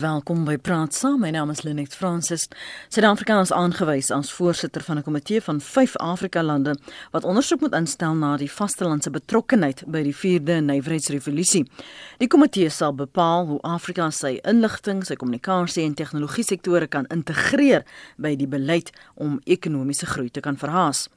Welkom 0.00 0.46
by 0.48 0.54
Praat 0.56 0.94
Saam. 0.96 1.18
My 1.20 1.28
naam 1.28 1.50
is 1.52 1.60
Lenet 1.60 1.92
Fransis. 1.92 2.46
Suid-Afrika 2.88 3.34
is 3.44 3.50
aangewys 3.52 4.08
as 4.10 4.30
voorsitter 4.32 4.80
van 4.80 4.96
'n 4.96 5.02
komitee 5.02 5.42
van 5.42 5.60
5 5.60 5.96
Afrika 5.96 6.42
lande 6.42 6.78
wat 7.10 7.24
ondersoek 7.24 7.60
moet 7.60 7.74
instel 7.74 8.14
na 8.14 8.36
die 8.36 8.50
vastelandse 8.50 9.10
betrokkeheid 9.10 9.82
by 9.86 10.02
die 10.02 10.14
4de 10.16 10.60
nywerheidsrevolusie. 10.60 11.70
Die 12.18 12.28
komitee 12.28 12.70
sal 12.70 12.94
bepaal 12.94 13.46
hoe 13.46 13.60
Afrika 13.60 14.10
sy 14.10 14.38
inligting, 14.42 15.04
sy 15.04 15.14
kommunikasie 15.14 15.84
en 15.84 15.94
tegnologie 15.94 16.44
sektore 16.44 16.86
kan 16.86 17.06
integreer 17.06 17.84
by 18.16 18.36
die 18.36 18.48
beleid 18.48 18.90
om 19.14 19.40
ekonomiese 19.44 20.06
groei 20.06 20.30
te 20.30 20.40
kan 20.40 20.56
verhaas. 20.56 21.08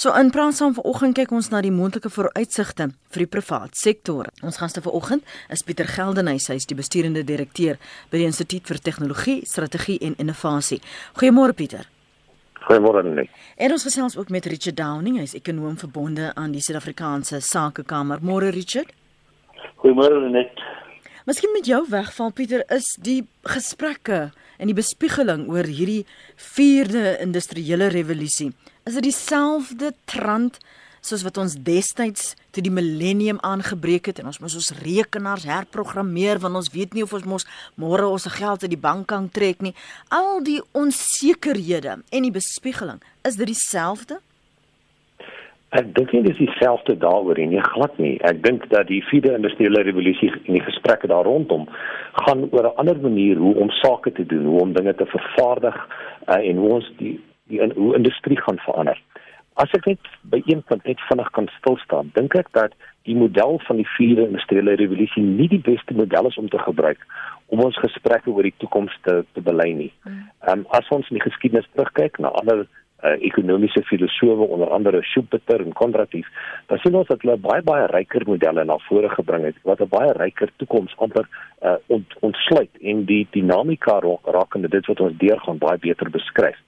So 0.00 0.14
in 0.16 0.30
praat 0.32 0.56
saam 0.56 0.72
vanoggend 0.72 1.12
kyk 1.18 1.32
ons 1.36 1.50
na 1.52 1.58
die 1.60 1.70
moontlike 1.76 2.08
vooruitsigte 2.08 2.86
vir 3.12 3.20
die 3.20 3.28
privaat 3.28 3.74
sektor. 3.76 4.30
Ons 4.40 4.56
gaste 4.56 4.80
vanoggend 4.80 5.26
is 5.52 5.60
Pieter 5.60 5.84
Geldenhuys, 5.84 6.46
hy 6.48 6.56
is 6.56 6.64
die 6.70 6.76
besturende 6.78 7.20
direkteur 7.28 7.76
by 8.08 8.22
die 8.22 8.24
Instituut 8.30 8.64
vir 8.70 8.80
Tegnologie, 8.80 9.42
Strategie 9.44 9.98
en 10.00 10.16
Innovasie. 10.16 10.78
Goeiemôre 11.20 11.52
Pieter. 11.52 11.84
Goeiemôre 12.62 13.04
Net. 13.10 13.28
En 13.60 13.76
ons 13.76 13.84
gesels 13.90 14.16
ook 14.16 14.32
met 14.32 14.48
Richard 14.48 14.80
Downing, 14.80 15.20
hy 15.20 15.28
is 15.28 15.36
ekonom 15.36 15.76
verbonde 15.76 16.32
aan 16.32 16.56
die 16.56 16.64
Suid-Afrikaanse 16.64 17.42
Sakekamer. 17.44 18.24
Môre 18.24 18.54
Richard. 18.56 18.96
Goeiemôre 19.84 20.32
Net. 20.32 20.64
Miskien 21.28 21.52
met 21.52 21.68
jou 21.68 21.84
wegval 21.92 22.32
Pieter 22.32 22.64
is 22.72 22.88
die 22.96 23.20
gesprekke 23.52 24.30
en 24.56 24.72
die 24.72 24.80
bespiegeling 24.80 25.44
oor 25.52 25.68
hierdie 25.68 26.06
4de 26.40 27.18
industriële 27.20 27.92
revolusie 27.92 28.54
Is 28.90 28.96
dit 28.98 29.04
dieselfde 29.06 29.92
trant 30.10 30.56
soos 30.98 31.22
wat 31.22 31.36
ons 31.38 31.52
destyds 31.62 32.32
toe 32.50 32.62
die 32.66 32.72
millennium 32.74 33.36
aangebreek 33.46 34.08
het 34.10 34.18
en 34.18 34.26
ons 34.32 34.40
moes 34.42 34.56
ons 34.58 34.72
rekenaars 34.80 35.44
herprogrammeer 35.46 36.40
want 36.42 36.58
ons 36.58 36.72
weet 36.74 36.96
nie 36.96 37.04
of 37.06 37.14
ons 37.14 37.28
mos 37.32 37.46
môre 37.78 38.08
ons 38.08 38.26
geld 38.34 38.66
uit 38.66 38.72
die 38.72 38.80
bank 38.88 39.06
kan 39.12 39.28
trek 39.30 39.62
nie. 39.62 39.76
Al 40.10 40.42
die 40.42 40.58
onsekerhede 40.74 42.00
en 42.02 42.26
die 42.26 42.34
bespiegeling, 42.34 42.98
is 43.22 43.38
dit 43.38 43.52
dieselfde? 43.52 44.18
Ek 45.70 45.94
dink 45.94 46.10
nie 46.10 46.26
dis 46.26 46.42
dieselfde 46.42 46.98
daaroor 46.98 47.38
nie, 47.38 47.62
glad 47.70 47.94
nie. 48.02 48.16
Ek 48.26 48.42
dink 48.42 48.66
dat 48.74 48.90
die 48.90 49.04
vierde 49.06 49.36
industriële 49.38 49.86
revolusie 49.86 50.34
en 50.34 50.56
die 50.58 50.66
gesprekke 50.66 51.14
daar 51.14 51.30
rondom 51.30 51.70
gaan 52.26 52.48
oor 52.50 52.72
'n 52.74 52.78
ander 52.82 52.98
manier 52.98 53.38
hoe 53.38 53.54
om 53.54 53.70
sake 53.70 54.10
te 54.18 54.26
doen, 54.26 54.50
hoe 54.50 54.60
om 54.66 54.74
dinge 54.74 54.94
te 54.98 55.06
vervaardig 55.06 55.78
uh, 56.26 56.42
en 56.42 56.56
hoe 56.56 56.72
ons 56.82 56.94
die 56.98 57.20
die 57.50 57.60
in, 57.60 57.74
hoe 57.76 57.94
industrie 57.98 58.38
gaan 58.40 58.58
verander. 58.66 58.98
As 59.60 59.72
ek 59.76 59.90
net 59.90 60.10
by 60.32 60.40
een 60.46 60.62
punt 60.68 60.86
net 60.88 61.00
vinnig 61.08 61.30
kan 61.36 61.50
stil 61.58 61.76
staan, 61.84 62.10
dink 62.14 62.34
ek 62.38 62.48
dat 62.56 62.76
die 63.08 63.16
model 63.16 63.58
van 63.66 63.80
die 63.80 63.88
vierde 63.96 64.26
industriële 64.28 64.76
revolusie 64.80 65.22
nie 65.24 65.48
die 65.48 65.62
beste 65.64 65.94
model 65.96 66.28
is 66.30 66.38
om 66.40 66.48
te 66.48 66.58
gebruik 66.58 67.02
om 67.50 67.64
ons 67.64 67.78
gesprekke 67.82 68.30
oor 68.30 68.46
die 68.46 68.54
toekoms 68.62 68.94
te 69.06 69.20
te 69.34 69.42
belei 69.42 69.72
nie. 69.74 69.92
Hmm. 70.04 70.28
Ehm 70.46 70.62
um, 70.62 70.66
as 70.78 70.88
ons 70.94 71.08
in 71.10 71.18
die 71.18 71.26
geskiedenis 71.26 71.68
terugkyk 71.74 72.20
na 72.22 72.30
ander 72.40 72.62
uh, 72.62 73.16
ekonomiese 73.26 73.82
filosowe 73.88 74.46
onder 74.54 74.70
andere 74.70 75.02
Schumpeter 75.02 75.64
en 75.64 75.72
Kondratief, 75.72 76.28
dan 76.66 76.78
sien 76.78 76.94
ons 76.94 77.08
dat 77.08 77.22
hulle 77.24 77.36
baie 77.42 77.64
baie 77.66 77.88
ryker 77.90 78.26
modelle 78.28 78.64
na 78.64 78.78
vore 78.86 79.10
gebring 79.16 79.48
het 79.48 79.58
wat 79.68 79.80
'n 79.80 79.90
baie 79.96 80.12
ryker 80.22 80.52
toekoms 80.62 80.94
amper 80.96 81.26
uh, 81.62 81.76
ont, 81.86 82.16
ontsluit 82.20 82.70
en 82.80 83.04
die 83.04 83.26
dinamika 83.30 84.00
rakende 84.24 84.68
dit 84.68 84.86
wat 84.86 85.00
ons 85.00 85.18
deurgaan 85.18 85.58
baie 85.58 85.78
beter 85.78 86.10
beskryf. 86.10 86.58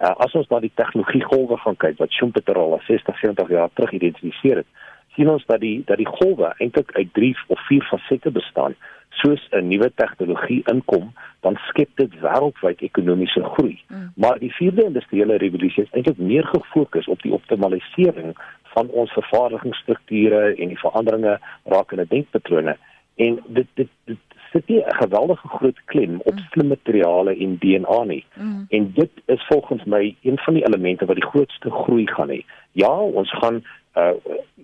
Uh, 0.00 0.14
as 0.24 0.32
ons 0.32 0.48
na 0.48 0.62
die 0.64 0.72
tegnologie 0.80 1.20
golwe 1.28 1.58
gaan 1.60 1.76
kyk 1.76 1.98
wat 2.00 2.14
Schumpeter 2.16 2.56
al 2.56 2.78
60, 2.86 3.18
70 3.20 3.50
jaar 3.52 3.68
terug 3.74 3.90
geïdentifiseer 3.92 4.62
het, 4.62 4.70
sien 5.16 5.28
ons 5.28 5.44
dat 5.46 5.60
die 5.60 5.82
dat 5.84 6.00
die 6.00 6.08
golwe 6.08 6.54
eintlik 6.56 6.94
uit 6.96 7.12
3 7.18 7.34
of 7.52 7.60
4 7.68 7.84
fasette 7.90 8.32
bestaan. 8.32 8.74
Soos 9.20 9.42
'n 9.50 9.68
nuwe 9.68 9.90
tegnologie 9.94 10.62
inkom, 10.72 11.12
dan 11.40 11.58
skep 11.68 11.90
dit 11.94 12.12
wêreldwyd 12.20 12.80
ekonomiese 12.80 13.44
groei. 13.44 13.82
Mm. 13.88 14.12
Maar 14.16 14.38
die 14.38 14.52
vierde 14.54 14.84
industriële 14.84 15.36
revolusie 15.36 15.82
is 15.82 15.92
eintlik 15.92 16.18
meer 16.18 16.46
gefokus 16.46 17.08
op 17.08 17.22
die 17.22 17.32
optimalisering 17.32 18.36
van 18.72 18.88
ons 18.88 19.12
vervaardigingsstrukture 19.12 20.54
en 20.54 20.68
die 20.68 20.78
veranderinge 20.78 21.38
rakende 21.64 22.06
denkpatrone. 22.06 22.76
En 23.16 23.40
dit 23.46 23.66
dit 23.74 23.88
dit 24.04 24.29
sit 24.52 24.68
nie 24.68 24.82
'n 24.82 24.94
geweldige 25.02 25.48
groot 25.48 25.80
klem 25.84 26.20
op 26.24 26.34
mm. 26.34 26.46
slim 26.50 26.68
materiale 26.68 27.36
en 27.36 27.58
DNA 27.58 28.04
nie. 28.04 28.24
Mm. 28.34 28.64
En 28.68 28.92
dit 28.94 29.10
is 29.26 29.46
volgens 29.46 29.84
my 29.84 30.16
een 30.22 30.38
van 30.38 30.54
die 30.54 30.66
elemente 30.66 31.06
wat 31.06 31.16
die 31.16 31.30
grootste 31.30 31.70
groei 31.70 32.06
gaan 32.06 32.28
hê. 32.28 32.44
Ja, 32.72 32.94
ons 33.00 33.30
gaan 33.30 33.62
uh 33.96 34.12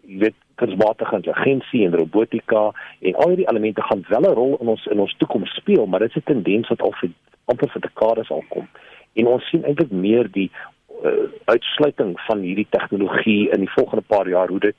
jy 0.07 0.19
weet 0.19 0.35
kunsmatige 0.55 1.15
intelligensie 1.15 1.85
en 1.85 1.97
robotika 1.97 2.73
en 3.01 3.15
al 3.15 3.29
hierdie 3.29 3.49
elemente 3.49 3.83
gaan 3.83 4.05
wel 4.09 4.21
'n 4.21 4.35
rol 4.35 4.57
in 4.61 4.67
ons 4.67 4.87
in 4.87 5.01
ons 5.01 5.17
toekoms 5.17 5.55
speel, 5.55 5.87
maar 5.87 6.01
dit 6.01 6.09
is 6.09 6.17
'n 6.17 6.33
tendens 6.33 6.69
wat 6.69 6.83
al 6.83 6.93
vir 6.93 7.11
amper 7.45 7.69
vir 7.69 7.81
dekades 7.81 8.31
al 8.31 8.45
kom. 8.49 8.69
En 9.13 9.27
ons 9.27 9.49
sien 9.49 9.65
eintlik 9.65 9.91
meer 9.91 10.31
die 10.31 10.51
uh, 11.05 11.29
uitsluiting 11.45 12.21
van 12.21 12.39
hierdie 12.39 12.67
tegnologie 12.71 13.51
in 13.51 13.61
die 13.61 13.71
volgende 13.71 14.05
paar 14.07 14.29
jaar 14.29 14.49
hoe 14.49 14.61
dit 14.61 14.75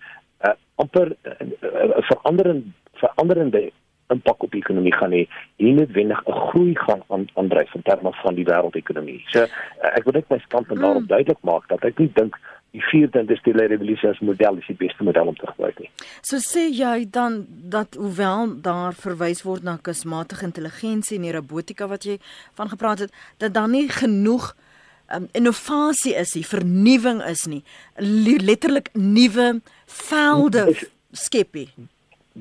uh, 0.46 0.52
amper 0.76 1.08
'n 1.08 1.54
uh, 1.62 1.84
uh, 1.84 2.04
veranderende 2.10 2.64
veranderende 2.94 3.72
impak 4.14 4.44
op 4.44 4.52
die 4.52 4.62
ekonomie 4.62 4.94
gaan 4.96 5.12
hê, 5.16 5.26
nie 5.60 5.74
noodwendig 5.76 6.22
'n 6.26 6.40
groei 6.50 6.76
gaan 6.76 7.04
aandryf 7.36 7.74
in 7.76 7.82
terme 7.82 8.12
van 8.24 8.36
die 8.36 8.46
wêreldekonomie. 8.46 9.24
So 9.34 9.44
uh, 9.44 9.50
ek 9.98 10.04
wil 10.04 10.14
net 10.14 10.30
my 10.30 10.40
standpunt 10.46 10.80
daarop 10.80 11.02
mm. 11.02 11.08
duidelik 11.08 11.42
maak 11.42 11.68
dat 11.68 11.84
ek 11.84 12.00
nie 12.00 12.12
dink 12.14 12.38
die 12.72 12.84
vierde 12.92 13.20
industriële 13.20 13.68
revolusie 13.72 14.10
as 14.10 14.20
model 14.20 14.58
is 14.58 14.68
die 14.68 14.78
beste 14.78 15.04
model 15.04 15.32
om 15.32 15.36
te 15.36 15.48
gebruik 15.48 15.80
nie. 15.80 15.90
So 16.22 16.38
sê 16.44 16.68
jy 16.70 17.08
dan 17.10 17.46
dat 17.48 17.96
hoewel 17.96 18.62
daar 18.62 18.94
verwys 18.94 19.44
word 19.48 19.64
na 19.64 19.78
kunsmatige 19.82 20.46
intelligensie 20.46 21.20
en 21.20 21.32
robotika 21.40 21.88
wat 21.88 22.04
jy 22.04 22.20
van 22.60 22.70
gepraat 22.70 23.00
het, 23.00 23.14
dat 23.38 23.54
dan 23.54 23.72
nie 23.72 23.88
genoeg 23.90 24.54
um, 25.16 25.28
innovasie 25.32 26.16
is 26.16 26.36
nie, 26.36 26.46
vernuwing 26.46 27.24
is 27.24 27.48
nie, 27.48 27.64
letterlik 27.98 28.92
nuwe 28.94 29.62
velde 29.86 30.76
skep 31.12 31.56
nie 31.56 31.70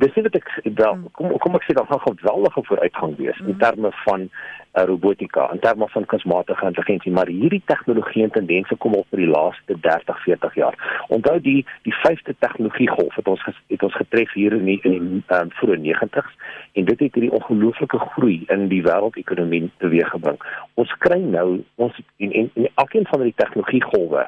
dis 0.03 0.15
nie 0.17 0.25
wat 0.27 0.37
ek 0.39 0.49
wel 0.65 0.95
hmm. 0.95 1.09
kom 1.17 1.33
kom 1.43 1.57
ek 1.59 1.67
sê 1.67 1.75
dan 1.77 1.89
gaan 1.89 2.03
geweldige 2.05 2.63
vooruitgang 2.69 3.17
wees 3.17 3.39
mm. 3.41 3.49
in 3.49 3.55
hmm. 3.55 3.63
terme 3.63 3.91
van 4.05 4.27
uh, 4.29 4.85
robotika 4.91 5.47
in 5.55 5.61
terme 5.65 5.89
van 5.89 6.07
kunsmatige 6.13 6.67
intelligensie 6.69 7.13
maar 7.19 7.31
hierdie 7.33 7.63
tegnologie 7.71 8.25
en 8.27 8.35
tendense 8.35 8.77
kom 8.85 8.97
op 8.99 9.07
vir 9.15 9.23
die 9.25 9.31
laaste 9.31 9.79
30 9.87 10.23
40 10.25 10.59
jaar 10.61 10.77
onthou 11.17 11.37
die 11.49 11.61
die 11.89 11.95
vyfde 12.03 12.35
tegnologie 12.45 12.89
golf 12.93 13.17
het 13.21 13.31
ons 13.33 13.45
het 13.47 13.87
ons 13.89 13.97
getref 14.01 14.35
hier 14.37 14.57
in 14.59 14.69
die, 14.69 14.79
in 14.83 14.97
die 14.99 15.23
um, 15.39 15.53
vroeë 15.61 15.79
90s 15.87 16.35
en 16.81 16.89
dit 16.91 17.07
het 17.07 17.21
hierdie 17.21 17.33
ongelooflike 17.41 18.01
groei 18.17 18.43
in 18.53 18.69
die 18.73 18.83
wêreldekonomie 18.85 19.65
teweeggebring 19.85 20.41
ons 20.83 20.93
kry 21.07 21.23
nou 21.23 21.49
ons 21.77 22.03
en 22.19 22.37
en, 22.43 22.51
en 22.55 22.69
elkeen 22.75 23.09
van 23.13 23.25
die 23.25 23.37
tegnologie 23.41 23.85
golwe 23.93 24.27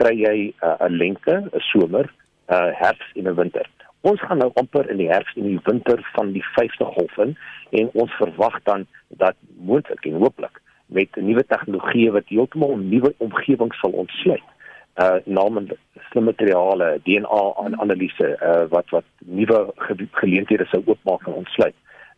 kry 0.00 0.14
jy 0.16 0.36
uh, 0.48 0.76
'n 0.80 0.94
uh, 0.94 0.96
lente 1.02 1.36
'n 1.44 1.66
somer 1.72 2.08
'n 2.08 2.54
uh, 2.56 2.72
herfs 2.80 3.12
en 3.20 3.28
'n 3.28 3.36
winter 3.42 3.68
Ons 4.00 4.20
gaan 4.20 4.38
nou 4.40 4.48
amper 4.54 4.88
in 4.90 4.96
die 4.96 5.10
herfs 5.10 5.36
en 5.36 5.44
die 5.44 5.60
winter 5.66 6.00
van 6.14 6.32
die 6.32 6.44
5de 6.56 6.86
golf 6.94 7.18
in 7.20 7.36
en 7.80 7.90
ons 7.92 8.12
verwag 8.16 8.56
dan 8.64 8.86
dat 9.08 9.36
moontlik 9.58 10.06
en 10.08 10.16
hooplik 10.22 10.60
met 10.86 11.16
nuwe 11.16 11.44
tegnologieë 11.46 12.14
wat 12.16 12.32
heeltemal 12.32 12.76
'n 12.76 12.88
nuwe 12.88 13.12
omgewing 13.18 13.74
sal 13.74 13.90
ontsluit. 13.90 14.48
Uh 14.96 15.18
naamlik 15.24 15.76
slim 16.10 16.24
materiale, 16.24 17.00
DNA 17.04 17.42
analise 17.56 18.28
uh 18.42 18.64
wat 18.70 18.88
wat 18.90 19.04
nuwe 19.18 19.72
geleenthede 20.10 20.66
sou 20.66 20.82
oopmaak 20.86 21.26
en 21.26 21.32
ontsluit. 21.32 21.74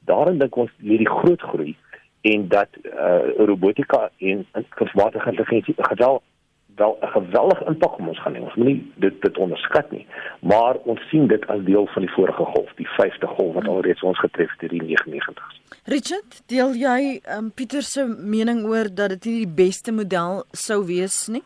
Daarin 0.07 0.39
dink 0.39 0.57
ons 0.57 0.71
lê 0.79 0.97
die 0.97 1.15
groot 1.19 1.43
groei 1.43 1.77
en 2.21 2.49
dat 2.49 2.69
uh 2.85 3.47
robotika 3.47 4.11
en 4.19 4.47
kunsmatige 4.69 5.31
intelligensie 5.31 5.75
gedal 5.79 6.23
wel 6.77 6.99
'n 7.01 7.07
geweldige 7.07 7.65
impak 7.65 7.99
op 7.99 8.09
ons 8.09 8.21
gaan 8.23 8.35
hê. 8.35 8.41
Ons 8.41 8.55
moenie 8.55 8.93
dit 8.95 9.23
dit 9.23 9.39
onderskat 9.39 9.91
nie. 9.91 10.07
Maar 10.41 10.75
ons 10.85 11.01
sien 11.09 11.27
dit 11.27 11.47
as 11.47 11.61
deel 11.65 11.87
van 11.87 12.03
die 12.03 12.15
vorige 12.15 12.45
golf, 12.45 12.71
die 12.75 12.89
5de 12.89 13.27
golf 13.27 13.55
wat 13.55 13.69
alreeds 13.69 14.03
ons 14.03 14.19
getref 14.19 14.51
het 14.57 14.73
in 14.73 14.79
die 14.79 14.97
99's. 14.97 15.61
Richard, 15.85 16.43
deel 16.47 16.75
jy 16.75 17.21
um, 17.39 17.53
Pieter 17.55 17.83
se 17.83 18.17
mening 18.19 18.65
oor 18.65 18.95
dat 18.95 19.09
dit 19.09 19.25
nie 19.25 19.47
die 19.47 19.55
beste 19.65 19.93
model 19.93 20.45
sou 20.51 20.87
wees 20.87 21.29
nie? 21.29 21.43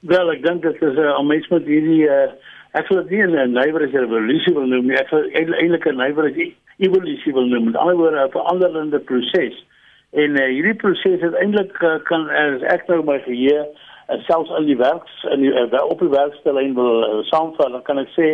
Wel, 0.00 0.30
ek 0.32 0.42
dink 0.42 0.62
dit 0.62 0.82
is 0.82 0.96
'n 0.96 0.98
uh, 0.98 1.22
mens 1.22 1.48
met 1.48 1.64
hierdie 1.64 2.04
uh, 2.08 2.32
ek 2.72 2.88
wil 2.88 3.04
nie 3.04 3.22
'n 3.22 3.52
nywerige 3.52 3.98
revolusie 3.98 4.54
wil 4.54 4.66
noem 4.66 4.86
nie. 4.86 4.96
Ek 4.96 5.10
wil 5.10 5.24
eintlik 5.32 5.86
'n 5.86 5.96
nywerige 5.96 6.52
evolusie 6.78 7.32
wil 7.32 7.46
noem. 7.46 7.64
Met 7.64 7.76
ander 7.76 7.96
woorde, 7.96 8.24
'n 8.24 8.30
veranderende 8.30 8.98
proses. 8.98 9.64
En 10.10 10.30
uh, 10.30 10.46
hierdie 10.50 10.74
proses 10.74 11.20
het 11.20 11.34
eintlik 11.38 11.76
uh, 11.82 11.98
kan 12.08 12.26
as 12.34 12.64
ek 12.72 12.88
nou 12.90 13.02
my 13.06 13.20
geheue 13.26 13.60
uh, 13.62 14.16
selfs 14.26 14.50
al 14.50 14.66
die 14.66 14.78
werks 14.78 15.12
in 15.30 15.44
die 15.44 15.52
uh, 15.54 15.84
op 15.86 16.00
die 16.02 16.10
werkstelling 16.10 16.74
wil 16.74 17.04
uh, 17.06 17.20
saamval, 17.30 17.76
dan 17.76 17.84
kan 17.86 18.02
ek 18.02 18.10
sê 18.16 18.30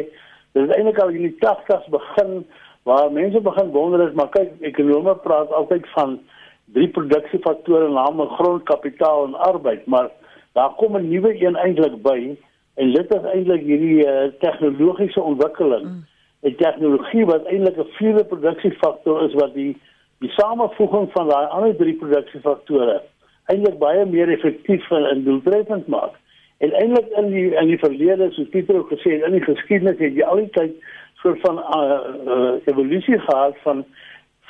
dit 0.57 0.63
is 0.63 0.73
eintlik 0.73 1.03
al 1.05 1.13
in 1.13 1.27
die 1.29 1.37
80's 1.43 1.91
begin 1.93 2.47
waar 2.89 3.13
mense 3.13 3.43
begin 3.45 3.75
wonder 3.75 4.07
is 4.07 4.15
maar 4.17 4.33
kyk 4.33 4.55
ekonome 4.71 5.17
praat 5.27 5.53
altyd 5.53 5.85
van 5.93 6.17
drie 6.73 6.89
produksiefaktore 6.89 7.91
naamlik 7.93 8.33
grond, 8.39 8.65
kapitaal 8.71 9.27
en 9.27 9.35
arbeid, 9.49 9.85
maar 9.87 10.09
daar 10.57 10.73
kom 10.81 10.97
'n 10.97 11.09
nuwe 11.09 11.35
een 11.43 11.57
eintlik 11.57 12.01
by 12.03 12.37
en 12.75 12.93
dit 12.93 13.15
is 13.15 13.29
eintlik 13.33 13.63
hierdie 13.63 14.07
uh, 14.07 14.33
tegnologiese 14.41 15.21
ontwikkeling. 15.21 15.85
Mm. 15.85 16.05
'n 16.43 16.55
Tegnologie 16.57 17.27
wat 17.27 17.45
eintlik 17.45 17.77
'n 17.77 17.93
vierde 17.99 18.25
produksiefaktor 18.25 19.25
is 19.29 19.35
wat 19.35 19.55
die 19.55 19.77
die 20.19 20.31
samevoeging 20.31 21.11
van 21.13 21.29
daai 21.29 21.47
ander 21.47 21.77
drie 21.77 21.97
produksiefaktore 22.01 23.03
eintlik 23.53 23.79
baie 23.79 24.05
meer 24.11 24.31
effektief 24.33 24.91
en 24.91 25.25
doeltreffend 25.25 25.87
maak. 25.87 26.15
En 26.59 26.73
eintlik 26.73 27.11
in 27.21 27.31
die 27.31 27.49
in 27.55 27.71
die 27.71 27.79
verlede, 27.79 28.31
soos 28.33 28.49
Pieter 28.53 28.79
ook 28.81 28.93
gesê 28.95 29.17
het, 29.17 29.27
in 29.29 29.37
die 29.37 29.45
geskiedenis 29.45 30.01
het 30.01 30.17
jy 30.17 30.25
altyd 30.27 30.79
soort 31.23 31.41
van 31.45 31.59
uh, 31.59 31.99
uh, 32.35 32.55
evolusie 32.65 33.19
gehad 33.19 33.59
van 33.65 33.85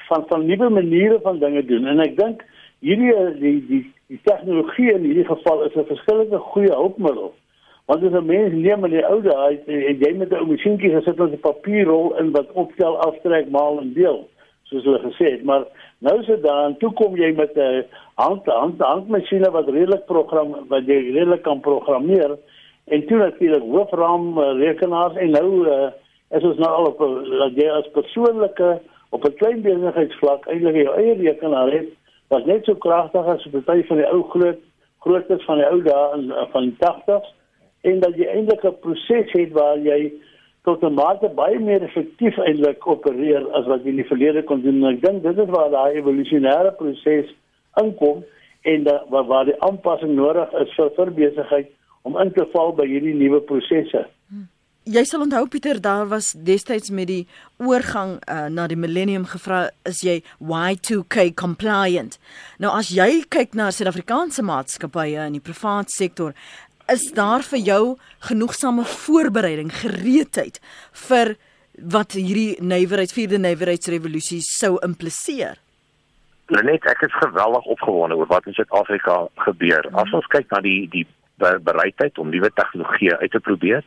van 0.06 0.24
van 0.28 0.46
nuwe 0.46 0.68
maniere 0.70 1.18
van 1.22 1.38
dinge 1.38 1.64
doen. 1.64 1.86
En 1.86 2.00
ek 2.04 2.16
dink 2.16 2.44
hierdie 2.84 3.12
die 3.40 3.58
die 3.70 3.82
die 4.06 4.20
tegnologie 4.22 4.92
in 4.92 5.08
hierdie 5.08 5.26
geval 5.26 5.64
is 5.66 5.74
'n 5.74 5.90
verskillende 5.90 6.38
goeie 6.38 6.72
hulpmiddel. 6.72 7.34
Want 7.86 8.02
as 8.02 8.12
'n 8.12 8.26
mens 8.26 8.52
neem 8.54 8.84
in 8.84 8.90
die 8.90 9.06
ou 9.06 9.20
dae, 9.22 9.58
jy 9.66 10.12
met 10.14 10.30
'n 10.30 10.40
ou 10.40 10.46
masjienkie 10.46 10.94
gesit 10.94 11.18
met 11.18 11.32
'n 11.32 11.40
papierrol 11.40 12.16
in 12.18 12.30
wat 12.30 12.52
opstel, 12.52 12.98
aftrek, 12.98 13.50
maal 13.50 13.80
en 13.80 13.92
deel, 13.92 14.28
soos 14.70 14.84
hulle 14.84 14.98
gesê 15.04 15.30
het, 15.36 15.44
maar 15.44 15.66
nou 16.04 16.20
is 16.20 16.26
dit 16.26 16.42
dan 16.42 16.76
toe 16.82 16.92
kom 16.98 17.16
jy 17.16 17.32
met 17.36 17.56
'n 17.56 17.84
hand 18.14 18.46
hand 18.46 18.80
handmasjiene 18.80 19.50
wat 19.50 19.68
redelik 19.68 20.06
program 20.06 20.56
wat 20.68 20.86
jy 20.86 20.98
redelik 21.12 21.42
kan 21.42 21.60
programmeer 21.60 22.36
en 22.84 23.06
toe 23.06 23.18
natuurlik 23.18 23.62
hoofraam 23.62 24.38
uh, 24.38 24.52
rekenaars 24.58 25.16
en 25.16 25.30
nou 25.30 25.68
uh, 25.68 25.90
is 26.30 26.42
ons 26.42 26.58
nou 26.58 26.72
al 26.72 26.86
op 26.86 26.98
dat 27.38 27.54
jy 27.54 27.68
as 27.70 27.90
persoonlike 27.92 28.80
op 29.10 29.24
'n 29.24 29.34
klein 29.34 29.62
besigheidsvlak 29.62 30.46
eintlik 30.46 30.76
jou 30.82 30.94
eie 30.96 31.14
rekenaar 31.14 31.70
het 31.72 31.88
wat 32.28 32.46
net 32.46 32.64
so 32.64 32.74
kragtig 32.74 33.26
as 33.26 33.48
party 33.52 33.86
van 33.86 33.96
die 33.96 34.10
ou 34.10 34.22
groot 34.22 34.58
grootes 34.98 35.44
van 35.44 35.58
die 35.62 35.68
ou 35.70 35.82
dae 35.82 36.46
van 36.52 36.62
die 36.62 36.76
80s 36.82 37.28
en 37.82 38.00
dat 38.00 38.16
jy 38.16 38.26
eintlik 38.26 38.64
'n 38.64 38.80
proses 38.80 39.32
het 39.32 39.52
waar 39.52 39.78
jy 39.78 40.12
tot 40.66 40.82
'n 40.82 40.94
mate 40.94 41.28
baie 41.40 41.58
meer 41.58 41.82
effektief 41.82 42.38
eintlik 42.38 42.86
opereer 42.86 43.42
as 43.58 43.66
wat 43.70 43.84
jy 43.84 43.92
in 43.94 44.00
die 44.02 44.10
verlede 44.12 44.42
kon 44.42 44.62
doen. 44.62 44.82
En 44.82 44.94
ek 44.94 45.02
dink 45.04 45.22
dit 45.22 45.38
is 45.44 45.52
waar 45.56 45.70
daai 45.70 45.98
evolusionêre 46.00 46.72
proses 46.80 47.30
inkom 47.82 48.24
en 48.72 48.82
da, 48.88 48.96
waar, 49.08 49.26
waar 49.30 49.44
die 49.44 49.60
aanpassing 49.68 50.14
nodig 50.14 50.52
is 50.62 50.74
vir 50.74 50.90
vir 50.96 51.12
besigheid 51.22 51.70
om 52.02 52.18
in 52.22 52.32
te 52.32 52.46
val 52.52 52.74
by 52.74 52.86
hierdie 52.86 53.14
nuwe 53.14 53.40
prosesse. 53.50 54.02
Hmm. 54.28 54.48
Jy 54.86 55.02
sal 55.02 55.24
onthou 55.24 55.48
Pieter, 55.50 55.80
daar 55.82 56.06
was 56.06 56.28
destyds 56.46 56.92
met 56.94 57.08
die 57.10 57.24
oorgang 57.58 58.20
uh, 58.30 58.44
na 58.46 58.68
die 58.70 58.78
millennium 58.78 59.24
gevra 59.26 59.64
is 59.82 60.04
jy 60.06 60.20
Y2K 60.38 61.32
compliant. 61.34 62.20
Nou 62.62 62.70
as 62.70 62.92
jy 62.94 63.24
kyk 63.26 63.58
na 63.58 63.72
Suid-Afrikaanse 63.74 64.44
maatskappye 64.46 65.24
in 65.26 65.40
die 65.40 65.42
private 65.42 65.90
sektor, 65.90 66.36
is 66.92 67.12
daar 67.12 67.42
vir 67.42 67.58
jou 67.58 67.82
genoegsame 68.28 68.84
voorbereiding, 68.84 69.72
gereedheid 69.74 70.60
vir 71.08 71.36
wat 71.76 72.16
hierdie 72.16 72.56
nywerheids 72.62 73.12
vierde 73.16 73.38
nywerheidsrevolusie 73.38 74.40
sou 74.44 74.76
impliseer? 74.86 75.58
Net 76.48 76.86
ek 76.86 77.02
is 77.02 77.14
geweldig 77.18 77.64
opgewonde 77.74 78.16
oor 78.16 78.28
wat 78.30 78.46
in 78.46 78.54
Suid-Afrika 78.54 79.26
gebeur. 79.48 79.88
Hmm. 79.90 79.98
As 80.04 80.12
ons 80.14 80.28
kyk 80.30 80.50
na 80.54 80.62
die 80.64 80.86
die 80.92 81.06
bereidheid 81.36 82.16
om 82.16 82.30
nuwe 82.32 82.48
tegnologieë 82.56 83.18
uit 83.20 83.30
te 83.34 83.40
probeer 83.44 83.82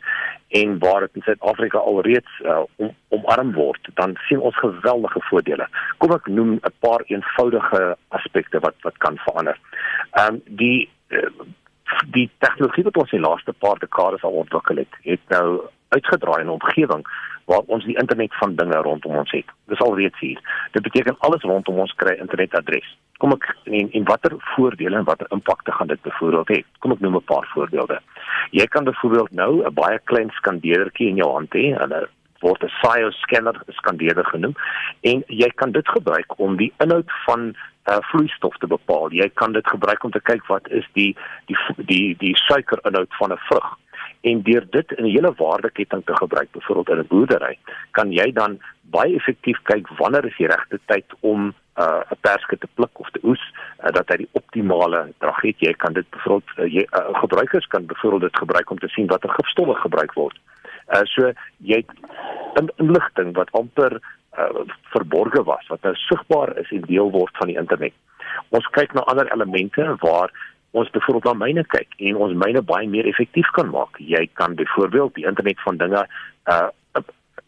en 0.60 0.76
waar 0.84 1.08
dit 1.08 1.16
in 1.18 1.24
Suid-Afrika 1.26 1.82
alreeds 1.82 2.36
uh, 2.46 2.60
om, 2.78 2.92
omarm 3.16 3.56
word, 3.56 3.90
dan 3.98 4.14
sien 4.28 4.42
ons 4.46 4.58
geweldige 4.62 5.22
voordele. 5.30 5.66
Kom 5.98 6.14
ek 6.14 6.30
noem 6.30 6.60
'n 6.60 6.76
paar 6.86 7.02
eenvoudige 7.08 7.96
aspekte 8.10 8.62
wat 8.62 8.78
wat 8.86 8.98
kan 8.98 9.18
verander. 9.26 9.58
Ehm 10.12 10.36
um, 10.36 10.42
die 10.46 10.90
uh, 11.10 11.32
die 12.06 12.30
tegnologie 12.38 12.84
wat 12.84 12.98
ons 12.98 13.12
die 13.12 13.20
laaste 13.20 13.54
paar 13.54 13.80
dekades 13.80 14.24
al 14.24 14.42
ontwikkel 14.44 14.76
het, 14.84 14.94
het 15.02 15.22
nou 15.30 15.62
uitgedraai 15.90 16.42
in 16.42 16.48
'n 16.48 16.58
omgewing 16.60 17.04
waar 17.46 17.66
ons 17.66 17.86
die 17.86 17.98
internet 17.98 18.36
van 18.36 18.56
dinge 18.56 18.78
rondom 18.86 19.16
ons 19.16 19.32
het. 19.32 19.46
Dis 19.66 19.82
alreeds 19.82 20.20
hier. 20.20 20.40
Dit 20.72 20.82
beteken 20.82 21.16
alles 21.20 21.42
rondom 21.42 21.80
ons 21.80 21.94
kry 21.96 22.14
internetadres. 22.20 22.98
Kom 23.18 23.32
ek 23.32 23.56
en 23.64 23.90
en 23.92 24.04
watter 24.04 24.36
voordele 24.56 24.98
en 24.98 25.04
watter 25.04 25.28
impakte 25.30 25.72
gaan 25.72 25.88
dit 25.88 26.02
byvoorbeeld 26.02 26.50
hê? 26.54 26.60
Kom 26.80 26.92
ek 26.92 27.00
noem 27.00 27.16
'n 27.16 27.30
paar 27.32 27.48
voorbeelde. 27.54 28.00
Jy 28.52 28.66
kan 28.66 28.84
byvoorbeeld 28.84 29.32
nou 29.32 29.66
'n 29.66 29.74
baie 29.74 30.00
klein 30.04 30.30
skandeerdertjie 30.30 31.10
in 31.10 31.16
jou 31.16 31.32
hand 31.32 31.54
hê 31.54 31.74
'n 31.74 32.08
word 32.42 32.64
'n 32.64 32.72
SIO 32.82 33.12
scanner 33.12 33.58
skandeerder 33.68 34.26
genoem 34.26 34.56
en 35.02 35.24
jy 35.28 35.50
kan 35.56 35.72
dit 35.72 35.88
gebruik 35.88 36.40
om 36.40 36.58
die 36.58 36.74
inhoud 36.78 37.12
van 37.26 37.56
uh, 37.90 37.98
vloeistof 38.12 38.58
te 38.58 38.68
bepaal. 38.68 39.12
Jy 39.12 39.30
kan 39.34 39.54
dit 39.54 39.68
gebruik 39.68 40.04
om 40.04 40.12
te 40.12 40.24
kyk 40.24 40.46
wat 40.48 40.70
is 40.70 40.88
die 40.94 41.16
die 41.46 41.58
die 41.92 42.16
die 42.18 42.36
suikerinhoud 42.48 43.16
van 43.20 43.32
'n 43.34 43.46
vrug. 43.50 43.70
En 44.22 44.42
deur 44.44 44.66
dit 44.70 44.92
in 44.92 45.06
'n 45.06 45.16
hele 45.16 45.34
waardeketting 45.38 46.06
te 46.06 46.16
gebruik, 46.16 46.52
byvoorbeeld 46.52 46.90
in 46.90 47.00
'n 47.04 47.08
boerdery, 47.08 47.58
kan 47.92 48.12
jy 48.12 48.32
dan 48.32 48.60
baie 48.82 49.16
effektief 49.16 49.60
kyk 49.64 49.88
wanneer 49.98 50.26
is 50.26 50.38
die 50.38 50.48
regte 50.48 50.80
tyd 50.86 51.06
om 51.20 51.54
uh, 51.80 52.02
'n 52.12 52.20
perske 52.22 52.58
te 52.58 52.68
pluk 52.74 53.00
of 53.00 53.10
te 53.10 53.20
oes 53.24 53.44
uh, 53.84 53.92
dat 53.92 54.08
hy 54.10 54.18
die 54.18 54.30
optimale 54.32 55.12
drag 55.18 55.42
het. 55.42 55.60
Jy 55.60 55.74
kan 55.74 55.94
dit 55.94 56.10
byvoorbeeld 56.10 56.58
uh, 56.58 56.74
jy 56.74 56.88
uh, 56.92 57.20
gebruikers 57.24 57.68
kan 57.68 57.86
byvoorbeeld 57.86 58.32
dit 58.32 58.38
gebruik 58.38 58.70
om 58.70 58.80
te 58.80 58.88
sien 58.88 59.08
watter 59.08 59.30
gifstowwe 59.30 59.76
gebruik 59.76 60.14
word. 60.14 60.38
Uh, 60.90 61.06
so 61.06 61.32
jy 61.58 61.84
in 62.60 62.70
inligting 62.82 63.34
wat 63.38 63.52
amper 63.58 64.00
uh, 64.00 64.64
verborge 64.94 65.44
was 65.46 65.68
wat 65.70 65.84
nou 65.86 65.94
sigbaar 66.08 66.56
is 66.62 66.72
en 66.76 66.88
deel 66.88 67.12
word 67.14 67.36
van 67.38 67.52
die 67.52 67.60
internet. 67.62 67.94
Ons 68.56 68.70
kyk 68.78 68.94
na 68.94 69.06
ander 69.12 69.30
elemente 69.34 69.86
waar 70.04 70.34
ons 70.78 70.90
byvoorbeeld 70.94 71.26
na 71.26 71.46
myne 71.46 71.64
kyk 71.74 71.96
en 72.10 72.20
ons 72.26 72.36
myne 72.38 72.62
baie 72.62 72.90
meer 72.90 73.08
effektief 73.10 73.50
kan 73.58 73.72
maak. 73.74 73.98
Jy 73.98 74.28
kan 74.38 74.58
byvoorbeeld 74.58 75.16
die 75.18 75.26
internet 75.30 75.62
van 75.66 75.82
dinge 75.82 76.06
uh 76.50 76.68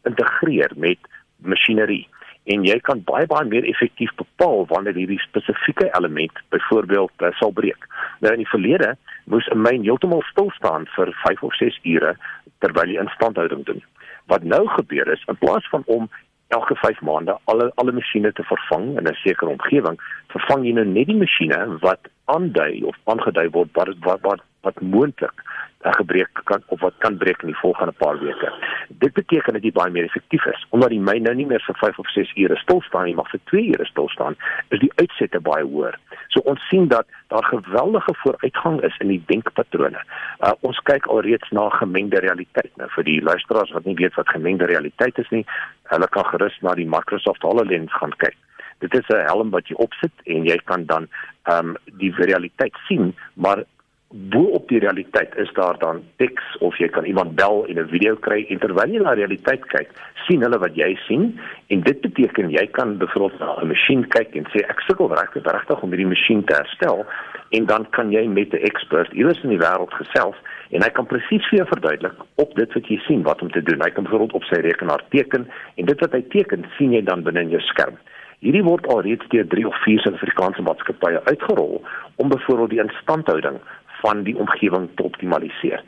integreer 0.07 0.71
met 0.81 0.97
masjinerie 1.45 2.07
en 2.49 2.63
jy 2.65 2.77
kan 2.87 3.03
baie 3.05 3.27
baie 3.29 3.45
meer 3.45 3.65
effektief 3.69 4.13
bepaal 4.17 4.65
wanneer 4.71 4.97
hierdie 4.97 5.21
spesifieke 5.21 5.89
element 5.97 6.41
byvoorbeeld 6.49 7.25
uh, 7.25 7.29
sal 7.37 7.53
breek. 7.53 7.85
Nou 8.19 8.33
in 8.33 8.41
die 8.43 8.49
verlede 8.53 8.95
moes 9.25 9.47
'n 9.53 9.61
myn 9.61 9.85
heeltemal 9.85 10.23
stil 10.31 10.49
staan 10.57 10.87
vir 10.95 11.13
5 11.25 11.43
of 11.43 11.55
6 11.55 11.79
ure 11.83 12.15
terwyl 12.59 12.89
jy 12.89 12.99
instandhouding 13.01 13.65
doen. 13.65 13.83
Wat 14.25 14.43
nou 14.43 14.67
gebeur 14.67 15.07
is 15.13 15.23
in 15.27 15.37
plaas 15.37 15.67
van 15.69 15.83
om 15.85 16.09
elke 16.47 16.75
5 16.75 17.01
maande 17.01 17.37
alle 17.45 17.71
alle 17.75 17.91
masjiene 17.91 18.31
te 18.33 18.43
vervang 18.43 18.97
in 18.97 19.07
'n 19.07 19.21
sekere 19.23 19.51
omgewing, 19.51 19.99
vervang 20.33 20.65
jy 20.65 20.73
nou 20.73 20.85
net 20.85 21.07
die 21.07 21.21
masjiene 21.23 21.77
wat 21.79 22.09
aandui 22.35 22.83
of 22.87 22.97
aangedui 23.13 23.49
word 23.57 23.75
wat 23.77 23.95
wat 24.07 24.21
wat, 24.27 24.41
wat 24.67 24.81
moontlik 24.81 25.43
'n 25.83 25.93
gebreek 25.93 26.41
kan 26.43 26.63
of 26.67 26.79
wat 26.79 26.93
kan 26.97 27.17
breek 27.17 27.41
in 27.41 27.47
die 27.47 27.61
volgende 27.61 27.91
paar 27.91 28.19
weke. 28.19 28.53
Dit 28.87 29.13
beteken 29.13 29.53
dat 29.53 29.63
jy 29.63 29.71
baie 29.71 29.91
meer 29.91 30.03
effektief 30.03 30.45
is 30.45 30.65
omdat 30.69 30.89
die 30.93 30.99
myn 30.99 31.23
nou 31.23 31.33
nie 31.35 31.45
meer 31.45 31.63
vir 31.65 31.77
5 31.79 31.99
of 31.99 32.09
6 32.13 32.33
ure 32.35 32.57
stil 32.57 32.81
staan 32.81 33.05
nie, 33.09 33.15
maar 33.15 33.29
vir 33.31 33.39
2 33.51 33.65
ure 33.73 33.85
stil 33.85 34.09
staan, 34.09 34.35
is 34.69 34.79
die 34.79 34.91
uitsette 34.95 35.39
baie 35.39 35.65
hoër. 35.65 35.97
So 36.27 36.39
ons 36.45 36.67
sien 36.69 36.87
dat 36.87 37.07
daar 37.27 37.43
geweldige 37.43 38.13
vooruitgang 38.23 38.81
is 38.81 38.97
in 38.99 39.07
die 39.07 39.23
denkpatrone. 39.25 39.97
Uh, 40.39 40.53
ons 40.61 40.79
kyk 40.89 41.07
alreeds 41.07 41.49
na 41.49 41.69
gemengde 41.69 42.19
realiteit. 42.19 42.71
Nou 42.77 42.89
vir 42.95 43.03
die 43.03 43.21
luisteraars 43.21 43.71
wat 43.71 43.85
nie 43.85 43.95
weet 43.95 44.15
wat 44.19 44.29
gemengde 44.29 44.69
realiteit 44.69 45.17
is 45.17 45.29
nie, 45.29 45.45
hulle 45.83 46.07
kan 46.07 46.25
gerus 46.25 46.57
na 46.61 46.75
die 46.77 46.87
Microsoft 46.87 47.41
HoloLens 47.41 47.93
gaan 47.93 48.13
kyk. 48.17 48.37
Dit 48.81 48.93
is 48.93 49.09
'n 49.09 49.25
helm 49.29 49.49
wat 49.49 49.67
jy 49.67 49.75
opsit 49.75 50.11
en 50.25 50.45
jy 50.45 50.57
kan 50.65 50.85
dan 50.85 51.07
ehm 51.49 51.69
um, 51.69 51.77
die 51.97 52.13
realiteit 52.15 52.75
sien, 52.87 53.15
maar 53.33 53.63
bo 54.11 54.43
op 54.43 54.67
die 54.67 54.79
realiteit 54.79 55.35
is 55.35 55.51
daar 55.53 55.77
dan 55.79 56.01
teks 56.15 56.57
of 56.59 56.77
jy 56.77 56.87
kan 56.91 57.05
iemand 57.05 57.35
bel 57.35 57.65
en 57.65 57.79
'n 57.79 57.87
video 57.87 58.15
kry 58.15 58.45
en 58.49 58.59
terwyl 58.59 58.91
jy 58.91 59.01
na 59.01 59.13
realiteit 59.13 59.65
kyk, 59.65 59.89
sien 60.27 60.41
hulle 60.41 60.57
wat 60.59 60.75
jy 60.75 60.95
sien 61.07 61.39
en 61.67 61.81
dit 61.81 62.01
beteken 62.01 62.49
jy 62.49 62.65
kan 62.71 62.97
byvoorbeeld 62.97 63.39
na 63.39 63.55
'n 63.61 63.67
masjien 63.67 64.07
kyk 64.07 64.35
en 64.35 64.45
sê 64.51 64.59
ek 64.67 64.79
sukkel 64.81 65.07
regtig 65.07 65.43
regtig 65.43 65.81
om 65.81 65.89
hierdie 65.89 66.13
masjien 66.13 66.43
te 66.43 66.53
herstel 66.53 67.05
en 67.49 67.65
dan 67.65 67.89
kan 67.89 68.11
jy 68.11 68.27
met 68.27 68.53
'n 68.53 68.65
ekspert 68.69 69.13
iewers 69.13 69.43
in 69.43 69.49
die 69.49 69.63
wêreld 69.65 69.93
gesels 69.93 70.35
en 70.69 70.83
hy 70.83 70.89
kan 70.89 71.05
presies 71.05 71.47
vir 71.49 71.59
jou 71.59 71.67
verduidelik 71.67 72.17
op 72.35 72.55
dit 72.55 72.73
wat 72.73 72.87
jy 72.87 72.97
sien 73.07 73.23
wat 73.23 73.41
om 73.41 73.51
te 73.51 73.63
doen. 73.63 73.81
Hy 73.83 73.89
kan 73.89 74.03
byvoorbeeld 74.03 74.33
op 74.33 74.43
sy 74.43 74.59
rekenaar 74.61 75.03
teken 75.09 75.47
en 75.75 75.85
dit 75.85 75.99
wat 75.99 76.11
hy 76.11 76.21
teken, 76.21 76.65
sien 76.77 76.91
jy 76.91 77.01
dan 77.03 77.23
binne 77.23 77.41
in 77.41 77.49
jou 77.49 77.61
skerm. 77.61 77.97
Hierdie 78.41 78.63
word 78.65 78.87
alreeds 78.89 79.27
deur 79.29 79.45
3 79.45 79.67
of 79.69 79.75
4 79.83 80.01
Suid-Afrikaanse 80.01 80.63
maatskappye 80.65 81.19
uitgerol 81.27 81.75
om 82.21 82.31
byvoorbeeld 82.31 82.71
die 82.73 82.79
instandhouding 82.81 83.59
van 83.99 84.23
die 84.25 84.33
omgewing 84.33 84.87
te 84.97 85.03
optimaliseer. 85.05 85.83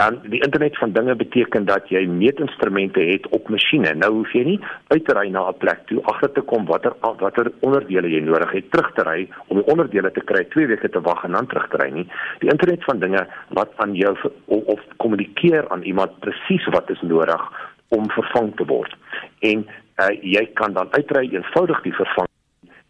En 0.00 0.16
die 0.32 0.40
internet 0.40 0.78
van 0.80 0.94
dinge 0.96 1.14
beteken 1.20 1.66
dat 1.68 1.90
jy 1.92 2.06
meetinstrumente 2.08 3.02
het 3.10 3.28
op 3.36 3.50
masjiene. 3.52 3.92
Nou 4.00 4.10
hoef 4.14 4.32
jy 4.32 4.44
nie 4.46 4.56
uit 4.88 5.04
te 5.04 5.16
ry 5.18 5.26
na 5.28 5.42
'n 5.50 5.58
plek 5.60 5.84
toe 5.90 6.00
agter 6.12 6.32
te 6.32 6.40
kom 6.40 6.64
watter 6.66 6.96
watter 7.00 7.52
onderdele 7.60 8.08
jy 8.08 8.20
nodig 8.24 8.52
het 8.52 8.70
terug 8.70 8.92
te 8.94 9.04
ry 9.04 9.28
om 9.48 9.60
die 9.60 9.68
onderdele 9.72 10.10
te 10.10 10.24
kry, 10.24 10.44
2 10.44 10.66
weke 10.66 10.88
te 10.88 11.00
wag 11.00 11.24
en 11.24 11.32
dan 11.32 11.46
terug 11.46 11.68
te 11.68 11.76
ry 11.76 11.90
nie. 11.90 12.08
Die 12.40 12.50
internet 12.50 12.84
van 12.84 12.98
dinge 12.98 13.26
wat 13.48 13.70
aan 13.76 13.94
jou 13.94 14.16
of 14.46 14.80
kommunikeer 14.96 15.68
aan 15.68 15.82
iemand 15.82 16.18
presies 16.20 16.66
wat 16.72 16.90
is 16.90 17.02
nodig 17.02 17.52
om 17.88 18.10
vervang 18.10 18.56
te 18.56 18.64
word. 18.64 18.96
En 19.40 19.66
uh, 20.02 20.12
jy 20.22 20.44
kan 20.54 20.72
dan 20.72 20.92
uitry 20.96 21.28
eenvoudig 21.32 21.82
die 21.82 21.94
vervang 21.94 22.30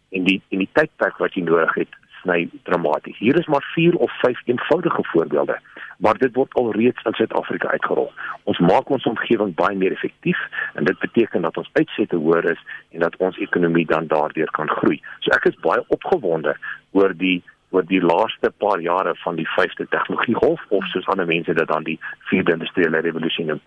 en 0.09 0.23
die 0.29 0.39
en 0.49 0.63
die 0.65 0.71
tydperk 0.73 1.17
wat 1.17 1.35
jy 1.37 1.43
nodig 1.45 1.73
het 1.83 1.99
sny 2.21 2.49
dramaties. 2.67 3.17
Hier 3.17 3.37
is 3.39 3.47
maar 3.47 3.63
4 3.75 3.95
of 3.95 4.11
5 4.21 4.41
eenvoudige 4.45 5.03
voorbeelde 5.11 5.59
maar 5.99 6.17
dit 6.17 6.33
word 6.35 6.53
alreeds 6.53 7.03
in 7.03 7.13
Suid-Afrika 7.13 7.67
uitgerol. 7.67 8.11
Ons 8.43 8.59
maak 8.63 8.89
ons 8.89 9.07
omgewing 9.11 9.51
baie 9.55 9.75
meer 9.77 9.91
effektief 9.91 10.39
en 10.79 10.87
dit 10.87 10.99
beteken 10.99 11.43
dat 11.47 11.57
ons 11.59 11.69
uitsette 11.73 12.15
hoër 12.15 12.51
is 12.53 12.61
en 12.95 13.03
dat 13.03 13.17
ons 13.17 13.39
ekonomie 13.43 13.85
dan 13.85 14.07
daardeur 14.07 14.51
kan 14.55 14.71
groei. 14.79 15.01
So 15.19 15.35
ek 15.35 15.49
is 15.51 15.59
baie 15.65 15.83
opgewonde 15.87 16.55
oor 16.91 17.15
die 17.23 17.39
oor 17.69 17.85
die 17.85 18.01
laaste 18.01 18.49
paar 18.63 18.79
jare 18.81 19.11
van 19.23 19.35
die 19.37 19.47
vyfde 19.55 19.85
tegnologiegolf 19.93 20.63
of 20.73 20.87
soos 20.89 21.09
ander 21.13 21.27
mense 21.29 21.53
dit 21.53 21.67
dan 21.69 21.83
die 21.85 21.99
vierde 22.31 22.55
industriële 22.55 23.03
revolusie 23.05 23.45
noem. 23.45 23.61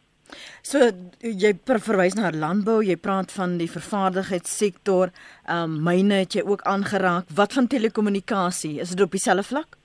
So 0.63 0.91
jy 1.21 1.53
verwys 1.67 2.17
na 2.19 2.31
landbou, 2.31 2.81
jy 2.85 2.97
praat 2.97 3.33
van 3.35 3.59
die 3.61 3.71
vervaardigingssektor, 3.71 5.13
ehm 5.47 5.77
um, 5.77 5.79
myne 5.83 6.23
het 6.23 6.39
jy 6.39 6.47
ook 6.47 6.63
aangeraak. 6.69 7.31
Wat 7.35 7.53
van 7.53 7.67
telekommunikasie? 7.67 8.79
Is 8.81 8.95
dit 8.95 9.01
op 9.01 9.11
dieselfde 9.11 9.43
vlak? 9.43 9.82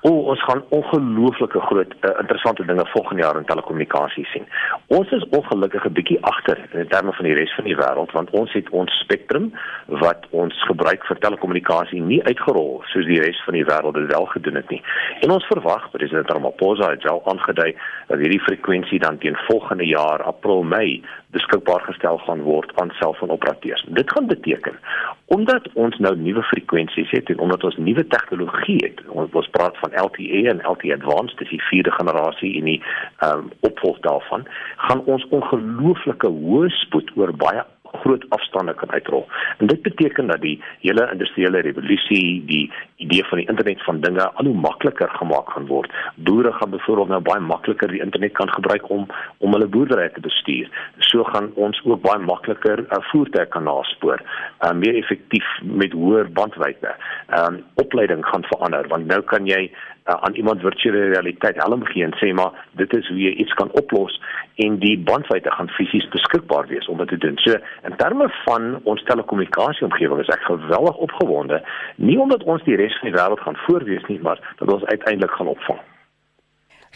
O, 0.00 0.10
oh, 0.10 0.26
ons 0.30 0.42
gaan 0.44 0.64
ongelooflike 0.68 1.60
groot 1.60 1.94
uh, 2.00 2.10
interessante 2.20 2.64
dinge 2.64 2.86
volgende 2.86 3.22
jaar 3.22 3.36
in 3.36 3.44
telekommunikasie 3.44 4.24
sien. 4.30 4.44
Ons 4.86 5.10
is 5.10 5.24
ongelukkig 5.28 5.84
'n 5.84 5.92
bietjie 5.92 6.18
agter 6.22 6.58
in 6.72 6.88
terme 6.88 7.12
van 7.12 7.24
die 7.24 7.34
res 7.34 7.54
van 7.54 7.64
die 7.64 7.76
wêreld 7.76 8.12
want 8.12 8.30
ons 8.30 8.52
het 8.52 8.68
ons 8.70 8.98
spektrum 8.98 9.52
wat 9.86 10.26
ons 10.30 10.54
gebruik 10.70 11.06
vir 11.06 11.18
telekommunikasie 11.18 12.00
nie 12.00 12.22
uitgerol 12.24 12.82
soos 12.92 13.06
die 13.06 13.20
res 13.20 13.42
van 13.44 13.54
die 13.54 13.64
wêreld 13.64 13.94
dit 13.94 14.12
wel 14.12 14.26
gedoen 14.26 14.54
het 14.54 14.70
nie. 14.70 14.82
En 15.20 15.30
ons 15.30 15.46
verwag, 15.46 15.90
president 15.90 16.30
Ramaphosa 16.30 16.90
het 16.90 17.08
al 17.08 17.22
aangedui 17.24 17.74
dat 18.06 18.18
hierdie 18.18 18.44
frekwensie 18.46 18.98
dan 18.98 19.18
teen 19.18 19.36
volgende 19.50 19.86
jaar 19.86 20.22
April 20.22 20.62
Mei 20.62 21.02
beskikbaar 21.30 21.80
gestel 21.80 22.18
gaan 22.18 22.42
word 22.42 22.72
aan 22.80 22.90
selfoonoperateurs. 23.00 23.84
Dit 23.88 24.12
gaan 24.12 24.26
beteken 24.26 24.78
omdat 25.24 25.68
ons 25.72 25.98
nou 25.98 26.16
nuwe 26.16 26.42
frekwensies 26.42 27.10
het 27.10 27.28
en 27.28 27.38
omdat 27.38 27.64
ons 27.64 27.76
nuwe 27.76 28.06
tegnologie 28.06 28.78
het. 28.84 29.02
Ons, 29.08 29.32
ons 29.32 29.50
praat 29.52 29.76
van 29.82 29.92
LTE 30.04 30.46
en 30.48 30.62
LTE 30.64 30.94
Advanced, 30.94 31.38
dis 31.38 31.52
die 31.52 31.62
vierde 31.68 31.92
generasie 31.92 32.54
en 32.60 32.70
die 32.72 32.78
ehm 33.18 33.44
um, 33.44 33.50
opvolg 33.60 34.00
daarvan, 34.06 34.46
gaan 34.76 35.04
ons 35.04 35.26
ongelooflike 35.28 36.30
hoë 36.40 36.70
spoed 36.80 37.12
oor 37.16 37.34
baie 37.36 37.64
groot 37.92 38.24
afstande 38.28 38.74
kan 38.74 38.90
uitrol. 38.90 39.26
En 39.58 39.66
dit 39.66 39.82
beteken 39.82 40.26
dat 40.26 40.40
die 40.40 40.62
hele 40.80 41.08
industriële 41.12 41.60
revolusie, 41.60 42.44
die 42.46 42.72
idee 42.96 43.24
van 43.24 43.38
die 43.38 43.48
internet 43.48 43.84
van 43.84 44.00
dinge 44.00 44.30
al 44.30 44.44
hoe 44.44 44.54
makliker 44.54 45.10
gemaak 45.10 45.50
gaan 45.50 45.66
word. 45.66 45.92
Boere 46.14 46.52
gaan 46.52 46.70
byvoorbeeld 46.70 47.08
nou 47.08 47.20
baie 47.20 47.40
makliker 47.40 47.88
die 47.88 48.02
internet 48.02 48.32
kan 48.32 48.50
gebruik 48.50 48.90
om 48.90 49.06
om 49.38 49.52
hulle 49.52 49.66
boerdery 49.66 50.08
te 50.08 50.20
bestuur. 50.20 50.70
So 50.98 51.24
gaan 51.24 51.50
ons 51.54 51.80
ook 51.84 52.02
baie 52.02 52.18
makliker 52.18 52.78
'n 52.78 52.86
uh, 52.94 53.04
voertuig 53.10 53.48
kan 53.48 53.62
naspoor, 53.62 54.22
uh, 54.60 54.72
meer 54.72 54.94
effektief 54.94 55.46
met 55.62 55.92
hoër 55.92 56.32
bandwydte. 56.32 56.94
Ehm 57.28 57.54
um, 57.54 57.64
opleiding 57.74 58.26
gaan 58.26 58.44
verander 58.44 58.88
want 58.88 59.06
nou 59.06 59.20
kan 59.22 59.46
jy 59.46 59.70
uh, 60.08 60.14
aan 60.24 60.34
iemand 60.34 60.60
virtuele 60.60 61.08
realiteit 61.12 61.56
helm 61.62 61.84
gee 61.84 62.04
en 62.04 62.14
sê 62.20 62.32
maar 62.32 62.66
dit 62.80 62.96
is 62.96 63.08
hoe 63.08 63.18
jy 63.20 63.32
iets 63.44 63.52
kan 63.60 63.70
oplos 63.80 64.20
en 64.64 64.78
die 64.82 64.96
bandwydte 65.10 65.50
gaan 65.50 65.68
fisies 65.76 66.08
beskikbaar 66.14 66.66
wees 66.66 66.88
om 66.88 66.98
dit 66.98 67.08
te 67.08 67.18
doen. 67.24 67.36
So 67.44 67.58
in 67.86 67.96
terme 67.96 68.28
van 68.44 68.80
ons 68.82 69.02
telekommunikasie 69.10 69.86
omgewing 69.86 70.22
is 70.24 70.32
ek 70.34 70.46
geweldig 70.48 70.96
opgewonde, 71.08 71.60
nie 71.96 72.18
omdat 72.20 72.42
ons 72.42 72.64
die 72.66 72.76
res 72.80 72.96
van 73.00 73.10
die 73.10 73.16
wêreld 73.18 73.44
gaan 73.44 73.60
voorwees 73.66 74.06
nie, 74.08 74.18
maar 74.20 74.40
dat 74.58 74.72
ons 74.72 74.84
uiteindelik 74.84 75.36
gaan 75.36 75.52
opvang. 75.54 75.82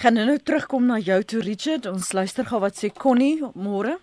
Gaan 0.03 0.17
nou 0.17 0.39
terugkom 0.39 0.87
na 0.89 0.97
jou 0.99 1.21
toe 1.23 1.43
Richard, 1.45 1.87
ons 1.87 2.13
luister 2.17 2.49
gou 2.49 2.63
wat 2.65 2.81
sê 2.81 2.91
Connie 2.91 3.43
môre. 3.55 3.99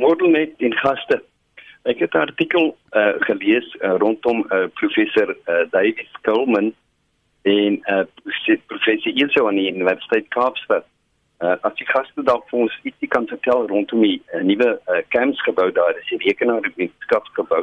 Môre 0.00 0.30
net 0.30 0.62
in 0.64 0.76
gaste. 0.80 1.20
Ek 1.88 1.98
het 1.98 2.14
'n 2.14 2.28
artikel 2.28 2.76
uh, 2.92 3.16
gelees 3.26 3.66
uh, 3.80 3.96
rondom 3.98 4.44
uh, 4.52 4.68
professor 4.80 5.28
uh, 5.30 5.64
David 5.72 6.08
Coleman 6.22 6.72
en 7.42 7.82
uh, 7.88 8.04
professor 8.66 9.12
Ilse 9.12 9.46
aan 9.46 9.60
die 9.60 9.72
Universiteit 9.72 10.28
Kaapstad. 10.28 10.86
Uh, 11.40 11.56
as 11.64 11.76
jy 11.80 11.86
gaste 11.88 12.22
dalk 12.28 12.44
vir 12.50 12.66
ons 12.66 12.74
ietsie 12.84 13.08
kan 13.08 13.24
vertel 13.28 13.64
rondom 13.70 14.02
die 14.04 14.18
uh, 14.34 14.42
nuwe 14.44 14.74
uh, 14.76 14.98
camps 15.08 15.40
gebou 15.46 15.70
daar, 15.72 15.96
is 15.96 16.10
die 16.12 16.20
rekenaar 16.26 16.66
wetenskapsgebou. 16.66 17.62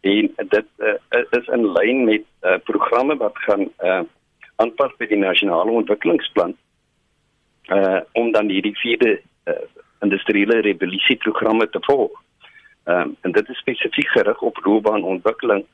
En 0.00 0.30
dit 0.56 0.72
uh, 0.82 0.96
is 1.38 1.52
in 1.54 1.68
lyn 1.76 2.02
met 2.08 2.26
uh, 2.42 2.56
programme 2.66 3.14
wat 3.20 3.38
gaan 3.46 3.68
uh, 3.84 4.00
aanpas 4.56 4.96
by 4.98 5.06
die 5.06 5.20
nasionale 5.20 5.70
ontwikkelingsplan 5.82 6.56
uh, 7.70 8.00
om 8.18 8.32
dan 8.32 8.50
hierdie 8.50 8.74
vierde 8.80 9.20
uh, 9.20 9.60
industriële 10.02 10.60
revolusie 10.66 11.16
programme 11.16 11.68
te 11.70 11.78
volg. 11.86 12.10
Um, 12.84 13.16
en 13.20 13.32
dit 13.32 13.48
is 13.48 13.58
spesifiek 13.58 14.08
gerig 14.08 14.40
op 14.42 14.58
loopbaanontwikkeling 14.64 15.66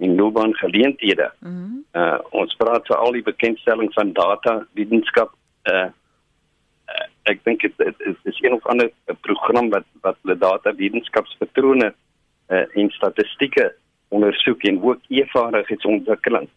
en 0.00 0.14
loopbaangeleenthede. 0.16 1.32
Mm 1.38 1.50
-hmm. 1.50 2.00
Uh 2.00 2.18
ons 2.30 2.54
praat 2.54 2.86
vir 2.86 2.96
al 2.96 3.12
die 3.12 3.22
bekendstelling 3.22 3.92
van 3.92 4.12
data 4.12 4.66
wetenskap 4.72 5.32
uh, 5.64 5.74
uh 5.74 7.08
ek 7.22 7.44
dink 7.44 7.60
dit 7.60 7.94
is, 7.98 8.40
een 8.40 8.52
of 8.52 8.66
ander 8.66 8.90
program 9.20 9.70
wat 9.70 9.84
wat 10.00 10.16
hulle 10.22 10.38
data 10.38 10.74
wetenskapspatrone 10.74 11.94
uh 12.48 12.64
en 12.74 12.90
statistieke 12.90 13.74
ondersoek 14.08 14.62
en 14.62 14.82
ook 14.82 14.98
e-vaardigheidsontwikkeling. 15.08 16.48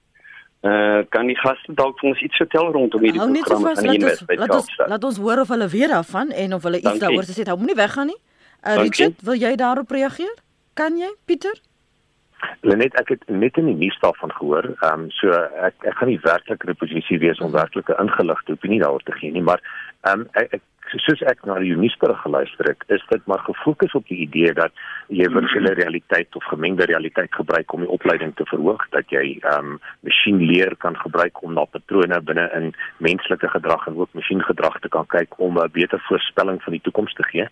Uh 0.61 1.01
kan 1.09 1.27
die 1.27 1.37
gaste 1.37 1.73
dalk 1.73 1.99
vir 1.99 2.09
ons 2.09 2.21
iets 2.21 2.37
vertel 2.37 2.71
rondom 2.71 3.01
hierdie 3.01 3.21
nou, 3.21 3.31
programme 3.31 3.75
van 3.75 3.83
die 3.83 3.99
universiteit? 3.99 4.39
Laat 4.39 4.55
ons 4.55 4.77
laat 4.87 5.03
ons 5.03 5.17
hoor 5.17 5.39
of 5.39 5.47
hulle 5.47 5.67
weet 5.67 5.89
daarvan 5.89 6.31
en 6.31 6.53
of 6.53 6.63
hulle 6.63 6.79
iets 6.79 6.99
daaroor 6.99 7.27
te 7.27 7.35
sê 7.35 7.43
het. 7.43 7.47
Hou 7.47 7.57
moenie 7.57 7.75
weggaan 7.75 8.07
nie. 8.07 8.21
Uh, 8.67 8.75
Richard, 8.75 9.21
wil 9.21 9.35
jy 9.35 9.55
daarop 9.55 9.91
reageer? 9.91 10.35
Kan 10.73 10.97
jy, 10.97 11.11
Pieter? 11.25 11.59
Lenet 12.61 12.99
ek 12.99 13.09
het 13.15 13.23
net 13.29 13.57
in 13.57 13.65
die 13.71 13.79
nuus 13.85 13.97
daarvan 13.99 14.31
gehoor. 14.31 14.69
Ehm 14.73 15.05
um, 15.05 15.09
so 15.11 15.31
ek 15.69 15.75
ek 15.81 15.97
gaan 15.99 16.11
nie 16.11 16.19
werklik 16.23 16.63
in 16.63 16.69
'n 16.71 16.81
posisie 16.83 17.19
wees 17.19 17.39
om 17.39 17.51
werklike 17.51 17.97
ingeligte 17.99 18.51
opinie 18.51 18.79
daaroor 18.79 19.03
te 19.03 19.17
gee 19.19 19.31
nie, 19.31 19.41
maar 19.41 19.61
ehm 20.01 20.19
um, 20.19 20.27
ek, 20.33 20.53
ek 20.59 20.61
soos 21.01 21.21
ek 21.31 21.45
na 21.47 21.55
die 21.59 21.75
nuusberig 21.75 22.19
geluister 22.21 22.67
het, 22.67 22.83
is 22.87 23.03
dit 23.09 23.25
maar 23.25 23.39
gefokus 23.47 23.93
op 23.97 24.07
die 24.07 24.19
idee 24.25 24.53
dat 24.53 24.71
jy 25.07 25.29
virtuele 25.31 25.73
realiteit 25.79 26.35
of 26.35 26.43
gemengde 26.51 26.85
realiteit 26.85 27.31
gebruik 27.35 27.73
om 27.73 27.85
die 27.85 27.93
opleiding 27.97 28.35
te 28.35 28.45
verhoog, 28.51 28.83
dat 28.95 29.09
jy 29.09 29.39
ehm 29.41 29.73
um, 29.73 29.79
masjienleer 30.07 30.75
kan 30.77 30.97
gebruik 31.05 31.43
om 31.43 31.53
na 31.53 31.65
patrone 31.65 32.21
binne 32.21 32.49
in 32.59 32.73
menslike 32.97 33.49
gedrag 33.55 33.87
en 33.87 33.97
ook 33.97 34.13
masjiengedrag 34.13 34.79
te 34.79 34.89
kan 34.89 35.07
kyk 35.07 35.39
om 35.39 35.59
'n 35.59 35.71
beter 35.71 36.03
voorspelling 36.09 36.61
van 36.63 36.73
die 36.73 36.81
toekoms 36.81 37.13
te 37.13 37.23
gee. 37.23 37.47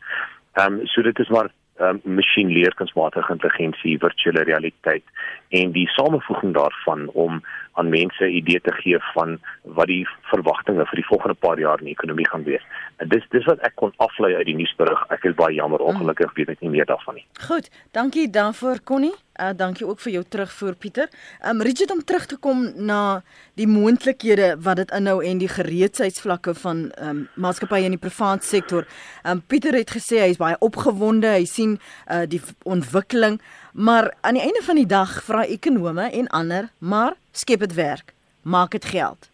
Ehm 0.59 0.79
um, 0.79 0.87
so 0.87 1.01
dit 1.01 1.19
is 1.19 1.29
maar 1.29 1.49
um, 1.81 2.01
masjienleer 2.03 2.75
kunsmatige 2.79 3.33
intelligensie 3.33 3.97
virtuele 4.01 4.43
realiteit 4.43 5.03
en 5.49 5.73
die 5.75 5.87
samevoeging 5.95 6.53
daarvan 6.53 7.09
om 7.13 7.41
aan 7.81 7.89
mense 7.89 8.23
'n 8.23 8.37
idee 8.41 8.61
te 8.61 8.73
gee 8.81 8.99
van 9.13 9.39
wat 9.77 9.87
die 9.87 10.05
verwagtinge 10.31 10.85
vir 10.85 10.99
die 11.01 11.09
volgende 11.11 11.37
paar 11.45 11.59
jaar 11.59 11.79
in 11.79 11.89
die 11.89 11.97
ekonomie 11.97 12.29
gaan 12.29 12.43
wees. 12.43 12.63
En 12.97 13.07
dis 13.09 13.25
dis 13.29 13.45
wat 13.45 13.59
ek 13.65 13.75
kon 13.75 13.93
aflei 13.97 14.35
uit 14.35 14.45
die 14.45 14.55
nuusberig. 14.55 15.05
Ek 15.09 15.23
is 15.23 15.35
baie 15.35 15.55
jammer 15.55 15.79
ongelukkig 15.79 16.33
weet 16.37 16.49
ek 16.49 16.61
nie 16.61 16.69
meer 16.69 16.85
daarvan 16.85 17.15
nie. 17.15 17.25
Goed, 17.47 17.69
dankie 17.91 18.29
daarvoor 18.29 18.83
Connie. 18.83 19.15
Uh, 19.41 19.49
dankie 19.55 19.87
ook 19.87 19.99
vir 20.03 20.11
jou 20.11 20.23
terugvoer 20.27 20.75
Pieter. 20.75 21.07
Um 21.49 21.61
Richard 21.61 21.91
om 21.91 22.03
terug 22.03 22.25
te 22.25 22.37
kom 22.37 22.65
na 22.75 23.23
die 23.57 23.67
moontlikhede 23.67 24.57
wat 24.61 24.75
dit 24.75 24.91
inhou 24.91 25.21
en 25.25 25.39
die 25.41 25.49
gereedsheidsvlakke 25.49 26.53
van 26.61 26.83
um 27.01 27.23
maatskappye 27.35 27.87
in 27.87 27.95
die 27.95 28.01
private 28.01 28.45
sektor. 28.45 28.85
Um 29.25 29.41
Pieter 29.41 29.73
het 29.73 29.95
gesê 29.95 30.19
hy 30.21 30.29
is 30.35 30.41
baie 30.41 30.59
opgewonde. 30.59 31.31
Hy 31.31 31.47
sien 31.49 31.79
uh 32.11 32.27
die 32.29 32.41
ontwikkeling, 32.69 33.39
maar 33.73 34.13
aan 34.21 34.33
die 34.33 34.43
einde 34.43 34.61
van 34.63 34.75
die 34.75 34.85
dag 34.85 35.23
vra 35.23 35.45
ekonome 35.45 36.09
en 36.11 36.27
ander, 36.27 36.69
maar 36.77 37.13
skep 37.31 37.59
dit 37.59 37.73
werk, 37.73 38.13
maak 38.41 38.71
dit 38.71 38.85
geld. 38.85 39.29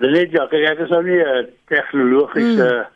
Dit 0.00 0.10
net 0.10 0.32
ja, 0.32 0.46
kyk 0.48 0.64
ek 0.70 0.78
is 0.86 0.90
nou 0.90 1.02
nie 1.04 1.20
'n 1.20 1.48
tegnologiese 1.68 2.70
mm. 2.72 2.86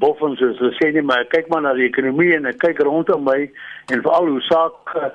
boffens 0.00 0.38
soos 0.38 0.58
hulle 0.58 0.76
sê 0.80 0.92
nie, 0.92 1.02
maar 1.02 1.24
kyk 1.28 1.48
maar 1.48 1.62
na 1.62 1.74
die 1.74 1.88
ekonomie 1.88 2.34
en 2.34 2.48
kyk 2.56 2.80
rondom 2.80 3.24
my 3.24 3.50
en 3.92 4.02
veral 4.02 4.26
hoe 4.26 4.40
saak 4.40 4.94
uh, 4.96 5.10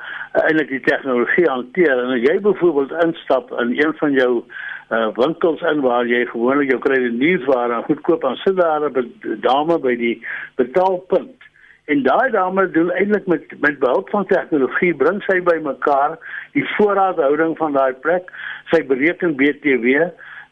eintlik 0.45 0.69
die 0.69 0.85
tegnologie 0.85 1.49
hanteer 1.49 1.97
en 2.03 2.13
as 2.13 2.21
jy 2.21 2.39
byvoorbeeld 2.39 2.93
instap 3.05 3.51
in 3.51 3.73
een 3.81 3.93
van 3.97 4.13
jou 4.13 4.43
uh, 4.91 5.09
winkels 5.17 5.61
in 5.61 5.81
waar 5.81 6.05
jy 6.05 6.25
gewoonlik 6.29 6.69
jou 6.69 6.79
kry 6.85 7.01
die 7.01 7.17
nuusware 7.17 7.81
goedkoop 7.89 8.25
aan 8.25 8.37
sit 8.45 8.55
daar 8.55 8.89
'n 8.89 9.39
dame 9.41 9.79
by 9.79 9.95
die 9.95 10.21
betaalpunt 10.55 11.49
En 11.89 12.03
daai 12.05 12.29
dame 12.29 12.69
doen 12.69 12.91
eintlik 12.91 13.25
met 13.25 13.53
met 13.59 13.79
behulp 13.79 14.09
van 14.13 14.25
tegnologie 14.29 14.91
bring 14.95 15.23
sy 15.25 15.39
bymekaar 15.41 16.17
die 16.53 16.65
voorraadhouding 16.75 17.55
van 17.57 17.73
daai 17.73 17.93
plek. 18.03 18.27
Sy 18.69 18.83
bereken 18.91 19.33
BTW, 19.39 20.03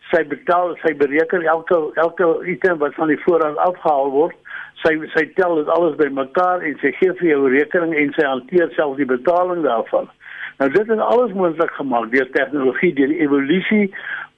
sy 0.09 0.23
betaal, 0.31 0.71
sy 0.81 0.95
bereken 0.97 1.43
elke 1.45 1.77
elke 2.01 2.29
item 2.53 2.79
wat 2.81 2.95
van 2.97 3.11
die 3.13 3.19
voorraad 3.25 3.59
afgehaal 3.67 4.09
word. 4.15 4.33
Sy 4.81 4.95
sy 5.13 5.27
tel 5.37 5.59
dit 5.59 5.69
alles 5.75 5.93
bymekaar 5.99 6.65
en 6.65 6.79
sy 6.81 6.89
gee 6.97 7.13
vir 7.19 7.29
jou 7.29 7.51
rekening 7.53 7.93
en 8.01 8.15
sy 8.15 8.25
hanteer 8.25 8.73
self 8.73 8.97
die 8.97 9.09
betaling 9.11 9.61
daarvan. 9.67 10.09
Nou 10.57 10.69
dit 10.73 10.89
is 10.95 11.03
alles 11.05 11.35
moontlik 11.37 11.75
gemaak 11.77 12.07
deur 12.15 12.31
tegnologie, 12.33 12.95
deur 12.97 13.13
die 13.13 13.21
evolusie 13.21 13.91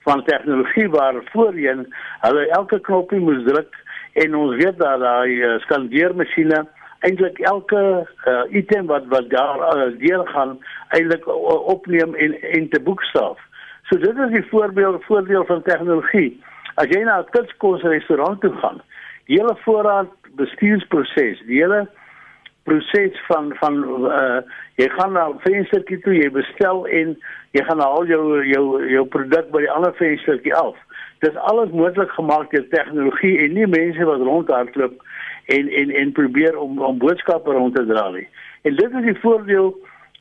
van 0.04 0.26
tegnologie 0.28 0.90
waar 0.92 1.22
voorheen 1.32 1.86
hulle 2.26 2.44
elke 2.60 2.82
knoppie 2.90 3.22
moes 3.24 3.40
druk 3.48 3.80
en 4.20 4.36
ons 4.36 4.60
weet 4.60 4.76
dat 4.84 5.00
daai 5.00 5.40
uh, 5.40 5.56
skandeermasjiene 5.64 6.60
eintlik 7.00 7.40
elke 7.40 8.08
uh, 8.28 8.44
item 8.50 8.86
wat 8.86 9.06
wat 9.08 9.30
daar 9.30 9.60
uh, 9.60 10.00
deur 10.00 10.28
gaan 10.28 10.58
eintlik 10.90 11.28
opneem 11.76 12.16
en 12.16 12.42
en 12.42 12.70
te 12.70 12.82
boekstaaf. 12.82 13.40
So 13.90 13.98
dit 13.98 14.18
is 14.18 14.32
die 14.32 14.48
voorbeeld 14.50 15.04
voordeel 15.04 15.46
van 15.46 15.62
tegnologie. 15.62 16.44
As 16.76 16.88
jy 16.92 17.04
na 17.04 17.20
'n 17.20 17.32
kitskos 17.32 17.82
restaurant 17.82 18.42
toe 18.42 18.54
gaan, 18.62 18.82
die 19.26 19.40
hele 19.40 19.56
voorraad 19.66 20.12
bestuursproses, 20.36 21.42
die 21.48 21.62
hele 21.62 21.88
proses 22.64 23.18
van 23.28 23.54
van 23.60 23.76
uh 24.06 24.42
jy 24.76 24.90
gaan 24.90 25.14
na 25.14 25.28
'n 25.30 25.40
venstertjie 25.40 26.00
toe, 26.00 26.14
jy 26.14 26.30
bestel 26.32 26.88
en 26.88 27.18
jy 27.52 27.64
gaan 27.64 27.80
al 27.80 28.06
jou 28.06 28.46
jou 28.46 28.66
jou 28.90 29.06
produk 29.06 29.52
by 29.52 29.60
die 29.60 29.72
ander 29.72 29.94
venstertjie 29.94 30.56
af. 30.56 30.76
Dis 31.20 31.36
alles 31.36 31.72
moontlik 31.72 32.12
gemaak 32.12 32.52
deur 32.52 32.68
tegnologie 32.70 33.38
en 33.40 33.54
nie 33.54 33.68
mense 33.68 34.06
wat 34.06 34.22
rondhardloop 34.22 35.02
en 35.56 35.70
en 35.82 35.94
en 36.02 36.12
probeer 36.12 36.58
om 36.58 36.82
om 36.82 36.98
boodskappe 36.98 37.52
rond 37.52 37.76
te 37.76 37.86
dra 37.86 38.10
nie. 38.16 38.28
En 38.62 38.76
dit 38.76 38.98
is 39.00 39.08
die 39.12 39.20
voordeel 39.22 39.72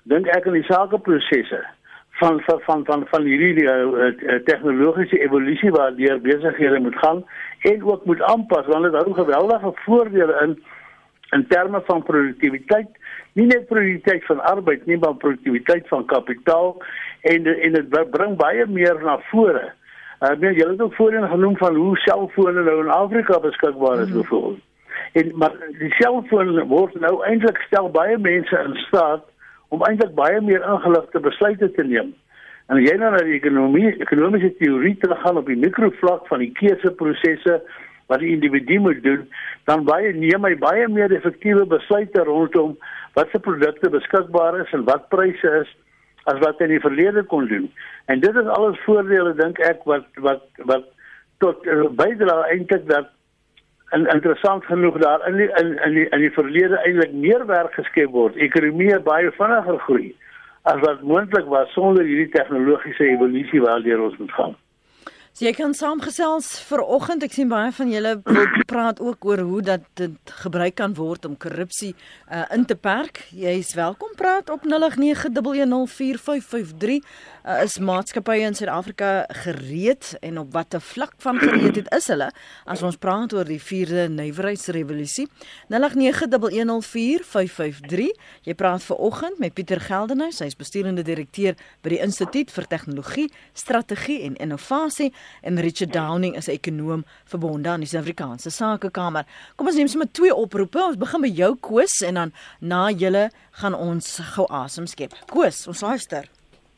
dink 0.09 0.31
ek 0.37 0.47
aan 0.47 0.57
die 0.57 0.69
sakeprosesse 0.69 1.61
van 2.21 2.41
van 2.47 2.61
van 2.67 2.85
van 2.85 3.05
van 3.11 3.29
hierdie 3.29 3.65
uh, 3.65 4.39
tegnologiese 4.45 5.21
evolusie 5.21 5.71
waar 5.71 5.95
deur 5.97 6.21
besighede 6.21 6.81
moet 6.81 6.99
gaan 6.99 7.25
en 7.71 7.85
ook 7.85 8.05
moet 8.05 8.23
aanpas 8.23 8.67
want 8.67 8.89
dit 8.89 9.01
hou 9.01 9.15
geweldige 9.15 9.73
voordele 9.85 10.39
in 10.47 10.59
in 11.37 11.47
terme 11.47 11.83
van 11.85 12.03
produktiwiteit 12.03 12.89
nie 13.33 13.47
net 13.47 13.67
produktiwiteit 13.67 14.25
van 14.27 14.41
arbeid 14.53 14.87
nie 14.87 14.99
maar 14.99 15.15
produktiwiteit 15.15 15.89
van 15.89 16.05
kapitaal 16.05 16.77
en 17.21 17.47
en 17.47 17.73
dit 17.73 18.11
bring 18.11 18.37
baie 18.37 18.67
meer 18.67 19.03
na 19.03 19.19
vore. 19.31 19.67
Uh, 20.19 20.31
ek 20.31 20.35
uh, 20.35 20.41
meen 20.43 20.55
julle 20.55 20.73
het 20.75 20.81
ook 20.83 20.95
voorheen 20.95 21.29
genoem 21.29 21.57
van 21.57 21.77
hoe 21.77 21.97
selfone 21.97 22.63
nou 22.63 22.81
in 22.85 22.91
Afrika 22.91 23.39
beskikbaar 23.41 24.01
is 24.01 24.09
mm. 24.09 24.21
byvoorbeeld. 24.21 24.68
En 25.13 25.31
maar 25.41 25.55
die 25.79 25.91
selfoon 25.97 26.55
word 26.69 26.95
nou 27.01 27.19
eintlik 27.27 27.61
stel 27.67 27.91
baie 27.95 28.19
mense 28.19 28.63
in 28.65 28.77
staat 28.87 29.25
om 29.69 29.85
eintlik 29.85 30.15
baie 30.17 30.41
meer 30.41 30.65
ingeligte 30.65 31.21
besluite 31.21 31.71
te 31.77 31.85
neem. 31.85 32.15
En 32.69 32.81
jy 32.85 32.95
nou 33.01 33.11
na 33.15 33.21
die 33.25 33.39
ekonomie, 33.39 33.95
ekonomiese 33.97 34.53
teorie 34.61 34.97
te 35.01 35.09
gaan 35.23 35.41
op 35.41 35.47
die 35.49 35.57
mikrovlak 35.57 36.27
van 36.29 36.45
die 36.45 36.53
keuseprosesse 36.59 37.61
wat 38.09 38.21
die 38.21 38.33
individu 38.33 38.79
moet 38.81 39.03
doen, 39.05 39.25
dan 39.69 39.85
baie 39.89 40.13
neem 40.17 40.45
hy 40.45 40.55
baie 40.61 40.89
meer 40.89 41.13
effektiewe 41.17 41.67
besluite 41.69 42.25
rondom 42.29 42.77
watse 43.17 43.41
produkte 43.45 43.91
beskikbaar 43.93 44.61
is 44.63 44.73
en 44.77 44.85
wat 44.89 45.09
pryse 45.13 45.53
is 45.63 45.75
as 46.29 46.41
wat 46.45 46.61
hy 46.61 46.69
in 46.69 46.77
die 46.77 46.85
verlede 46.85 47.25
kon 47.29 47.49
doen. 47.49 47.69
En 48.13 48.21
dit 48.21 48.37
is 48.37 48.51
alles 48.57 48.81
voordele 48.85 49.35
dink 49.37 49.61
ek 49.65 49.85
wat 49.89 50.09
wat 50.25 50.45
wat 50.69 50.89
tot 51.45 51.65
uh, 51.67 51.87
bydra 51.97 52.43
eintlik 52.53 52.85
dat 52.89 53.13
en 53.91 54.07
interessant 54.13 54.65
genoeg 54.65 54.99
daar 54.99 55.29
in 55.29 55.37
die, 55.37 55.49
in 55.61 55.79
in 55.85 55.95
die, 55.95 56.07
in 56.09 56.21
die 56.21 56.33
verlede 56.33 56.81
eintlik 56.85 57.13
meer 57.13 57.47
werk 57.47 57.75
geskep 57.75 58.11
word. 58.13 58.37
Ekonomie 58.37 58.99
baie 59.01 59.33
vinniger 59.41 59.79
groei 59.87 60.15
as 60.69 60.81
wat 60.85 61.03
moontlik 61.03 61.47
was 61.49 61.73
sonder 61.73 62.05
hierdie 62.05 62.33
tegnologiese 62.35 63.07
evolusie 63.09 63.61
waardeur 63.65 64.03
ons 64.05 64.17
moet 64.21 64.33
gaan. 64.37 64.57
So 65.39 65.47
jy 65.47 65.53
kan 65.55 65.71
saamgesels 65.71 66.59
vir 66.67 66.81
oggend. 66.83 67.23
Ek 67.23 67.31
sien 67.31 67.47
baie 67.47 67.71
van 67.71 67.87
julle 67.93 68.19
praat 68.67 68.99
ook 68.99 69.23
oor 69.23 69.39
hoe 69.47 69.63
dat 69.63 69.87
dit 69.95 70.11
gebruik 70.43 70.75
kan 70.81 70.91
word 70.99 71.23
om 71.29 71.37
korrupsie 71.39 71.95
uh, 71.95 72.43
in 72.57 72.65
te 72.67 72.75
perk. 72.75 73.23
Jy 73.31 73.53
is 73.61 73.71
welkom 73.79 74.11
praat 74.19 74.51
op 74.51 74.67
0891104553. 74.67 76.99
Uh, 76.99 77.63
is 77.63 77.79
maatskappye 77.79 78.43
in 78.49 78.59
Suid-Afrika 78.59 79.31
gereed 79.45 80.19
en 80.27 80.43
op 80.43 80.51
watter 80.57 80.83
vlak 80.83 81.15
van 81.23 81.39
gereedheid 81.39 81.87
is 81.95 82.11
hulle 82.11 82.35
as 82.67 82.83
ons 82.83 82.99
praat 82.99 83.31
oor 83.39 83.47
die 83.47 83.63
4de 83.63 84.11
nywerheidsrevolusie? 84.17 85.31
0891104553. 85.71 88.11
Jy 88.43 88.59
praat 88.59 88.83
ver 88.91 88.99
oggend 88.99 89.39
met 89.39 89.55
Pieter 89.55 89.79
Geldenhuys, 89.87 90.43
hy 90.43 90.51
is 90.51 90.59
besturende 90.59 91.07
direkteur 91.07 91.55
by 91.87 91.95
die 91.95 92.03
Instituut 92.03 92.51
vir 92.59 92.67
Tegnologie, 92.75 93.31
Strategie 93.55 94.27
en 94.27 94.35
Innovasie 94.43 95.15
en 95.43 95.61
Richard 95.61 95.93
Downing 95.93 96.37
is 96.37 96.49
'n 96.49 96.57
ekonom 96.59 97.05
verbonde 97.25 97.69
aan 97.69 97.81
die 97.81 97.89
Suid-Afrikaanse 97.89 98.51
Sakekamer. 98.51 99.25
Kom 99.57 99.67
ons 99.67 99.77
neem 99.77 99.89
sommer 99.89 100.13
twee 100.13 100.35
oproepe. 100.35 100.79
Ons 100.79 100.97
begin 100.97 101.21
by 101.21 101.29
jou 101.29 101.57
Koos 101.61 102.01
en 102.03 102.15
dan 102.15 102.33
na 102.61 102.91
julle 102.91 103.31
gaan 103.51 103.75
ons 103.75 104.21
gou 104.35 104.47
asem 104.51 104.87
skep. 104.87 105.13
Koos, 105.27 105.67
ons 105.67 105.81
luister. 105.81 106.29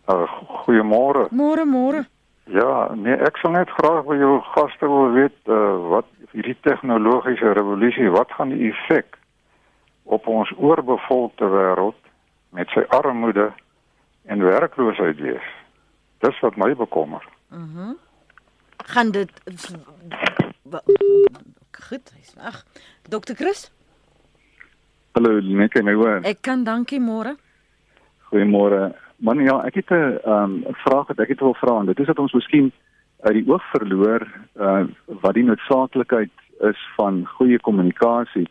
Uh, 0.08 0.26
goeiemôre. 0.64 1.28
Môre, 1.30 1.64
môre. 1.64 2.06
Ja, 2.50 2.90
nee, 2.94 3.14
ek 3.14 3.38
sou 3.38 3.52
net 3.54 3.70
graag 3.78 4.06
by 4.08 4.16
jou 4.18 4.40
gaste 4.56 4.88
wil 4.90 5.12
weet 5.14 5.36
uh, 5.46 5.76
wat 5.92 6.08
hierdie 6.32 6.56
tegnologiese 6.66 7.52
revolusie, 7.54 8.10
wat 8.10 8.32
gaan 8.34 8.50
die 8.50 8.70
effek 8.72 9.18
op 10.10 10.26
ons 10.26 10.50
oorbevolkte 10.58 11.46
wêreld 11.46 11.98
met 12.56 12.70
sy 12.74 12.82
armoede 12.96 13.52
en 14.26 14.42
werkloosheid 14.42 15.20
wees? 15.22 15.46
Dis 16.26 16.42
wat 16.42 16.58
my 16.58 16.74
bekommer. 16.74 17.22
Mhm. 17.50 17.90
Mm 17.94 17.98
gaan 18.84 19.10
dit 19.10 19.30
goed 21.90 22.12
is 22.20 22.34
weg. 22.34 22.64
Dr. 23.02 23.34
Chris? 23.34 23.70
Hallo, 25.12 25.40
net 25.40 25.74
my 25.82 25.92
hoor. 25.92 26.20
Ek 26.22 26.42
kan 26.46 26.64
dankie 26.64 27.00
môre. 27.00 27.36
Goeiemôre. 28.30 28.92
Man 29.18 29.42
ja, 29.42 29.58
ek 29.66 29.74
het 29.74 29.90
'n 29.90 30.20
um, 30.24 30.64
vraag 30.86 31.06
wat 31.06 31.18
ek 31.18 31.28
het 31.28 31.40
wil 31.40 31.54
vra 31.54 31.80
en 31.80 31.86
dit 31.86 31.98
is 31.98 32.06
dat 32.06 32.18
ons 32.18 32.32
miskien 32.32 32.72
uit 33.20 33.34
die 33.34 33.48
oog 33.52 33.62
verloor 33.70 34.22
uh, 34.56 34.84
wat 35.06 35.34
die 35.34 35.44
noodsaaklikheid 35.44 36.30
is 36.60 36.80
van 36.96 37.26
goeie 37.26 37.58
kommunikasie 37.58 38.48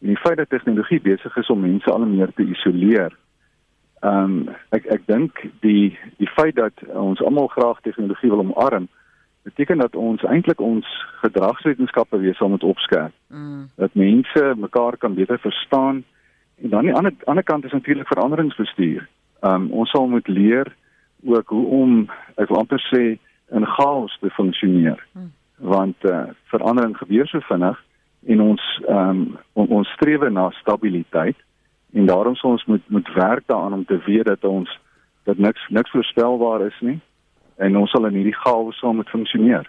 en 0.00 0.08
die 0.08 0.18
feit 0.18 0.36
dat 0.36 0.48
tegnologie 0.48 1.00
besig 1.00 1.36
is 1.36 1.50
om 1.50 1.60
mense 1.60 1.90
al 1.90 2.04
meer 2.04 2.32
te 2.34 2.42
isoleer. 2.42 3.16
Ehm 4.00 4.24
um, 4.24 4.48
ek 4.70 4.86
ek 4.86 5.06
dink 5.06 5.44
die 5.60 5.98
die 6.16 6.30
feit 6.36 6.56
dat 6.56 6.72
ons 6.92 7.20
almal 7.22 7.48
graag 7.48 7.80
tegnologie 7.80 8.30
wil 8.30 8.44
omarm 8.44 8.88
beteken 9.42 9.78
dat 9.78 9.96
ons 9.96 10.22
eintlik 10.22 10.60
ons 10.60 10.86
gedragswetenskappe 11.20 12.18
weer 12.18 12.34
sal 12.34 12.48
moet 12.48 12.64
opskerp. 12.64 13.12
Mm. 13.26 13.68
Dat 13.74 13.94
mense 13.94 14.54
mekaar 14.56 14.96
kan 14.96 15.14
beter 15.14 15.38
verstaan 15.38 16.04
en 16.62 16.70
dan 16.70 16.84
die 16.84 16.94
ander 16.94 17.12
ander 17.24 17.44
kant 17.44 17.64
is 17.64 17.72
natuurlik 17.72 18.06
veranderingsbestuur. 18.06 19.08
Um 19.40 19.70
ons 19.70 19.90
sal 19.90 20.08
moet 20.08 20.28
leer 20.28 20.74
ook 21.24 21.48
hoe 21.48 21.66
om 21.66 22.08
ek 22.36 22.48
wil 22.48 22.58
amper 22.58 22.82
sê 22.92 23.18
in 23.50 23.66
chaos 23.66 24.18
te 24.20 24.30
funksioneer. 24.30 25.06
Mm. 25.12 25.32
Want 25.56 25.96
uh, 26.04 26.22
verandering 26.44 26.96
gebeur 26.96 27.26
so 27.26 27.40
vinnig 27.40 27.84
en 28.26 28.40
ons 28.40 28.82
um 28.88 29.38
on, 29.52 29.68
ons 29.68 29.88
streef 29.88 30.28
na 30.28 30.50
stabiliteit 30.50 31.36
en 31.92 32.06
daarom 32.06 32.34
sal 32.34 32.50
ons 32.50 32.64
moet 32.64 32.88
moet 32.88 33.12
werk 33.14 33.46
daaraan 33.46 33.72
om 33.80 33.84
te 33.84 34.00
weet 34.06 34.24
dat 34.24 34.44
ons 34.44 34.80
dat 35.24 35.38
niks 35.38 35.68
niks 35.68 35.90
voorspelbaar 35.90 36.66
is 36.66 36.80
nie 36.80 37.00
en 37.60 37.76
ons 37.76 37.92
sal 37.92 38.08
in 38.08 38.16
hierdie 38.20 38.36
chaos 38.36 38.78
saam 38.80 39.00
moet 39.00 39.12
funksioneer. 39.12 39.68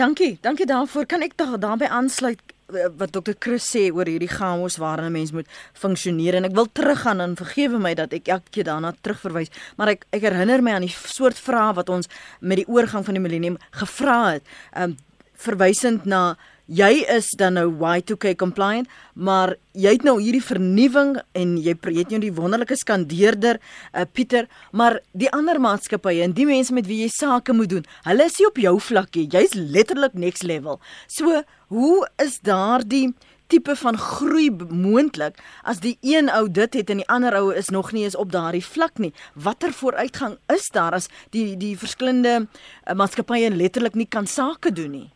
Dankie, 0.00 0.38
dankie 0.42 0.66
daarvoor. 0.66 1.06
Kan 1.06 1.22
ek 1.22 1.36
daarbey 1.36 1.88
aansluit 1.92 2.40
eh, 2.72 2.88
wat 2.98 3.12
Dr. 3.12 3.34
Chris 3.38 3.66
sê 3.74 3.84
oor 3.92 4.08
hierdie 4.08 4.30
chaos 4.30 4.78
waarin 4.80 5.10
'n 5.10 5.12
mens 5.12 5.32
moet 5.32 5.46
funksioneer 5.74 6.34
en 6.34 6.44
ek 6.48 6.56
wil 6.56 6.66
teruggaan 6.72 7.20
en 7.20 7.36
vergewe 7.36 7.78
my 7.78 7.94
dat 7.94 8.12
ek 8.12 8.28
elke 8.28 8.50
keer 8.50 8.64
daarna 8.64 8.94
terugverwys, 9.02 9.50
maar 9.76 9.88
ek 9.88 10.06
ek 10.10 10.22
herinner 10.22 10.62
my 10.62 10.72
aan 10.72 10.88
die 10.88 10.96
soort 10.96 11.38
vrae 11.38 11.74
wat 11.74 11.88
ons 11.88 12.08
met 12.40 12.56
die 12.56 12.68
oorgang 12.68 13.04
van 13.04 13.14
die 13.14 13.22
millennium 13.22 13.58
gevra 13.70 14.32
het. 14.32 14.44
Um, 14.76 14.96
verwysend 15.36 16.04
na 16.04 16.36
jy 16.66 17.04
is 17.10 17.30
dan 17.38 17.56
nou 17.58 17.68
Y2K 17.72 18.34
compliant, 18.40 18.88
maar 19.14 19.56
jy 19.72 19.94
het 19.96 20.04
nou 20.06 20.18
hierdie 20.20 20.44
vernuwing 20.44 21.16
en 21.38 21.56
jy 21.60 21.74
het 21.74 22.12
nou 22.12 22.20
die 22.22 22.34
wonderlike 22.34 22.76
skandeerder 22.76 23.58
uh, 23.92 24.04
Pieter, 24.12 24.48
maar 24.72 25.00
die 25.12 25.30
ander 25.32 25.60
maatskappye 25.60 26.22
en 26.24 26.36
die 26.36 26.46
mense 26.48 26.74
met 26.74 26.86
wie 26.86 27.02
jy 27.02 27.10
sake 27.12 27.56
moet 27.56 27.72
doen, 27.72 27.86
hulle 28.06 28.28
is 28.28 28.38
nie 28.38 28.48
op 28.48 28.62
jou 28.62 28.76
vlakkie. 28.80 29.28
Jy's 29.32 29.56
letterlik 29.56 30.14
next 30.14 30.46
level. 30.46 30.80
So, 31.08 31.42
hoe 31.72 32.08
is 32.22 32.40
daardie 32.44 33.12
tipe 33.52 33.74
van 33.76 33.98
groei 34.00 34.48
moontlik 34.70 35.40
as 35.68 35.82
die 35.84 35.96
een 36.00 36.30
ou 36.32 36.46
dit 36.48 36.78
het 36.78 36.92
en 36.92 37.02
die 37.02 37.08
ander 37.12 37.36
ou 37.36 37.50
is 37.52 37.68
nog 37.74 37.92
nie 37.92 38.06
eens 38.06 38.16
op 38.16 38.32
daardie 38.32 38.64
vlak 38.64 39.00
nie. 39.02 39.12
Watter 39.34 39.74
vooruitgang 39.76 40.38
is 40.52 40.70
daar 40.72 40.96
as 40.96 41.10
die 41.36 41.52
die 41.60 41.74
verskillende 41.76 42.46
uh, 42.46 42.94
maatskappye 42.96 43.52
letterlik 43.52 43.98
nie 43.98 44.08
kan 44.08 44.26
sake 44.26 44.72
doen 44.72 44.96
nie? 44.96 45.10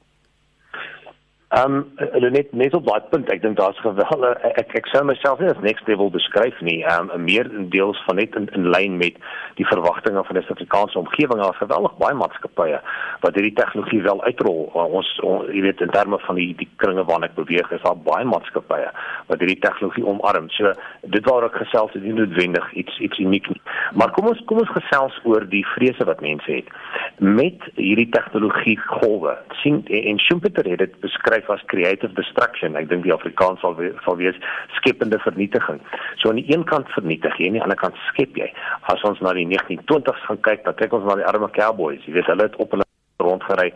Ehm 1.56 1.74
um, 1.74 1.84
hulle 2.12 2.30
net 2.30 2.52
net 2.52 2.74
op 2.74 2.84
daai 2.84 3.00
punt. 3.10 3.30
Ek 3.32 3.40
dink 3.40 3.56
daar's 3.56 3.78
geweldig 3.80 4.42
ek 4.60 4.74
ek 4.76 4.88
sou 4.92 5.00
myself 5.08 5.40
nie 5.40 5.48
as 5.48 5.60
next 5.64 5.86
level 5.88 6.10
beskryf 6.12 6.58
nie. 6.60 6.82
Ehm 6.84 7.08
um, 7.14 7.22
meer 7.24 7.48
deels 7.72 8.00
van 8.04 8.18
net 8.20 8.36
in, 8.36 8.48
in 8.58 8.66
lyn 8.74 8.98
met 9.00 9.16
die 9.56 9.64
verwagtinge 9.70 10.24
van 10.28 10.36
die 10.36 10.42
Suid-Afrikaanse 10.44 10.98
omgewing. 11.00 11.40
Daar's 11.40 11.62
geweldig 11.62 11.94
baie 12.02 12.18
maatskappye 12.20 12.80
wat 13.22 13.38
hierdie 13.40 13.54
tegnologie 13.56 14.02
wel 14.04 14.20
uitrol. 14.26 14.60
Ons 14.98 15.14
jy 15.22 15.62
weet 15.64 15.80
in 15.86 15.94
terme 15.94 16.18
van 16.26 16.36
die 16.42 16.50
die 16.60 16.68
kringe 16.82 17.06
waarna 17.08 17.30
ek 17.30 17.38
beweeg, 17.40 17.72
is 17.72 17.86
daar 17.86 17.96
baie 18.10 18.28
maatskappye 18.28 18.92
wat 19.32 19.40
hierdie 19.40 19.62
tegnologie 19.64 20.04
omarm. 20.12 20.52
So 20.58 20.74
dit 21.16 21.30
waar 21.30 21.48
ek 21.48 21.56
gesels 21.62 21.96
het, 21.96 22.02
is 22.02 22.10
nie 22.10 22.18
noodwendig 22.20 22.68
iets 22.84 23.00
iets 23.08 23.22
uniek 23.24 23.48
nie. 23.54 23.62
Maar 23.96 24.12
kom 24.18 24.28
ons 24.34 24.44
kom 24.44 24.60
ons 24.60 24.76
gesels 24.76 25.16
oor 25.24 25.48
die 25.56 25.64
vrese 25.72 26.04
wat 26.04 26.20
mense 26.20 26.52
het 26.52 26.68
met 27.16 27.64
hierdie 27.80 28.10
tegnologie 28.12 28.76
golwe. 29.00 29.38
sien 29.64 29.80
en 29.88 30.20
Schumpeter 30.20 30.68
het 30.68 30.84
dit 30.84 31.00
beskryf 31.00 31.45
beskryf 31.46 31.50
as 31.50 31.66
creative 31.66 32.14
destruction. 32.14 32.76
Ek 32.76 32.88
dink 32.88 33.04
die 33.04 33.14
Afrikaans 33.14 33.60
sal 33.60 33.74
we 33.76 33.92
sal 34.04 34.16
wees 34.16 34.36
skepende 34.76 35.18
vernietiging. 35.18 35.80
So 36.18 36.30
aan 36.30 36.40
die 36.40 36.52
een 36.52 36.64
kant 36.64 36.88
vernietig 36.94 37.38
jy 37.38 37.46
en 37.46 37.54
aan 37.54 37.58
die 37.58 37.62
ander 37.62 37.80
kant 37.80 37.96
skep 38.10 38.36
jy. 38.36 38.52
As 38.90 39.02
ons 39.04 39.20
na 39.20 39.32
die 39.32 39.46
1920s 39.46 40.26
gaan 40.26 40.40
kyk, 40.42 40.64
dan 40.64 40.74
kyk 40.74 40.92
ons 40.92 41.06
na 41.06 41.16
die 41.16 41.26
arme 41.26 41.48
cowboys. 41.50 42.02
Jy 42.06 42.18
weet 42.18 42.30
hulle 42.30 42.48
het 42.48 42.56
op 42.56 42.70
hulle 42.74 42.84
rondgery 43.22 43.72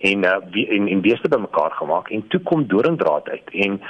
en 0.00 0.24
uh, 0.24 0.36
en 0.76 0.88
en 0.88 1.00
beeste 1.00 1.28
bymekaar 1.28 1.70
gemaak 1.70 2.08
en 2.08 2.28
toe 2.28 2.40
kom 2.40 2.66
doringdraad 2.66 3.28
uit 3.28 3.50
en 3.50 3.80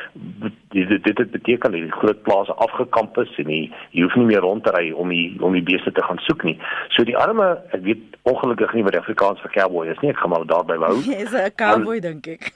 dit 0.68 0.88
dit 1.04 1.16
dit 1.16 1.30
beteken 1.30 1.70
dat 1.70 1.80
die 1.80 1.92
groot 1.92 2.22
plase 2.22 2.54
afgekamp 2.54 3.18
is 3.18 3.36
en 3.36 3.46
nie, 3.46 3.72
jy 3.90 4.02
hoef 4.02 4.16
nie 4.18 4.26
meer 4.26 4.42
rond 4.42 4.64
te 4.64 4.72
ry 4.74 4.90
om 4.90 5.08
die 5.14 5.36
om 5.38 5.54
die 5.54 5.62
beeste 5.62 5.92
te 5.92 6.02
gaan 6.02 6.18
soek 6.26 6.42
nie. 6.46 6.56
So 6.96 7.06
die 7.06 7.16
arme, 7.16 7.46
ek 7.76 7.84
weet 7.86 8.18
ongelukkig 8.30 8.74
nie 8.74 8.82
wat 8.86 8.96
die 8.96 9.02
Afrikaans 9.02 9.42
vir 9.44 9.54
cowboy 9.54 9.86
is 9.92 10.00
nie, 10.02 10.10
ek 10.10 10.18
gaan 10.22 10.34
maar 10.34 10.46
daarby 10.50 10.78
hou. 10.82 10.96
Jy's 11.12 11.34
'n 11.34 11.54
cowboy 11.62 12.00
dink 12.00 12.26
ek. 12.34 12.50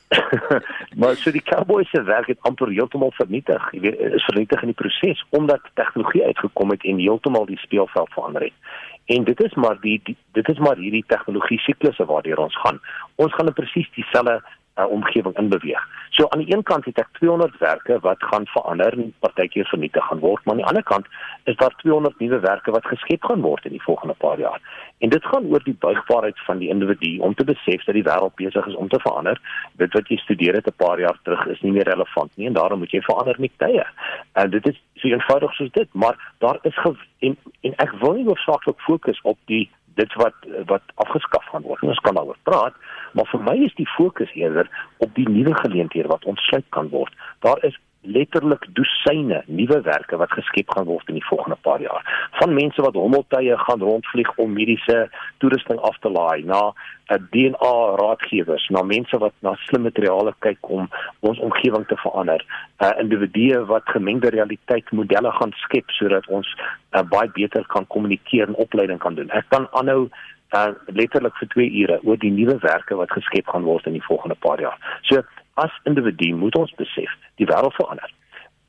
maar 1.00 1.14
so 1.22 1.30
die 1.30 1.44
cowboy 1.46 1.84
se 1.90 2.02
werk 2.02 2.32
het 2.32 2.42
amper 2.50 2.74
heeltemal 2.74 3.14
vernietig. 3.18 3.70
Jy 3.72 3.84
weet, 3.86 4.00
is 4.18 4.26
vernietig 4.30 4.66
in 4.66 4.74
die 4.74 4.80
proses 4.82 5.22
omdat 5.30 5.70
tegnologie 5.74 6.24
uitgekom 6.24 6.74
het 6.74 6.82
en 6.82 6.98
heeltemal 6.98 7.46
die 7.46 7.58
speelveld 7.62 8.10
verander 8.18 8.50
het. 8.50 8.58
En 9.04 9.24
dit 9.24 9.42
is 9.42 9.54
maar 9.54 9.80
die, 9.80 10.00
die 10.04 10.16
dit 10.32 10.48
is 10.48 10.58
maar 10.58 10.76
hierdie 10.76 11.04
tegnologie 11.06 11.58
siklusse 11.60 12.04
waardeur 12.04 12.38
ons 12.38 12.56
gaan. 12.60 12.80
Ons 13.14 13.34
gaan 13.34 13.46
in 13.46 13.52
presies 13.52 13.90
dieselfde 13.94 14.40
uh, 14.76 14.90
omgewing 14.90 15.36
inbeweeg. 15.38 15.82
So 16.10 16.28
aan 16.28 16.38
die 16.44 16.54
een 16.54 16.62
kant 16.62 16.84
het 16.84 16.98
ek 16.98 17.08
200 17.18 17.58
werke 17.58 17.98
wat 18.00 18.22
gaan 18.22 18.46
verander 18.46 18.92
en 18.92 19.14
partykeer 19.18 19.66
vernietig 19.66 20.06
gaan 20.06 20.22
word, 20.22 20.44
maar 20.44 20.54
aan 20.54 20.62
die 20.62 20.70
ander 20.70 20.82
kant 20.82 21.06
is 21.50 21.56
daar 21.56 21.74
200 21.82 22.18
nuwe 22.18 22.38
werke 22.40 22.70
wat 22.70 22.86
geskep 22.86 23.24
gaan 23.24 23.42
word 23.42 23.64
in 23.64 23.74
die 23.76 23.82
volgende 23.82 24.14
paar 24.14 24.38
jaar. 24.38 24.60
En 24.98 25.08
dit 25.08 25.26
gaan 25.26 25.46
oor 25.50 25.62
die 25.64 25.76
buigbaarheid 25.86 26.38
van 26.46 26.58
die 26.58 26.68
individu 26.68 27.18
om 27.18 27.34
te 27.34 27.44
besef 27.44 27.84
dat 27.84 27.98
die 27.98 28.06
wêreld 28.06 28.34
besig 28.34 28.66
is 28.66 28.78
om 28.78 28.88
te 28.88 29.00
verander. 29.02 29.40
Dit 29.82 29.92
wat 29.92 30.08
jy 30.08 30.16
studeer 30.22 30.54
het 30.54 30.66
'n 30.70 30.76
paar 30.76 31.00
jaar 31.00 31.18
terug 31.22 31.46
is 31.46 31.60
nie 31.60 31.72
meer 31.72 31.88
relevant 31.88 32.36
nie 32.36 32.46
en 32.46 32.58
daarom 32.58 32.78
moet 32.78 32.90
jy 32.90 33.00
verander 33.00 33.36
met 33.38 33.58
tye. 33.58 33.86
En 34.32 34.50
dit 34.50 34.66
is 34.68 34.82
so 34.94 35.08
eenvoudig 35.08 35.54
soos 35.54 35.70
dit, 35.70 35.88
maar 35.92 36.32
daar 36.38 36.58
is 36.62 36.78
en 37.18 37.36
en 37.60 37.74
ek 37.76 37.92
wil 38.00 38.12
nie 38.12 38.24
hoofsaaklik 38.24 38.80
fokus 38.80 39.20
op 39.22 39.38
die 39.44 39.70
dit 39.94 40.14
wat 40.14 40.34
wat 40.66 40.82
afgeskaf 40.94 41.44
gaan 41.44 41.62
word. 41.62 41.82
Ons 41.82 42.02
kan 42.04 42.14
daaroor 42.14 42.38
praat, 42.42 42.74
maar 43.14 43.28
vir 43.32 43.42
my 43.46 43.56
is 43.66 43.74
die 43.80 43.88
fokus 43.96 44.30
eerder 44.34 44.70
op 44.98 45.14
die 45.14 45.28
nuwe 45.28 45.54
geleenthede 45.62 46.08
wat 46.08 46.24
ontsluit 46.24 46.66
kan 46.76 46.88
word. 46.94 47.12
Daar 47.46 47.62
is 47.64 47.78
letterlik 48.04 48.66
dosyne 48.76 49.42
nuwe 49.46 49.80
werke 49.80 50.16
wat 50.20 50.32
geskep 50.32 50.70
gaan 50.76 50.86
word 50.88 51.08
in 51.08 51.18
die 51.18 51.26
volgende 51.28 51.56
paar 51.66 51.80
jaar. 51.80 52.04
Van 52.40 52.54
mense 52.54 52.82
wat 52.82 52.98
hommeltuie 52.98 53.56
gaan 53.58 53.80
rondvlieg 53.80 54.30
om 54.36 54.52
mediese 54.52 55.08
toerusting 55.42 55.80
af 55.80 55.98
te 55.98 56.10
laai, 56.10 56.44
na 56.44 56.60
'n 56.68 57.14
eh, 57.14 57.20
DNA 57.32 57.76
raadgewers, 58.00 58.68
na 58.68 58.82
mense 58.82 59.18
wat 59.18 59.32
na 59.40 59.54
slim 59.54 59.82
materiale 59.82 60.34
kyk 60.38 60.58
om 60.68 60.88
ons 61.20 61.38
omgewing 61.38 61.86
te 61.86 61.96
verander, 61.96 62.44
uh, 62.80 62.92
individue 62.98 63.64
wat 63.64 63.82
gemengde 63.84 64.30
realiteit 64.30 64.92
modelle 64.92 65.32
gaan 65.32 65.52
skep 65.52 65.90
sodat 65.90 66.26
ons 66.26 66.48
uh, 66.92 67.02
baie 67.02 67.28
beter 67.28 67.64
kan 67.66 67.86
kommunikeer 67.86 68.48
en 68.48 68.54
opleiding 68.54 68.98
kan 68.98 69.14
doen. 69.14 69.30
Ek 69.30 69.44
kan 69.48 69.68
aanhou 69.72 70.08
uh, 70.54 70.72
letterlik 70.86 71.36
vir 71.40 71.48
2 71.54 71.70
ure 71.82 72.00
oor 72.02 72.18
die 72.18 72.32
nuwe 72.32 72.58
werke 72.62 72.96
wat 72.96 73.12
geskep 73.12 73.48
gaan 73.52 73.66
word 73.68 73.86
in 73.86 73.98
die 73.98 74.06
volgende 74.08 74.36
paar 74.46 74.60
jaar. 74.60 74.78
So 75.02 75.22
as 75.54 75.80
individu 75.84 76.34
moet 76.34 76.56
ons 76.58 76.74
besef 76.78 77.10
die 77.40 77.48
wêreld 77.50 77.74
verander. 77.78 78.12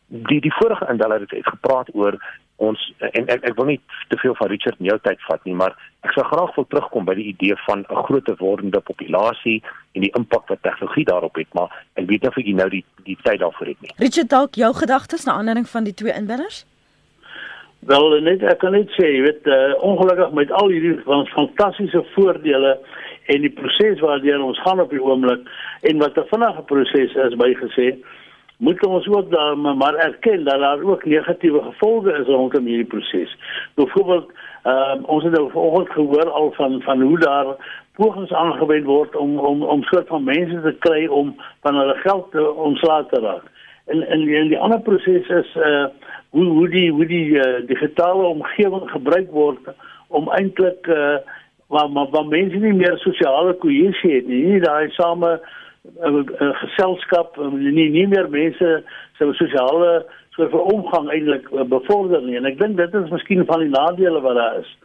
Die 0.07 0.41
die 0.41 0.53
vorige 0.53 0.87
indeller 0.89 1.23
het, 1.25 1.31
het 1.31 1.47
gepraat 1.49 1.89
oor 1.93 2.17
ons 2.63 2.79
en 3.11 3.25
ek 3.33 3.43
ek 3.49 3.57
wil 3.57 3.67
nie 3.67 3.79
te 4.11 4.17
veel 4.21 4.35
van 4.39 4.51
Richard 4.51 4.79
in 4.79 4.87
jou 4.87 4.97
tyd 5.03 5.23
vat 5.27 5.41
nie, 5.47 5.55
maar 5.57 5.73
ek 6.07 6.13
sou 6.15 6.23
graag 6.29 6.53
wil 6.55 6.67
terugkom 6.71 7.07
by 7.07 7.15
die 7.17 7.27
idee 7.33 7.57
van 7.65 7.83
'n 7.89 8.03
groter 8.07 8.37
wordende 8.39 8.79
populasie 8.79 9.61
en 9.93 10.01
die 10.01 10.13
impak 10.15 10.47
wat 10.47 10.61
tegnologie 10.61 11.05
daarop 11.05 11.35
het, 11.35 11.51
maar 11.53 11.73
ek 11.95 12.07
weet 12.07 12.21
nie 12.21 12.29
of 12.29 12.37
ek 12.37 12.47
nou 12.47 12.69
die 12.69 12.85
die 13.03 13.17
tyd 13.23 13.39
daarvoor 13.39 13.67
het 13.67 13.81
nie. 13.81 13.91
Richard, 13.97 14.29
dalk 14.29 14.55
jou 14.55 14.73
gedagtes 14.73 15.25
na 15.25 15.33
aanleiding 15.33 15.67
van 15.69 15.83
die 15.83 15.93
twee 15.93 16.13
indellers? 16.13 16.65
Wel 17.85 18.21
net 18.25 18.43
ek 18.43 18.59
kan 18.63 18.71
net 18.71 18.89
sê, 18.97 19.11
jy 19.13 19.21
weet, 19.21 19.45
uh, 19.45 19.73
ongelukkig 19.85 20.31
met 20.33 20.51
al 20.51 20.71
hierdie 20.73 20.97
fantastiese 21.35 22.01
voordele 22.15 22.77
en 23.33 23.41
die 23.41 23.53
proses 23.53 24.01
waardeur 24.01 24.41
ons 24.41 24.61
gaan 24.65 24.81
op 24.81 24.89
die 24.89 25.01
oomblik 25.01 25.45
en 25.89 26.01
wat 26.01 26.17
'n 26.17 26.29
vinnige 26.31 26.63
proses 26.71 27.13
is 27.13 27.37
bygesê 27.41 27.95
moet 28.57 28.85
ons 28.85 29.07
ook 29.07 29.31
daar 29.31 29.57
maar 29.57 29.95
erken 29.95 30.43
dat 30.43 30.59
daar 30.59 30.83
ook 30.83 31.05
negatiewe 31.05 31.61
gevolge 31.61 32.11
is 32.11 32.27
rondom 32.27 32.65
hierdie 32.65 32.85
proses. 32.85 33.37
Byvoorbeeld 33.73 34.31
uh, 34.65 34.95
ons 35.01 35.23
het 35.23 35.33
nou 35.33 35.51
vanoggend 35.51 35.89
gehoor 35.89 36.29
al 36.29 36.51
van 36.51 36.81
van 36.81 37.01
hoe 37.01 37.19
daar 37.19 37.45
pogings 37.95 38.31
aangewend 38.31 38.85
word 38.85 39.15
om 39.15 39.37
om 39.39 39.63
om 39.63 39.83
soort 39.83 40.07
van 40.07 40.23
mense 40.23 40.61
te 40.61 40.75
kry 40.79 41.05
om 41.07 41.35
van 41.61 41.75
hulle 41.75 41.95
geld 41.95 42.31
te 42.31 42.53
ontslae 42.53 43.05
te 43.05 43.19
raak. 43.19 43.43
En 43.85 44.01
en 44.07 44.25
die, 44.25 44.47
die 44.49 44.59
ander 44.59 44.81
proses 44.81 45.27
is 45.27 45.55
uh 45.55 45.85
hoe 46.35 46.45
hoe 46.45 46.69
die 46.69 46.91
hoe 46.91 47.05
die 47.05 47.29
uh, 47.39 47.67
digitale 47.67 48.23
omgewing 48.27 48.89
gebruik 48.91 49.31
word 49.31 49.69
om 50.07 50.29
eintlik 50.29 50.87
uh 50.87 51.17
waar 51.67 51.89
maar 51.89 52.09
waar 52.09 52.25
mense 52.25 52.57
nie 52.57 52.73
meer 52.73 52.97
sosiale 52.97 53.53
kohesie 53.53 54.15
het 54.15 54.27
nie, 54.27 54.43
nie 54.45 54.59
daai 54.59 54.89
same 54.89 55.31
uh, 55.31 56.11
uh, 56.11 56.51
geselskap 56.61 57.37
nie 57.53 57.89
nie 57.89 58.07
meer 58.07 58.29
mense 58.29 58.83
se 59.17 59.31
sosiale 59.39 60.05
soort 60.35 60.51
van 60.51 60.73
omgang 60.75 61.09
eintlik 61.09 61.49
uh, 61.51 61.63
bevorder 61.63 62.21
nie 62.21 62.37
en 62.37 62.49
ek 62.51 62.59
dink 62.59 62.77
dit 62.77 62.99
is 63.01 63.13
miskien 63.13 63.45
van 63.49 63.63
die 63.63 63.71
nadele 63.73 64.21
wat 64.21 64.37
daar 64.41 64.59
is. 64.59 64.75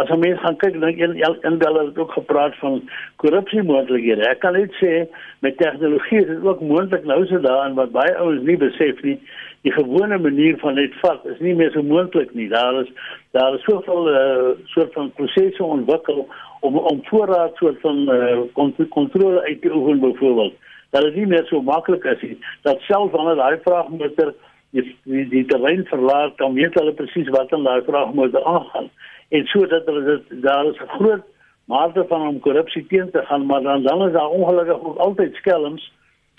As 0.00 0.08
ons 0.08 0.22
mens 0.22 0.40
gaan 0.40 0.56
kyk, 0.56 0.78
dink 0.80 1.00
een 1.00 1.18
een 1.20 1.58
beller 1.58 1.90
het 1.90 1.98
ook 1.98 2.12
gepraat 2.12 2.54
van 2.56 2.80
korrupsie 3.20 3.62
moontlikhede. 3.62 4.24
Ek 4.30 4.40
kan 4.40 4.56
net 4.56 4.72
sê 4.80 5.04
met 5.44 5.58
tegnologie 5.60 6.22
is 6.22 6.30
dit 6.30 6.44
ook 6.46 6.60
moontlik 6.64 7.04
nou 7.04 7.20
so 7.26 7.40
daarin 7.44 7.76
wat 7.76 7.92
baie 7.92 8.14
ouens 8.16 8.44
nie 8.46 8.56
besef 8.56 9.02
nie 9.04 9.18
die 9.66 9.72
gewone 9.72 10.18
manier 10.18 10.56
van 10.58 10.78
net 10.80 10.94
vat 11.02 11.24
is 11.28 11.40
nie 11.44 11.54
meer 11.54 11.72
so 11.74 11.82
moontlik 11.84 12.32
nie. 12.34 12.48
Daar 12.48 12.80
is 12.80 12.88
daar 13.36 13.54
is 13.54 13.64
soveel 13.68 14.08
uh, 14.12 14.52
soort 14.72 14.92
van 14.96 15.12
prosesse 15.18 15.64
ontwikkel 15.64 16.28
om 16.60 16.78
om 16.78 17.02
voorraad 17.10 17.56
soort 17.60 17.80
van 17.80 18.00
uh, 18.08 18.88
kontrole 18.96 19.42
uit 19.42 19.60
te 19.62 19.74
oefen 19.74 20.00
byvoorbeeld. 20.00 20.54
Dat 20.90 21.02
dit 21.02 21.14
nie 21.14 21.26
meer 21.26 21.44
so 21.46 21.62
maklik 21.62 22.04
is 22.04 22.22
nie. 22.22 22.38
Dat 22.62 22.80
selfs 22.88 23.12
wanneer 23.12 23.36
daai 23.36 23.58
vraagmotor 23.64 24.34
die 24.70 24.96
die, 25.04 25.28
die 25.28 25.44
terrein 25.44 25.84
verlaat, 25.92 26.38
dan 26.38 26.54
weet 26.54 26.74
hulle 26.74 26.92
presies 26.94 27.28
wat 27.36 27.52
aan 27.52 27.68
daai 27.68 27.82
vraagmotor 27.84 28.44
aangaan. 28.44 28.90
En 29.30 29.46
sodat 29.46 29.86
hulle 29.86 30.04
dit 30.04 30.42
daar 30.42 30.66
is 30.66 30.80
'n 30.80 30.94
groot 30.98 31.24
mate 31.64 32.04
van 32.08 32.28
om 32.28 32.40
korrupsie 32.40 32.86
teen 32.86 33.10
te 33.10 33.22
gaan, 33.24 33.46
maar 33.46 33.62
dan 33.62 33.82
dan 33.82 34.06
is 34.06 34.12
daar 34.12 34.28
ongelukkig 34.28 34.84
ook 34.84 34.96
altyd 34.96 35.34
skelms 35.34 35.92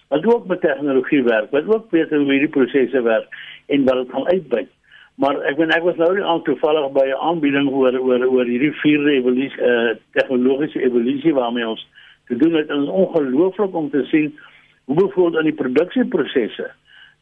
wat 0.07 0.25
ook 0.25 0.47
met 0.47 0.61
tegnologie 0.61 1.23
werk, 1.23 1.51
wat 1.51 1.75
ook 1.75 1.91
weet 1.91 2.09
hoe 2.09 2.31
hierdie 2.31 2.49
prosesse 2.49 3.01
werk 3.01 3.27
en 3.67 3.83
wat 3.83 3.95
dit 3.95 4.11
gaan 4.11 4.27
uitbuit. 4.27 4.69
Maar 5.15 5.39
ek 5.41 5.57
weet 5.57 5.75
ek 5.75 5.83
was 5.83 5.95
nou 5.95 6.13
net 6.13 6.23
aan 6.23 6.43
toevallig 6.43 6.91
by 6.91 7.05
'n 7.07 7.23
aanbieding 7.29 7.69
oor 7.69 7.99
oor 7.99 8.25
oor 8.25 8.45
hierdie 8.45 8.73
vierde 8.83 9.11
evolusie 9.11 9.61
eh 9.61 9.71
uh, 9.71 9.95
tegnologiese 10.11 10.81
evolusie 10.81 11.33
waarmee 11.33 11.67
ons 11.67 11.87
te 12.27 12.35
doen 12.35 12.53
het. 12.53 12.67
Dit 12.67 12.81
is 12.81 12.87
ongelooflik 12.87 13.75
om 13.75 13.89
te 13.89 14.03
sien 14.03 14.39
hoe 14.85 14.95
bijvoorbeeld 14.95 15.43
in 15.43 15.49
die 15.49 15.61
produksieprosesse 15.63 16.71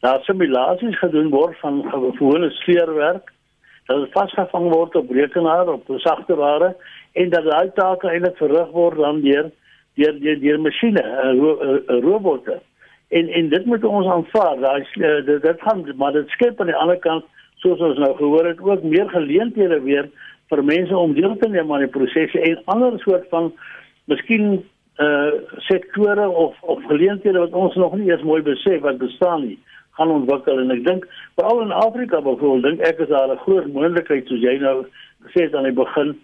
daar 0.00 0.20
simulasies 0.22 0.98
gedoen 0.98 1.28
word 1.28 1.58
van 1.58 1.84
gewone 1.90 2.50
sleerwerk 2.50 3.32
dat 3.90 4.04
dit 4.04 4.12
vasgevang 4.14 4.68
word 4.70 4.94
op 4.94 5.10
rekenaar 5.10 5.68
op 5.68 5.88
sagte 5.96 6.34
ware 6.38 6.74
en 7.12 7.30
dat 7.30 7.44
daai 7.44 7.70
take 7.74 8.08
eintlik 8.08 8.36
verrig 8.38 8.70
word 8.70 8.98
dan 9.02 9.20
deur 9.24 9.50
deur 9.98 10.18
deur, 10.22 10.38
deur 10.40 10.60
masjiene, 10.62 11.02
uh, 11.02 11.32
ro 11.40 11.50
uh, 11.58 12.02
robotte. 12.04 12.60
En 13.08 13.28
en 13.28 13.48
dit 13.48 13.64
moet 13.66 13.84
ons 13.84 14.06
aanvaar 14.06 14.60
daai 14.62 14.84
dit, 15.26 15.42
dit 15.42 15.62
gaan 15.66 15.82
maar 15.96 16.12
dit 16.12 16.28
skep 16.36 16.60
aan 16.60 16.70
die 16.70 16.78
ander 16.82 16.98
kant 17.06 17.26
soos 17.64 17.82
ons 17.82 17.98
nou 17.98 18.12
gehoor 18.16 18.46
het 18.46 18.60
ook 18.62 18.82
meer 18.82 19.10
geleenthede 19.10 19.80
weer 19.82 20.06
vir 20.50 20.64
mense 20.64 20.96
om 20.96 21.14
deel 21.14 21.34
te 21.40 21.48
neem 21.48 21.72
aan 21.72 21.86
die 21.86 21.94
prosesse 21.96 22.40
en 22.40 22.62
ander 22.74 22.98
soort 23.02 23.26
van 23.34 23.50
miskien 24.12 24.62
uh 25.00 25.32
sektore 25.66 26.28
of 26.28 26.62
of 26.62 26.86
geleenthede 26.86 27.42
wat 27.42 27.58
ons 27.58 27.74
nog 27.74 27.98
nie 27.98 28.10
eens 28.12 28.22
mooi 28.22 28.42
besef 28.42 28.80
wat 28.86 29.02
bestaan 29.02 29.46
nie 29.48 29.58
gaan 29.98 30.10
ontwikkel 30.10 30.58
en 30.58 30.70
ek 30.70 30.84
dink 30.84 31.06
veral 31.36 31.62
in 31.62 31.72
Afrika 31.72 32.20
byvoorbeeld 32.20 32.62
dink 32.62 32.80
ek 32.80 32.98
is 32.98 33.08
daar 33.08 33.32
'n 33.32 33.42
groot 33.46 33.72
moontlikheid 33.72 34.26
soos 34.26 34.40
jy 34.40 34.58
nou 34.58 34.86
gesê 35.26 35.44
het 35.46 35.54
aan 35.54 35.68
die 35.68 35.80
begin 35.82 36.14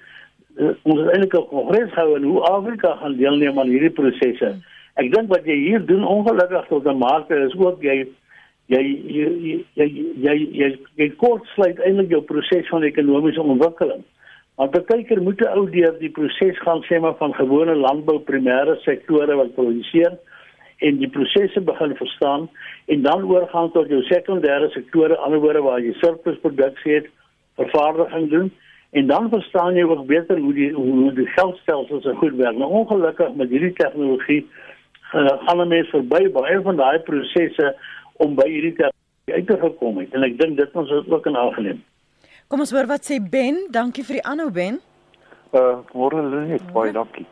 uh, 0.59 0.73
ons 0.83 1.01
het 1.01 1.11
eintlik 1.15 1.35
'n 1.35 1.49
kongres 1.49 1.93
gehou 1.93 2.17
en 2.17 2.23
hoe 2.23 2.41
Afrika 2.51 2.97
gaan 2.97 3.17
deelneem 3.17 3.59
aan 3.59 3.73
hierdie 3.75 3.97
prosesse 4.01 4.55
ek 4.97 5.13
dink 5.13 5.29
wat 5.29 5.45
jy 5.45 5.57
hier 5.57 5.87
doen 5.87 6.05
ongelukkig 6.05 6.67
tot 6.69 6.87
'n 6.87 6.99
mate 6.99 7.35
is 7.47 7.55
ook 7.55 7.83
jy 7.83 8.07
jy 8.73 8.83
jy 8.83 9.27
jy 9.79 9.87
jy 10.19 10.35
jy, 10.59 10.69
jy 10.99 11.09
kortsluit 11.21 11.79
eintlik 11.87 12.11
jou 12.11 12.23
proses 12.27 12.69
van 12.73 12.87
ekonomiese 12.87 13.43
ontwikkeling. 13.43 14.03
Baie 14.57 15.05
keer 15.05 15.21
moet 15.23 15.41
'n 15.41 15.59
ou 15.59 15.67
deur 15.71 15.95
die 16.01 16.11
proses 16.11 16.59
gaan 16.65 16.83
sê 16.89 17.01
maar 17.01 17.17
van 17.19 17.35
gewone 17.35 17.75
landbou 17.75 18.19
primêre 18.19 18.77
sektore 18.83 19.37
wat 19.37 19.55
produseer 19.55 20.19
en 20.79 20.99
die 21.01 21.09
prosesse 21.09 21.61
begin 21.61 21.95
verstaan 21.97 22.49
en 22.87 23.03
dan 23.03 23.25
oorgaan 23.25 23.73
tot 23.73 23.89
jou 23.89 24.03
sekondêre 24.03 24.69
sektore 24.75 25.17
anderswoorde 25.17 25.63
waar 25.65 25.81
jy 25.81 25.93
surplusproduksie 26.03 26.95
het, 26.95 27.11
vervaardiging 27.57 28.31
doen 28.31 28.51
en 28.91 29.07
dan 29.07 29.29
verstaan 29.33 29.75
jy 29.75 29.85
ook 29.85 30.07
beter 30.07 30.39
hoe 30.39 30.53
die 30.55 30.73
hoe 30.73 31.13
die 31.13 31.27
geldstelsels 31.27 32.03
so 32.03 32.15
goed 32.21 32.37
werk. 32.37 32.57
Nou 32.57 32.71
ongelukkig 32.71 33.35
met 33.35 33.51
hierdie 33.51 33.73
tegnologie 33.73 34.43
uh, 35.15 35.33
gaan 35.47 35.61
'n 35.61 35.69
mens 35.69 35.89
verby 35.89 36.31
baie 36.33 36.61
van 36.63 36.77
daai 36.77 36.99
prosesse 36.99 37.77
om 38.17 38.35
by 38.35 38.49
hierdie 38.49 38.75
tyd 38.77 38.93
uit 39.33 39.47
te 39.47 39.59
gekom 39.61 39.99
het 39.99 40.15
en 40.15 40.23
ek 40.23 40.39
dink 40.39 40.57
dit 40.57 40.73
ons 40.73 40.91
ook 40.91 41.27
in 41.27 41.37
aangeneem. 41.37 41.85
Kom 42.49 42.61
ons 42.61 42.71
hoor 42.71 42.87
wat 42.87 43.03
sê 43.11 43.19
Ben. 43.31 43.67
Dankie 43.71 44.05
vir 44.05 44.21
die 44.21 44.25
aanhou 44.25 44.51
Ben. 44.51 44.81
Uh 45.53 45.79
môre 45.93 46.23
net 46.47 46.73
baie 46.73 46.93
dankie. 46.93 47.27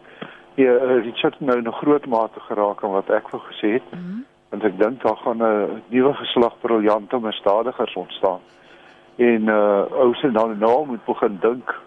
Ja, 0.55 0.73
Richard 0.77 1.41
nou 1.41 1.61
'n 1.61 1.73
groot 1.73 2.07
mate 2.07 2.41
geraak 2.41 2.85
aan 2.85 2.91
wat 2.91 3.11
ek 3.11 3.29
wou 3.29 3.43
gesê 3.43 3.73
het. 3.73 3.91
Mm 3.91 3.99
-hmm. 3.99 4.25
Want 4.49 4.65
ek 4.65 4.79
dink 4.79 5.03
daar 5.03 5.17
gaan 5.17 5.43
'n 5.43 5.83
nuwe 5.89 6.15
geslag 6.15 6.55
briljante 6.61 7.19
misdadigers 7.19 7.95
ontstaan. 7.95 8.41
En 9.17 9.43
uh 9.43 9.83
ou 9.91 10.15
se 10.15 10.31
dan 10.31 10.59
nou 10.59 10.87
moet 10.87 11.05
begin 11.05 11.39
dink 11.41 11.81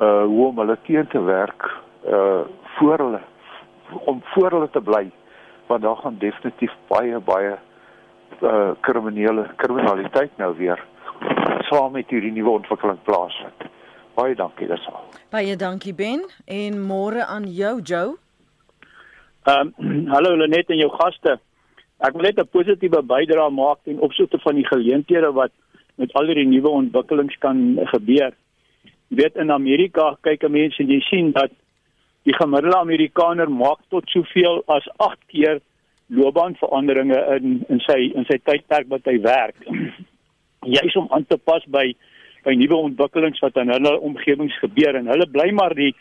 uh 0.00 0.24
hoe 0.24 0.46
om 0.46 0.58
hulle 0.58 0.78
teen 0.82 1.06
te 1.06 1.22
werk 1.22 1.76
uh 2.06 2.40
voor 2.62 2.98
hulle 2.98 3.20
om 4.04 4.20
voor 4.24 4.50
hulle 4.50 4.70
te 4.70 4.80
bly 4.80 5.10
want 5.66 5.82
daar 5.82 5.96
gaan 5.96 6.16
definitief 6.18 6.72
baie 6.86 7.18
baie 7.18 7.56
uh 8.42 8.70
kriminele 8.80 9.46
kriminaliteit 9.56 10.30
nou 10.36 10.56
weer 10.56 10.84
saam 11.60 11.92
met 11.92 12.08
hierdie 12.08 12.32
nuwe 12.32 12.50
ontwikkeling 12.50 12.98
plaasvind. 13.02 13.64
Baie 14.18 14.34
dankie 14.34 14.66
daarsal. 14.66 14.96
Baie 15.30 15.54
dankie 15.56 15.94
Ben 15.94 16.24
en 16.44 16.78
môre 16.82 17.22
aan 17.26 17.44
jou 17.54 17.76
Joe. 17.82 18.16
Ehm 19.46 19.70
um, 19.78 20.08
hallo 20.14 20.34
Lenet 20.36 20.72
en 20.74 20.80
jou 20.82 20.90
gaste. 20.96 21.36
Ek 22.02 22.16
wil 22.16 22.26
net 22.26 22.40
'n 22.42 22.50
positiewe 22.50 23.02
bydrae 23.12 23.50
maak 23.50 23.78
ten 23.84 24.00
opsigte 24.00 24.38
van 24.42 24.58
die 24.58 24.66
geleenthede 24.66 25.30
wat 25.32 25.54
met 25.94 26.12
al 26.14 26.26
hierdie 26.26 26.48
nuwe 26.50 26.70
ontwikkelings 26.80 27.38
kan 27.38 27.78
gebeur. 27.94 28.34
Jy 29.08 29.16
weet 29.22 29.36
in 29.36 29.50
Amerika 29.50 30.16
kyk 30.22 30.48
mense 30.50 30.82
en 30.82 30.90
jy 30.90 31.00
sien 31.10 31.32
dat 31.32 31.54
die 32.22 32.34
gemiddelde 32.34 32.76
Amerikaner 32.76 33.50
maak 33.50 33.78
tot 33.88 34.10
soveel 34.10 34.62
as 34.66 34.88
8 34.96 35.18
keer 35.26 35.60
loopbaanveranderinge 36.08 37.18
in 37.36 37.64
in 37.68 37.80
sy 37.86 38.00
in 38.14 38.26
sy 38.26 38.38
tydperk 38.42 38.90
wat 38.90 39.06
hy 39.06 39.20
werk. 39.20 39.58
Juis 40.74 40.96
om 40.96 41.06
aan 41.10 41.26
te 41.26 41.38
pas 41.38 41.64
by 41.66 41.94
by 42.44 42.54
nuwe 42.54 42.76
ontwikkelings 42.90 43.40
wat 43.44 43.56
in 43.56 43.72
hulle 43.72 43.94
omgewings 44.00 44.58
gebeur 44.62 44.98
en 44.98 45.10
hulle 45.10 45.26
bly 45.30 45.50
maar 45.56 45.74
die 45.74 45.94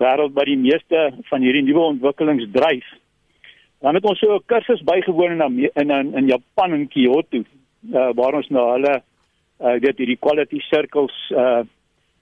wêreld 0.00 0.34
wat 0.36 0.48
die 0.48 0.60
meeste 0.60 1.10
van 1.30 1.44
hierdie 1.44 1.64
nuwe 1.66 1.84
ontwikkelings 1.94 2.48
dryf. 2.52 2.86
Dan 3.84 3.94
het 3.94 4.04
ons 4.04 4.18
so 4.18 4.36
'n 4.36 4.46
kursus 4.46 4.82
bygewoon 4.82 5.40
in 5.40 5.70
in 5.74 6.14
in, 6.14 6.26
Japan 6.26 6.74
in 6.74 6.88
Kyoto 6.88 7.38
uh, 7.38 8.10
waar 8.14 8.34
ons 8.34 8.48
na 8.48 8.72
hulle 8.72 8.94
uh, 9.60 9.76
weet 9.80 9.98
hierdie 9.98 10.20
quality 10.20 10.60
circles 10.60 11.14
uh 11.30 11.62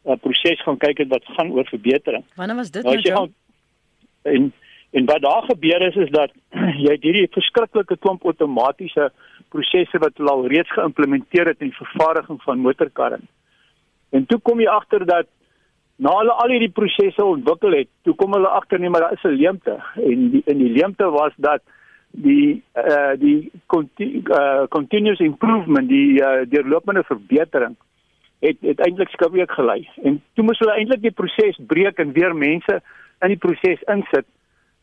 'n 0.05 0.19
proses 0.21 0.61
gaan 0.63 0.79
kyk 0.79 0.99
het 0.99 1.09
wat 1.09 1.25
gaan 1.25 1.51
oor 1.51 1.65
verbetering. 1.65 2.25
Wanneer 2.37 2.57
was 2.57 2.71
dit 2.71 2.83
nou? 2.83 3.01
nou 3.01 3.29
en 4.23 4.53
En 4.95 5.05
wat 5.05 5.23
daar 5.23 5.43
gebeur 5.43 5.81
is 5.87 5.97
is 5.97 6.11
dat 6.11 6.31
jy 6.85 6.91
het 6.93 7.03
hierdie 7.03 7.29
verskriklike 7.31 7.97
klomp 7.99 8.25
outomatiese 8.25 9.09
prosesse 9.51 9.99
wat 9.99 10.21
hulle 10.21 10.31
al 10.31 10.47
reeds 10.53 10.71
geïmplementeer 10.77 11.51
het 11.51 11.65
in 11.65 11.73
die 11.73 11.81
vervaardiging 11.81 12.39
van 12.43 12.63
motorkarre. 12.63 13.19
En 14.15 14.27
toe 14.31 14.39
kom 14.47 14.61
jy 14.63 14.71
agter 14.71 15.05
dat 15.07 15.31
na 15.97 16.13
hulle 16.19 16.35
al 16.43 16.53
hierdie 16.55 16.75
prosesse 16.75 17.25
ontwikkel 17.25 17.75
het, 17.79 17.89
toe 18.07 18.15
kom 18.19 18.35
hulle 18.37 18.51
agter 18.59 18.83
nee 18.83 18.91
maar 18.91 19.07
daar 19.07 19.17
is 19.17 19.25
'n 19.25 19.39
leemte 19.39 19.79
en 19.95 20.29
die 20.31 20.43
in 20.47 20.59
die 20.59 20.73
leemte 20.75 21.11
was 21.11 21.33
dat 21.37 21.63
die 22.11 22.63
eh 22.73 22.93
uh, 22.95 23.15
die 23.19 23.51
continu, 23.67 24.23
uh, 24.31 24.67
continuous 24.69 25.21
improvement 25.21 25.89
die 25.89 26.23
uh, 26.23 26.47
deurlopende 26.49 27.03
verbetering 27.03 27.77
het 28.39 28.57
het 28.61 28.81
eintlik 28.81 29.09
skielik 29.09 29.51
gelei. 29.51 29.89
En 30.03 30.23
toe 30.35 30.45
moes 30.45 30.59
hulle 30.59 30.77
eintlik 30.77 31.03
die 31.03 31.17
proses 31.21 31.59
breek 31.67 31.99
en 31.99 32.13
weer 32.13 32.35
mense 32.35 32.81
in 33.21 33.29
die 33.29 33.41
proses 33.47 33.83
insit 33.97 34.27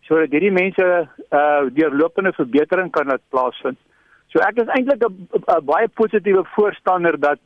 sodat 0.02 0.32
hierdie 0.32 0.52
mense 0.52 0.86
uh 1.40 1.64
deurlopende 1.72 2.34
verbetering 2.34 2.92
kan 2.92 3.08
laat 3.08 3.24
plaasvind. 3.30 3.78
So 4.28 4.40
ek 4.40 4.58
is 4.64 4.68
eintlik 4.68 5.04
'n 5.08 5.66
baie 5.66 5.88
positiewe 5.88 6.44
voorstander 6.56 7.20
dat 7.20 7.40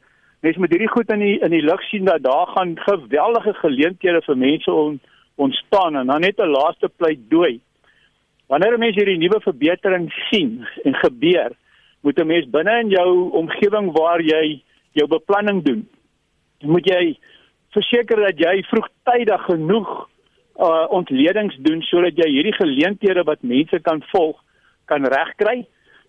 mense 0.45 0.61
met 0.61 0.73
hierdie 0.73 0.91
goed 0.93 1.09
in 1.13 1.23
die 1.23 1.35
in 1.45 1.53
die 1.53 1.63
lig 1.65 1.83
sien 1.89 2.05
dat 2.05 2.23
daar 2.23 2.47
gaan 2.53 2.75
geweldige 2.85 3.53
geleenthede 3.61 4.21
vir 4.27 4.37
mense 4.37 4.71
on, 4.71 4.99
ontstaan 5.41 5.97
en 6.01 6.11
dan 6.11 6.21
net 6.21 6.39
'n 6.39 6.53
laaste 6.57 6.89
pleidooi. 6.97 7.59
Wanneer 8.47 8.77
mense 8.77 8.99
hierdie 8.99 9.17
nuwe 9.17 9.39
verbetering 9.41 10.11
sien 10.29 10.67
en 10.83 10.93
gebeur, 10.93 11.51
moet 12.01 12.19
'n 12.19 12.27
mens 12.27 12.49
binne 12.49 12.79
in 12.79 12.89
jou 12.89 13.31
omgewing 13.31 13.91
waar 13.97 14.21
jy 14.21 14.61
jou 14.91 15.07
beplanning 15.07 15.63
doen, 15.63 15.87
moet 16.61 16.85
jy 16.85 17.17
verseker 17.71 18.21
dat 18.21 18.37
jy 18.37 18.63
vroegtydig 18.63 19.41
genoeg 19.45 20.09
uh 20.59 20.85
ontledings 20.89 21.55
doen 21.57 21.81
sodat 21.81 22.15
jy 22.15 22.29
hierdie 22.31 22.55
geleenthede 22.55 23.23
wat 23.23 23.41
mense 23.41 23.79
kan 23.79 24.03
volg 24.11 24.37
kan 24.85 25.05
regkry 25.05 25.65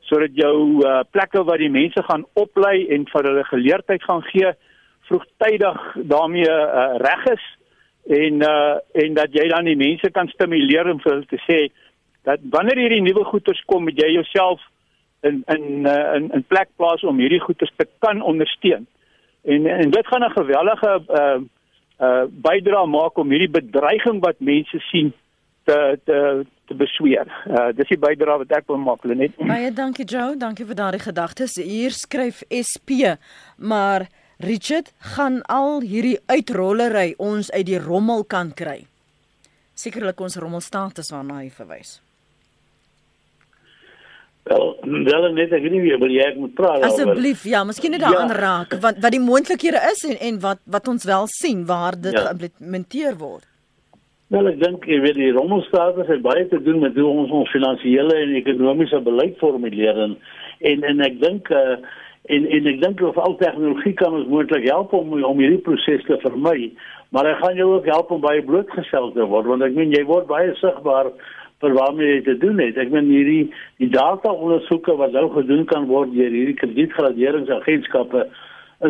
sodat 0.09 0.35
jou 0.35 0.83
uh 0.85 1.03
plekke 1.11 1.43
waar 1.45 1.59
die 1.59 1.73
mense 1.73 2.03
gaan 2.03 2.25
oplei 2.35 2.87
en 2.95 3.07
vir 3.13 3.29
hulle 3.31 3.45
geleerdheid 3.45 4.03
gaan 4.03 4.23
gee 4.33 4.53
vroegtydig 5.09 5.81
daarmee 6.13 6.51
uh, 6.51 6.97
reg 7.03 7.27
is 7.33 7.45
en 8.21 8.43
uh 8.43 9.03
en 9.03 9.15
dat 9.15 9.35
jy 9.35 9.49
dan 9.49 9.65
die 9.65 9.77
mense 9.77 10.11
kan 10.11 10.29
stimuleer 10.29 10.91
om 10.91 11.03
vir 11.03 11.13
hulle 11.13 11.31
te 11.31 11.43
sê 11.49 11.61
dat 12.27 12.43
wanneer 12.51 12.83
hierdie 12.83 13.03
nuwe 13.03 13.25
goederes 13.25 13.63
kom 13.71 13.87
moet 13.87 13.99
jy 14.03 14.13
jouself 14.19 14.63
in 15.23 15.43
in 15.55 15.87
uh, 15.87 16.15
in 16.17 16.31
in 16.35 16.45
plek 16.53 16.69
plaas 16.77 17.05
om 17.05 17.19
hierdie 17.23 17.43
goederes 17.43 17.73
te 17.77 17.87
kan 17.99 18.23
ondersteun. 18.23 18.87
En 19.45 19.67
en 19.67 19.91
dit 19.91 20.07
gaan 20.07 20.25
'n 20.25 20.39
gewellige 20.39 20.93
uh 21.21 21.39
uh 22.07 22.25
bydra 22.49 22.85
maak 22.85 23.19
om 23.19 23.31
hierdie 23.31 23.55
bedreiging 23.61 24.21
wat 24.21 24.39
mense 24.39 24.79
sien 24.91 25.13
te 25.65 25.99
te 26.05 26.47
te 26.67 26.77
besweer. 26.79 27.31
Uh 27.47 27.69
dis 27.77 27.91
die 27.93 28.01
bydra 28.01 28.39
wat 28.43 28.55
ek 28.59 28.69
wil 28.71 28.81
maak, 28.83 29.05
Lenet. 29.05 29.37
Baie 29.53 29.73
dankie 29.75 30.07
Joe, 30.09 30.37
dankie 30.41 30.67
vir 30.69 30.79
daardie 30.79 31.03
gedagtes. 31.05 31.59
Hier 31.61 31.95
skryf 31.95 32.43
SP, 32.51 33.17
maar 33.57 34.09
Richard 34.45 34.93
gaan 35.17 35.41
al 35.49 35.81
hierdie 35.81 36.19
uitrollery 36.29 37.15
ons 37.19 37.51
uit 37.55 37.67
die 37.71 37.81
rommel 37.81 38.27
kan 38.29 38.53
kry. 38.57 38.83
Sekerlik 39.77 40.21
ons 40.21 40.37
rommelstatus 40.41 41.13
waarna 41.13 41.41
hy 41.43 41.49
verwys. 41.53 42.01
Wel, 44.47 44.77
wel 45.09 45.25
net 45.35 45.53
ek 45.57 45.65
nie 45.73 45.81
wil 45.99 46.13
jy 46.13 46.27
moet 46.39 46.53
praat 46.55 46.79
oor. 46.79 46.87
Asseblief, 46.87 47.43
ja, 47.51 47.65
miskien 47.67 47.97
net 47.97 48.05
daaraan 48.05 48.31
ja. 48.31 48.39
raak 48.39 48.77
wat 48.85 49.01
wat 49.03 49.15
die 49.17 49.23
moontlikhede 49.23 49.81
is 49.91 50.05
en 50.07 50.21
en 50.29 50.39
wat 50.45 50.61
wat 50.77 50.89
ons 50.93 51.05
wel 51.09 51.27
sien 51.33 51.65
waar 51.67 51.99
dit 51.99 52.15
ja. 52.15 52.29
geïmplementeer 52.29 53.19
word. 53.19 53.49
Wel, 54.35 54.49
ek 54.51 54.57
dink 54.59 54.87
jy 54.91 54.97
weet 55.05 55.15
die 55.21 55.29
rommelstatus 55.37 56.09
het 56.11 56.23
baie 56.25 56.49
te 56.51 56.59
doen 56.67 56.81
met 56.83 56.97
hoe 56.99 57.07
ons 57.07 57.31
ons 57.31 57.51
finansiële 57.55 58.17
en 58.25 58.33
ekonomiese 58.41 58.99
beleid 59.07 59.37
formuleer 59.39 60.01
en 60.03 60.17
en, 60.67 60.83
en 60.91 61.05
ek 61.07 61.21
dink 61.21 61.51
uh, 61.55 61.77
en 62.35 62.49
en 62.59 62.67
ek 62.73 62.81
dink 62.83 63.05
of 63.07 63.21
al 63.23 63.37
tegnologie 63.39 63.93
kan 64.01 64.17
ons 64.19 64.27
moontlik 64.33 64.67
help 64.67 64.97
om 64.99 65.15
om 65.15 65.43
hierdie 65.45 65.63
proses 65.69 66.03
te 66.09 66.19
vermy, 66.25 66.73
maar 67.15 67.31
hy 67.31 67.37
gaan 67.39 67.61
jou 67.63 67.69
ook 67.77 67.87
help 67.93 68.11
om 68.17 68.25
baie 68.25 68.43
blootgestel 68.49 69.13
te 69.15 69.29
word 69.31 69.47
want 69.53 69.63
ek 69.63 69.79
meen 69.79 69.95
jy 69.95 70.03
word 70.11 70.27
baie 70.33 70.51
sigbaar 70.59 71.13
vir 71.63 71.79
waarmee 71.79 72.17
jy 72.17 72.21
te 72.27 72.39
doen 72.43 72.59
het. 72.61 72.83
Ek 72.83 72.91
meen 72.91 73.07
hierdie 73.15 73.45
die 73.79 73.93
data 73.95 74.35
ondersoeke 74.35 74.99
wat 74.99 75.15
nou 75.15 75.29
gedoen 75.39 75.69
kan 75.71 75.87
word 75.87 76.11
deur 76.19 76.35
hierdie 76.35 76.59
kredietgraderingsagentskappe 76.65 78.27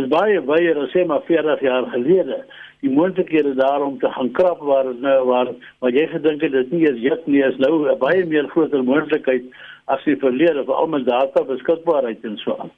is 0.00 0.08
baie 0.10 0.40
baie 0.48 0.72
as 0.80 0.96
sê 0.96 1.04
maar 1.04 1.28
40 1.28 1.60
jaar 1.68 1.92
gelede. 1.92 2.40
Die 2.84 2.90
moontlikhede 2.92 3.54
daarom 3.54 3.98
te 3.98 4.10
gaan 4.12 4.32
krap 4.36 4.60
waar 4.60 4.90
nou 5.00 5.18
waar 5.26 5.52
wat 5.84 5.92
jy 5.96 6.06
gedink 6.12 6.42
het 6.44 6.52
dit 6.52 6.70
nie 6.70 6.84
is 6.90 6.98
jet 7.00 7.26
nie 7.26 7.42
is 7.42 7.56
nou 7.62 7.96
baie 7.98 8.24
meer 8.24 8.48
groter 8.52 8.84
moontlikheid 8.84 9.46
as 9.86 10.02
die 10.04 10.18
verlede 10.20 10.64
vir 10.66 10.74
al 10.74 10.90
my 10.90 11.00
data 11.06 11.44
beskikbaarheid 11.46 12.24
en 12.24 12.36
so 12.42 12.56
aan. 12.60 12.72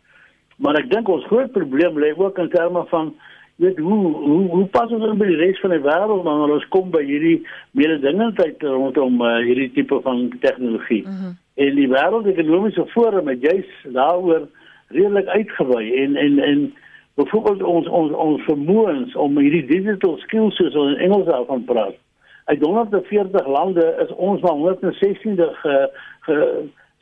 Maar 0.58 0.80
ek 0.82 0.90
dink 0.90 1.08
ons 1.08 1.26
groot 1.30 1.52
probleem 1.52 1.98
lê 1.98 2.12
ook 2.16 2.38
in 2.38 2.50
terme 2.52 2.84
van 2.92 3.14
weet 3.58 3.78
hoe 3.78 4.12
hoe 4.14 4.42
hoe 4.54 4.66
pas 4.74 4.90
ons 4.94 5.18
by 5.18 5.26
die 5.26 5.38
res 5.40 5.60
van 5.62 5.74
die 5.74 5.82
wêreld 5.82 6.22
wanneer 6.26 6.54
ons 6.58 6.66
kom 6.74 6.92
by 6.94 7.02
hierdie 7.06 7.40
mededingendheid 7.78 8.62
rondom 8.62 9.22
uh, 9.22 9.38
hierdie 9.46 9.70
tipe 9.74 9.98
van 10.04 10.28
tegnologie. 10.44 11.02
Mm 11.06 11.16
-hmm. 11.18 11.36
En 11.64 11.74
die 11.74 11.88
wêreldekonomiese 11.90 12.86
forum 12.94 13.28
het 13.28 13.40
juis 13.42 13.70
daaroor 13.98 14.46
redelik 14.88 15.26
uitgewy 15.26 15.90
en 16.02 16.16
en 16.16 16.38
en 16.38 16.60
byvoorbeeld 17.18 17.62
ons 17.62 17.88
ons 17.88 18.12
ons 18.12 18.42
vermoëns 18.46 19.14
om 19.18 19.38
hierdie 19.42 19.66
digital 19.66 20.18
skills 20.24 20.58
soos 20.58 20.76
ons 20.78 20.94
in 20.94 21.08
Engels 21.08 21.26
daarvan 21.26 21.64
praat. 21.66 21.96
Uit 22.48 22.62
140 22.64 23.46
lande 23.46 23.86
is 24.04 24.12
ons 24.16 24.44
maar 24.44 24.60
116de 24.60 25.48
ge, 25.62 25.74
ge 26.28 26.36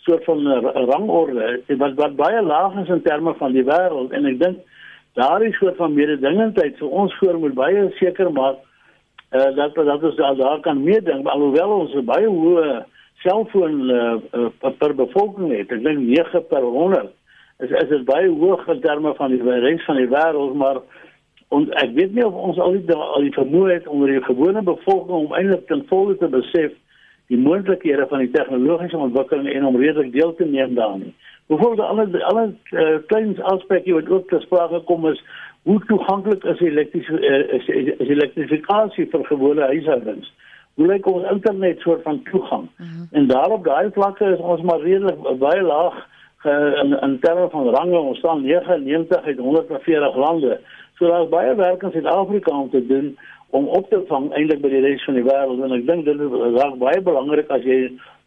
soort 0.07 0.25
van 0.25 0.47
rangorde 0.93 1.61
wat 1.83 1.95
wat 2.01 2.17
baie 2.17 2.43
laag 2.43 2.79
is 2.83 2.89
in 2.89 3.03
terme 3.03 3.35
van 3.39 3.53
die 3.53 3.67
wêreld. 3.67 4.15
En 4.17 4.27
ek 4.33 4.41
dink 4.41 4.65
daardie 5.21 5.53
soort 5.59 5.77
van 5.77 5.95
mededingendheid. 5.95 6.79
Vir 6.81 6.97
ons 7.03 7.15
voor 7.21 7.39
moet 7.43 7.55
baie 7.59 7.85
seker 8.01 8.33
maak 8.33 8.63
uh, 9.33 9.51
dat 9.59 9.75
dat 9.75 10.03
ons 10.03 10.17
daar, 10.17 10.61
kan 10.65 10.83
meeding 10.83 11.27
alhoewel 11.29 11.77
ons 11.83 11.95
baie 12.09 12.29
hoë 12.29 12.83
selfoon 13.25 13.79
uh, 13.91 14.17
uh, 14.33 14.75
per 14.81 14.95
bevolking 14.97 15.53
het. 15.53 15.73
Ek 15.73 15.85
dink 15.85 16.09
9 16.09 16.45
per 16.49 16.65
100 16.65 17.13
is 17.65 17.71
is 17.71 17.89
dit 17.89 18.05
baie 18.05 18.29
hoog 18.29 18.67
in 18.69 18.81
terme 18.81 19.15
van 19.15 19.31
die 19.31 19.61
res 19.67 19.85
van 19.85 19.97
die 19.97 20.09
wêreld 20.09 20.55
maar 20.55 20.81
ons 21.49 21.71
ek 21.83 21.95
weet 21.99 22.15
nie 22.15 22.27
of 22.27 22.35
ons 22.35 22.59
al 22.59 22.73
die 22.79 22.97
al 22.97 23.23
die 23.29 23.37
vermoë 23.37 23.73
het 23.73 23.87
onder 23.87 24.13
die 24.13 24.25
gewone 24.25 24.63
bevolking 24.63 25.29
om 25.29 25.39
eintlik 25.39 25.67
ten 25.67 25.85
volle 25.93 26.17
te 26.17 26.29
besef 26.29 26.75
die 27.33 27.39
moontlikhede 27.39 28.07
van 28.11 28.23
die 28.23 28.31
tegnologiese 28.31 28.99
ontwikkeling 28.99 29.49
en 29.53 29.65
om 29.71 29.81
redelik 29.81 30.13
deel 30.13 30.35
te 30.35 30.45
neem 30.45 30.75
daarin 30.75 31.15
Bijvoorbeeld 31.47 31.89
alle 31.89 32.25
alle 32.25 32.55
uh, 32.71 32.97
klein 33.07 33.43
aspekte 33.43 33.93
wat 33.93 34.09
ook 34.09 34.29
ter 34.29 34.41
sprake 34.41 34.81
kom 34.81 35.07
is 35.07 35.23
hoe 35.63 35.85
toeganklik 35.87 36.45
is 36.45 36.61
elektrische 36.61 37.21
uh, 37.21 37.55
is, 37.55 37.67
is 37.99 38.09
elektrifikasie 38.09 39.07
vir 39.11 39.25
gewone 39.25 39.63
huishoudings. 39.63 40.33
hoe 40.75 40.87
lyk 40.87 41.07
ons 41.07 41.31
internet 41.31 41.81
soort 41.81 42.03
van 42.03 42.23
toegang? 42.23 42.69
Mm 42.77 42.87
-hmm. 42.87 43.09
En 43.11 43.27
daarop 43.27 43.65
daai 43.65 43.91
vlakke 43.93 44.25
is 44.25 44.39
ons 44.39 44.63
maar 44.63 44.81
redelik 44.81 45.39
baie 45.39 45.63
laag 45.63 46.09
uh, 46.47 46.83
in 46.83 46.97
in 47.01 47.19
terme 47.21 47.49
van 47.51 47.69
range. 47.75 47.99
Ons 47.99 48.19
staan 48.19 48.43
99 48.43 49.25
uit 49.25 49.39
140 49.39 50.17
lande. 50.17 50.61
So 50.99 51.07
daar's 51.07 51.29
baie 51.29 51.55
werk 51.55 51.83
in 51.83 51.91
Suid-Afrika 51.91 52.59
om 52.59 52.71
te 52.71 52.87
doen 52.87 53.17
om 53.51 53.69
op 53.69 53.89
te 53.91 54.03
vang 54.09 54.33
eintlik 54.35 54.61
by 54.61 54.69
die 54.69 54.83
res 54.85 55.05
van 55.07 55.15
die 55.19 55.25
wêreld 55.25 55.63
en 55.65 55.75
ek 55.77 55.87
dink 55.87 56.05
dit 56.05 56.21
is 56.21 56.79
baie 56.81 57.01
belangrik 57.01 57.51
as 57.55 57.65
jy 57.65 57.79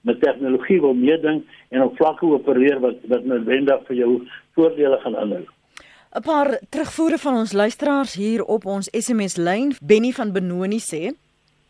met 0.07 0.21
tegnologie 0.23 0.79
wil 0.81 0.95
meeding 0.95 1.41
en 1.69 1.83
op 1.83 1.97
vlakke 1.99 2.25
opereer 2.25 2.79
wat 2.83 3.01
wat 3.11 3.25
noodwendig 3.27 3.83
vir 3.87 3.97
jou 3.99 4.11
voordele 4.55 4.99
gaan 5.03 5.17
inhou. 5.23 5.45
'n 6.09 6.23
Paar 6.25 6.59
terugvoere 6.69 7.17
van 7.17 7.35
ons 7.43 7.53
luisteraars 7.53 8.15
hier 8.15 8.43
op 8.43 8.65
ons 8.65 8.89
SMS 8.91 9.35
lyn. 9.37 9.75
Benny 9.81 10.11
van 10.11 10.31
Benoni 10.31 10.79
sê: 10.79 11.13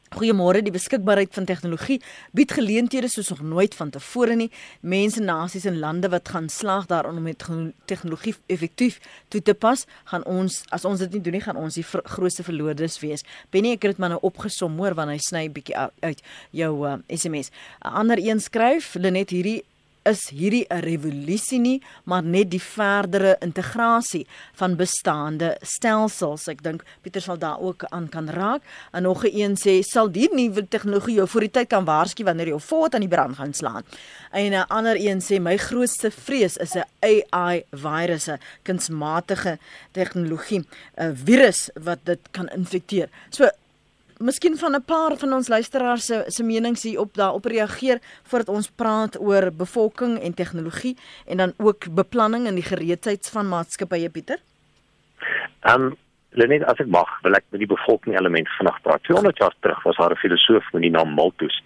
Goeiemôre, 0.10 0.64
die 0.66 0.74
beskikbaarheid 0.74 1.36
van 1.38 1.46
tegnologie 1.46 2.00
bied 2.34 2.50
geleenthede 2.58 3.08
soos 3.12 3.30
nog 3.30 3.44
nooit 3.46 3.76
vantevore 3.78 4.34
nie. 4.36 4.48
Mense, 4.82 5.22
nasies 5.22 5.68
en 5.70 5.78
lande 5.80 6.10
wat 6.10 6.32
gaan 6.34 6.50
slaag 6.50 6.88
daarin 6.90 7.20
om 7.22 7.28
met 7.30 7.46
tegnologie 7.86 8.34
effektief 8.50 8.98
toe 9.30 9.42
te 9.46 9.54
pas, 9.54 9.86
gaan 10.10 10.26
ons 10.26 10.64
as 10.74 10.86
ons 10.90 11.00
dit 11.06 11.14
nie 11.14 11.22
doen 11.22 11.38
nie, 11.38 11.44
gaan 11.46 11.62
ons 11.62 11.78
die 11.78 11.86
grootste 11.86 12.44
verloorders 12.48 12.98
wees. 13.04 13.26
Benny, 13.54 13.76
ek 13.78 13.86
het 13.86 13.94
dit 13.94 14.02
maar 14.02 14.16
nou 14.16 14.22
opgesom 14.26 14.82
hoor 14.82 14.98
wanneer 14.98 15.20
hy 15.20 15.26
sny 15.28 15.46
bietjie 15.54 15.78
uit 15.78 16.26
jou 16.58 16.74
uh, 16.90 16.98
SMS. 17.08 17.54
'n 17.86 17.94
Ander 18.02 18.18
een 18.18 18.42
skryf, 18.42 18.96
Lenet 18.98 19.30
hierdie 19.30 19.62
is 20.10 20.30
hierdie 20.34 20.66
'n 20.70 20.82
revolusie 20.82 21.60
nie, 21.60 21.82
maar 22.06 22.24
net 22.24 22.50
die 22.52 22.62
verdere 22.62 23.38
integrasie 23.42 24.26
van 24.54 24.76
bestaande 24.76 25.58
stelsels. 25.62 26.48
Ek 26.48 26.64
dink 26.64 26.84
Pieter 27.02 27.22
sal 27.22 27.38
daar 27.38 27.60
ook 27.60 27.84
aan 27.90 28.10
kan 28.10 28.30
raak. 28.30 28.62
En 28.92 29.04
nog 29.04 29.24
een 29.24 29.56
sê 29.56 29.82
sal 29.82 30.12
die 30.12 30.30
nuwe 30.34 30.68
tegnologie 30.68 31.16
jou 31.16 31.28
voor 31.28 31.42
die 31.42 31.52
tyd 31.52 31.68
kan 31.68 31.86
waarsku 31.86 32.24
wanneer 32.24 32.46
jy 32.46 32.52
jou 32.52 32.62
voet 32.62 32.96
aan 32.96 33.02
die 33.02 33.10
brand 33.10 33.36
gaan 33.36 33.54
slaan. 33.54 33.84
En 34.32 34.52
'n 34.52 34.68
ander 34.68 34.96
een 34.96 35.22
sê 35.22 35.40
my 35.40 35.58
grootste 35.58 36.12
vrees 36.12 36.58
is 36.58 36.76
'n 36.76 36.84
AI 37.00 37.64
virusse, 37.72 38.40
kunsmatige 38.64 39.58
tegnologie, 39.92 40.66
'n 40.98 41.16
virus 41.16 41.70
wat 41.74 42.00
dit 42.04 42.20
kan 42.32 42.48
infekteer. 42.48 43.10
So 43.30 43.50
miskien 44.20 44.58
van 44.58 44.76
'n 44.76 44.84
paar 44.84 45.18
van 45.18 45.34
ons 45.34 45.48
luisteraars 45.48 46.06
se 46.06 46.24
se 46.28 46.44
menings 46.44 46.84
hier 46.84 47.00
op 47.00 47.14
daarop 47.14 47.46
reageer 47.46 48.00
voordat 48.24 48.56
ons 48.56 48.70
praat 48.70 49.20
oor 49.20 49.52
bevolking 49.52 50.20
en 50.20 50.34
tegnologie 50.34 50.98
en 51.26 51.38
dan 51.38 51.54
ook 51.58 51.94
beplanning 51.94 52.48
en 52.48 52.56
die 52.56 52.64
gereedheid 52.64 53.30
van 53.30 53.48
maatskappye 53.48 54.10
Pieter. 54.10 54.40
Ehm 55.60 55.82
um, 55.82 55.98
Lenet 56.38 56.64
as 56.64 56.78
ek 56.78 56.88
mag, 56.88 57.10
wil 57.24 57.34
ek 57.34 57.46
met 57.50 57.60
die 57.60 57.70
bevolking 57.70 58.18
element 58.18 58.50
vinnig 58.58 58.82
praat. 58.86 59.04
200 59.04 59.38
jaar 59.38 59.56
terug 59.60 59.84
was 59.84 59.98
daar 59.98 60.14
'n 60.14 60.24
filosoof 60.24 60.66
met 60.74 60.82
die 60.82 60.92
naam 60.92 61.14
Malthus 61.14 61.64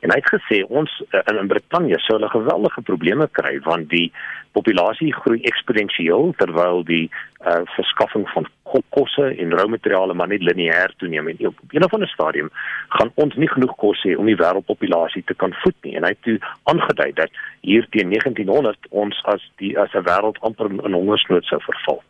en 0.00 0.12
hy 0.12 0.18
het 0.20 0.30
gesê 0.30 0.62
ons 0.68 0.90
uh, 1.10 1.20
in, 1.30 1.38
in 1.40 1.48
Brittanje 1.48 1.98
sou 2.04 2.18
'n 2.18 2.28
geweldige 2.30 2.82
probleme 2.82 3.28
kry 3.32 3.60
want 3.64 3.88
die 3.90 4.12
populasie 4.52 5.12
groei 5.14 5.40
eksponensieel 5.42 6.32
terwyl 6.36 6.84
die 6.84 7.10
uh, 7.44 7.60
verskaffing 7.76 8.28
van 8.34 8.46
kosse 8.90 9.26
en 9.42 9.52
roumateriale 9.52 10.14
maar 10.14 10.28
net 10.28 10.42
lineêr 10.42 10.92
toeneem 10.96 11.28
en 11.28 11.46
op 11.46 11.58
een 11.70 11.84
of 11.84 11.94
ander 11.94 12.08
stadium 12.08 12.50
gaan 12.88 13.10
ons 13.14 13.34
nie 13.34 13.48
genoeg 13.48 13.76
kos 13.76 14.02
hê 14.02 14.16
om 14.16 14.26
die 14.26 14.36
wêreldpopulasie 14.36 15.24
te 15.24 15.34
kan 15.34 15.54
voed 15.62 15.78
nie 15.82 15.96
en 15.96 16.04
hy 16.04 16.12
het 16.14 16.22
toe 16.22 16.38
aangedui 16.72 17.12
dat 17.12 17.30
hier 17.60 17.86
teen 17.90 18.10
1900 18.10 18.90
ons 18.90 19.22
as 19.24 19.42
die 19.56 19.78
as 19.78 19.92
'n 19.94 20.06
wêreld 20.08 20.40
amper 20.40 20.70
in 20.70 20.98
hongersnood 21.00 21.44
sou 21.44 21.60
verval. 21.60 22.02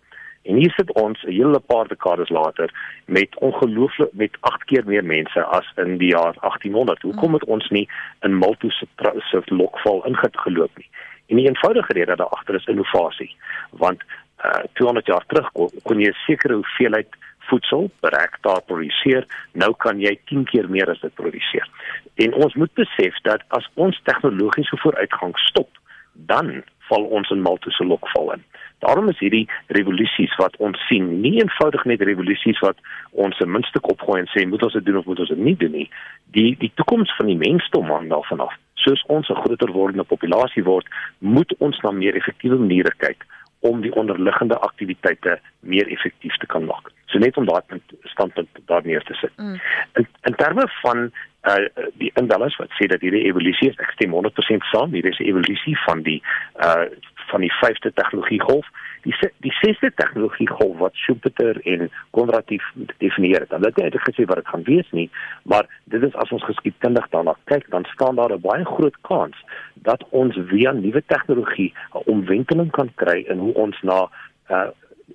En 0.46 0.56
hier 0.56 0.72
sit 0.76 0.92
ons 0.92 1.22
'n 1.22 1.30
hele 1.30 1.58
paar 1.58 1.88
dekades 1.88 2.28
later 2.28 2.70
met 3.04 3.38
ongelooflik 3.38 4.12
met 4.12 4.36
8 4.40 4.64
keer 4.64 4.82
meer 4.86 5.04
mense 5.04 5.44
as 5.44 5.72
in 5.76 5.98
die 5.98 6.10
jaar 6.10 6.34
1800. 6.40 7.02
Hoekom 7.02 7.32
het 7.32 7.44
ons 7.44 7.68
nie 7.68 7.88
in 8.20 8.38
Malthus 8.38 8.84
se 9.30 9.42
lokval 9.44 10.06
ingeloop 10.06 10.76
nie? 10.76 10.88
En 11.26 11.36
die 11.36 11.46
eenvoudige 11.46 11.92
rede 11.92 12.16
daar 12.16 12.34
agter 12.38 12.54
is 12.54 12.66
innovasie. 12.66 13.36
Want 13.70 14.02
uh 14.44 14.62
200 14.72 15.06
jaar 15.06 15.24
terug 15.26 15.52
kon, 15.52 15.70
kon 15.82 16.00
jy 16.00 16.08
'n 16.08 16.24
sekere 16.26 16.54
hoeveelheid 16.54 17.08
voedsel 17.38 17.90
bereik 18.00 18.38
daar 18.40 18.62
produseer, 18.62 19.26
nou 19.52 19.74
kan 19.76 20.00
jy 20.00 20.18
10 20.24 20.44
keer 20.44 20.70
meer 20.70 20.90
as 20.90 21.00
dit 21.00 21.14
produseer. 21.14 21.68
En 22.14 22.34
ons 22.34 22.54
moet 22.54 22.74
besef 22.74 23.18
dat 23.22 23.42
as 23.48 23.68
ons 23.74 24.00
tegnologiese 24.02 24.76
vooruitgang 24.76 25.38
stop, 25.38 25.68
dan 26.12 26.62
val 26.88 27.04
ons 27.18 27.30
in 27.30 27.42
Malthus 27.42 27.76
se 27.76 27.84
lokval 27.84 28.32
in. 28.32 28.44
Daarom 28.84 29.08
is 29.08 29.18
hierdie 29.18 29.48
revolusies 29.66 30.34
wat 30.36 30.56
ons 30.56 30.80
sien, 30.88 31.20
nie 31.20 31.38
eenvoudig 31.40 31.84
net 31.84 32.02
revolusies 32.04 32.58
wat 32.60 32.76
ons 33.12 33.38
'n 33.40 33.50
muntstuk 33.50 33.88
opgooi 33.88 34.20
en 34.20 34.28
sê 34.34 34.46
moet 34.46 34.62
ons 34.62 34.72
dit 34.72 34.84
doen 34.84 34.96
of 34.96 35.06
moet 35.06 35.20
ons 35.20 35.28
dit 35.28 35.38
nie 35.38 35.56
doen 35.56 35.72
nie. 35.72 35.90
Die 36.30 36.56
die 36.58 36.72
toekoms 36.74 37.16
van 37.16 37.26
die 37.26 37.36
mensdom 37.36 37.90
hang 37.90 38.08
daarvan 38.08 38.40
af. 38.40 38.54
Soos 38.74 39.04
ons 39.06 39.28
'n 39.28 39.40
groter 39.42 39.72
wordende 39.72 40.04
populasie 40.04 40.64
word, 40.64 40.86
moet 41.18 41.54
ons 41.58 41.80
na 41.80 41.90
meer 41.90 42.14
effektiewe 42.14 42.56
maniere 42.56 42.92
kyk 42.98 43.24
om 43.60 43.80
die 43.80 43.94
onderliggende 43.94 44.58
aktiwiteite 44.58 45.40
meer 45.60 45.88
effektief 45.88 46.36
te 46.36 46.46
kan 46.46 46.64
maak. 46.64 46.90
So 47.06 47.18
net 47.18 47.36
om 47.36 47.46
daai 47.46 47.80
standpunt 48.12 48.48
daar 48.66 48.84
neer 48.84 49.02
te 49.02 49.14
sit. 49.14 49.32
Mm. 49.36 49.60
In 49.94 50.06
in 50.22 50.34
terme 50.34 50.68
van 50.82 51.10
uh 51.50 51.90
die 51.94 52.10
indellers 52.14 52.56
wat 52.56 52.70
sê 52.78 52.88
dat 52.90 53.00
hierdie 53.00 53.24
evolusie 53.24 53.70
is, 53.70 53.78
ek 53.78 53.94
stem 53.94 54.14
100% 54.16 54.66
saam, 54.72 54.92
hierdie 54.92 55.14
is 55.14 55.20
'n 55.20 55.30
evolusie 55.30 55.76
van 55.86 56.02
die 56.02 56.22
uh 56.68 56.86
van 57.30 57.40
die 57.40 57.52
vyfde 57.60 57.92
tegnologiegolf. 57.92 58.66
Die 59.02 59.14
die 59.44 59.52
sesde 59.52 59.92
tegnologiegolf 59.94 60.78
wat 60.78 60.94
Schumpeter 60.94 61.60
en 61.64 61.90
Konradief 62.10 62.64
definieer 62.98 63.40
het. 63.40 63.50
Hulle 63.50 63.70
het 63.74 63.76
nie 63.82 64.04
gesê 64.06 64.26
wat 64.26 64.40
dit 64.42 64.48
gaan 64.48 64.64
wees 64.66 64.90
nie, 64.90 65.10
maar 65.42 65.68
dit 65.84 66.02
is 66.02 66.14
as 66.14 66.32
ons 66.34 66.44
geskiedkundig 66.44 67.08
daarna 67.10 67.36
kyk, 67.44 67.70
dan 67.70 67.84
staan 67.92 68.16
daar 68.16 68.32
'n 68.32 68.40
baie 68.40 68.64
groot 68.64 68.98
kans 69.00 69.36
dat 69.74 70.04
ons 70.10 70.38
via 70.48 70.72
nuwe 70.72 71.02
tegnologie 71.06 71.72
'n 71.94 72.02
omwenteling 72.06 72.70
kan 72.70 72.90
kry 72.94 73.24
in 73.28 73.38
hoe 73.38 73.54
ons 73.54 73.82
na 73.82 74.08
uh 74.50 74.70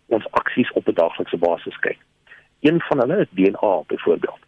ons 0.07 0.27
aksies 0.31 0.71
op 0.71 0.87
'n 0.87 0.93
daaglikse 0.93 1.37
basis 1.37 1.79
kyk. 1.79 1.99
Een 2.59 2.81
van 2.81 2.99
hulle 2.99 3.17
is 3.19 3.27
DNA 3.31 3.83
byvoorbeeld. 3.87 4.39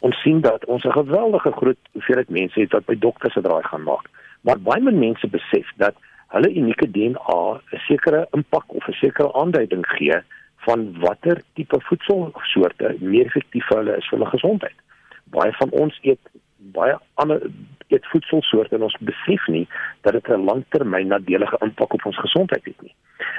Ons 0.00 0.20
sien 0.20 0.40
dat 0.40 0.64
ons 0.64 0.84
'n 0.84 0.92
geweldige 0.92 1.52
groot 1.52 1.76
hoeveelheid 1.92 2.28
mense 2.28 2.60
het 2.60 2.72
wat 2.72 2.84
by 2.84 2.98
dokters 2.98 3.32
se 3.32 3.40
draai 3.40 3.62
gaan 3.62 3.82
maak. 3.82 4.06
Maar 4.40 4.60
baie 4.60 4.82
min 4.82 4.98
mense 4.98 5.28
besef 5.28 5.70
dat 5.76 5.94
hulle 6.34 6.50
unieke 6.60 6.88
DNA 6.90 7.40
'n 7.72 7.82
sekere 7.88 8.26
impak 8.36 8.64
of 8.78 8.88
'n 8.88 8.98
sekere 9.00 9.32
aanduiding 9.40 9.86
gee 9.96 10.18
van 10.66 10.98
watter 11.00 11.42
tipe 11.54 11.80
voedselsoorte 11.88 12.96
meer 13.00 13.26
effektief 13.26 13.66
vir 13.66 13.78
hulle 13.78 13.96
is 13.96 14.08
vir 14.08 14.18
hulle 14.18 14.30
gesondheid. 14.30 14.78
Baie 15.24 15.52
van 15.52 15.70
ons 15.70 15.98
eet 16.02 16.24
baie 16.72 16.96
ander 17.14 17.40
eet 17.88 18.06
voedselsoorte 18.12 18.74
en 18.74 18.82
ons 18.82 18.98
besef 19.00 19.46
nie 19.48 19.66
dat 20.00 20.12
dit 20.12 20.28
'n 20.28 20.44
langtermyn 20.44 21.08
nadelige 21.08 21.56
impak 21.60 21.94
op 21.94 22.06
ons 22.06 22.18
gesondheid 22.18 22.64
het 22.64 22.82
nie. 22.82 22.94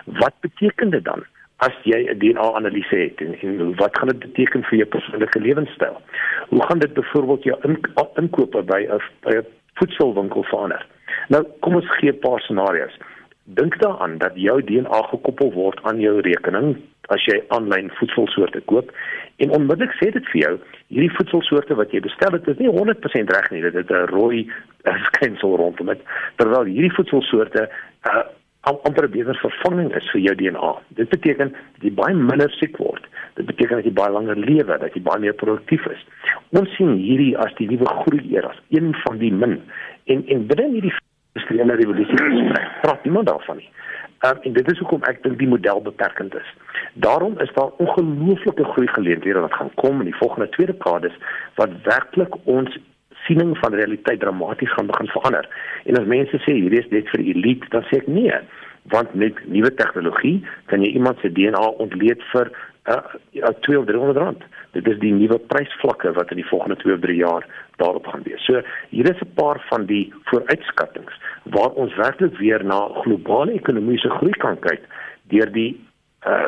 Wat 0.05 0.33
beteken 0.41 0.89
dit 0.89 1.03
dan? 1.03 1.23
as 1.57 1.75
jy 1.83 1.99
'n 2.11 2.19
DNA-analise 2.19 2.95
het 2.95 3.21
en, 3.21 3.39
en 3.39 3.75
wat 3.75 3.97
gaan 3.97 4.07
dit 4.07 4.19
beteken 4.19 4.63
vir 4.63 4.77
jou 4.77 4.87
persoonlike 4.95 5.39
lewenstyl? 5.39 6.01
Hoe 6.49 6.63
gaan 6.63 6.79
dit 6.79 6.93
byvoorbeeld 6.93 7.43
jou 7.43 7.57
in, 7.61 7.79
inkope 8.15 8.63
by 8.63 8.81
'n 8.89 9.45
voedselwinkel 9.73 10.43
verander? 10.43 10.85
Nou, 11.27 11.43
kom 11.59 11.75
ons 11.75 11.89
gee 11.99 12.11
'n 12.11 12.19
paar 12.19 12.39
scenario's. 12.39 12.97
Dink 13.43 13.79
daaraan 13.79 14.17
dat 14.17 14.31
jou 14.35 14.63
DNA 14.63 15.01
gekoppel 15.11 15.51
word 15.51 15.79
aan 15.83 15.99
jou 15.99 16.21
rekening 16.21 16.77
as 17.11 17.23
jy 17.27 17.41
aanlyn 17.55 17.91
voedselsoorte 17.99 18.61
koop 18.71 18.91
en 19.43 19.51
onmiddellik 19.57 19.95
sê 19.99 20.11
dit 20.15 20.29
vir 20.31 20.41
jou 20.41 20.53
hierdie 20.93 21.15
voedselsoorte 21.17 21.75
wat 21.75 21.91
jy 21.91 21.99
bestel 22.05 22.37
het 22.37 22.47
is 22.47 22.61
nie 22.61 22.71
100% 22.71 23.33
reg 23.35 23.49
nie 23.51 23.63
dit 23.65 23.73
het 23.73 23.91
'n 23.91 24.07
rooi 24.13 24.47
skynsel 25.09 25.57
rondom 25.59 25.91
dit 25.91 26.01
terwyl 26.37 26.69
hierdie 26.69 26.95
voedselsoorte 26.95 27.67
uh, 27.67 28.23
amper 28.63 29.07
'n 29.07 29.11
beter 29.11 29.35
vervanging 29.35 29.95
is 29.95 30.09
vir 30.11 30.21
jou 30.21 30.35
DNA. 30.35 30.71
Dit 30.87 31.09
beteken 31.09 31.51
dat 31.51 31.81
jy 31.81 31.93
baie 31.93 32.15
minder 32.15 32.49
siek 32.49 32.77
word. 32.77 33.03
Dit 33.35 33.45
beteken 33.45 33.75
dat 33.75 33.85
jy 33.85 33.93
baie 33.93 34.11
langer 34.11 34.35
lewe, 34.35 34.77
dat 34.77 34.93
jy 34.93 35.01
baie 35.01 35.19
meer 35.19 35.33
produktief 35.33 35.85
is. 35.85 36.05
Ons 36.49 36.75
sien 36.75 36.95
hierdie 36.95 37.37
as 37.37 37.53
die 37.55 37.67
nuwe 37.67 37.85
groei 37.85 38.35
era, 38.35 38.53
een 38.69 38.95
van 39.03 39.17
die 39.17 39.33
min. 39.33 39.61
En 40.05 40.23
en 40.27 40.47
binne 40.47 40.69
hierdie 40.71 40.93
industriële 41.33 41.75
revolusie 41.75 42.17
gesprek, 42.17 42.81
praat 42.81 43.03
niemand 43.03 43.27
daarvan 43.27 43.57
nie. 43.57 43.69
Um, 44.23 44.37
en 44.41 44.53
dit 44.53 44.71
is 44.71 44.79
hoekom 44.79 45.03
ek 45.03 45.23
dink 45.23 45.39
die 45.39 45.47
model 45.47 45.81
beperkend 45.81 46.35
is. 46.35 46.49
Daarom 46.93 47.39
is 47.43 47.51
daar 47.53 47.73
ongelooflike 47.83 48.63
groei 48.63 48.87
geleenthede 48.87 49.39
wat 49.39 49.53
gaan 49.53 49.73
kom 49.75 49.99
in 49.99 50.05
die 50.05 50.15
volgende 50.15 50.49
twee 50.49 50.69
dekades 50.69 51.17
wat 51.55 51.73
werklik 51.83 52.37
ons 52.43 52.77
siening 53.27 53.57
van 53.57 53.73
realiteit 53.73 54.19
dramaties 54.19 54.73
gaan 54.73 54.87
begin 54.87 55.07
verander. 55.07 55.47
En 55.85 55.99
as 55.99 56.07
mense 56.07 56.37
sê 56.45 56.57
hierdie 56.57 56.83
is 56.83 56.91
net 56.91 57.09
vir 57.13 57.25
elite, 57.33 57.69
dan 57.69 57.85
sê 57.89 58.01
ek 58.01 58.07
nee, 58.07 58.39
want 58.91 59.13
met 59.13 59.39
nuwe 59.47 59.71
tegnologie 59.79 60.41
kan 60.71 60.83
jy 60.83 60.93
iemand 60.97 61.19
se 61.21 61.31
DNA 61.31 61.63
ontleed 61.83 62.23
vir 62.33 62.51
uh, 62.91 62.99
uh 63.39 63.53
2 63.67 63.79
of 63.79 63.85
300 63.87 64.17
rand. 64.19 64.43
Dit 64.75 64.87
is 64.87 64.99
die 64.99 65.13
nuwe 65.13 65.39
prysvlakke 65.51 66.11
wat 66.17 66.31
in 66.35 66.41
die 66.41 66.49
volgende 66.49 66.75
2 66.81 66.97
of 66.97 67.05
3 67.05 67.15
jaar 67.15 67.47
daarop 67.81 68.07
gaan 68.07 68.25
wees. 68.27 68.43
So 68.45 68.61
hier 68.89 69.09
is 69.11 69.21
'n 69.21 69.33
paar 69.39 69.63
van 69.69 69.85
die 69.85 70.13
vooruitskattinge 70.31 71.13
waar 71.43 71.71
ons 71.79 71.95
werklik 71.95 72.37
weer 72.37 72.63
na 72.63 72.87
globale 73.03 73.53
ekonomiese 73.53 74.09
groei 74.09 74.35
kan 74.43 74.59
kyk 74.59 74.83
deur 75.31 75.51
die 75.51 75.79
uh 76.27 76.47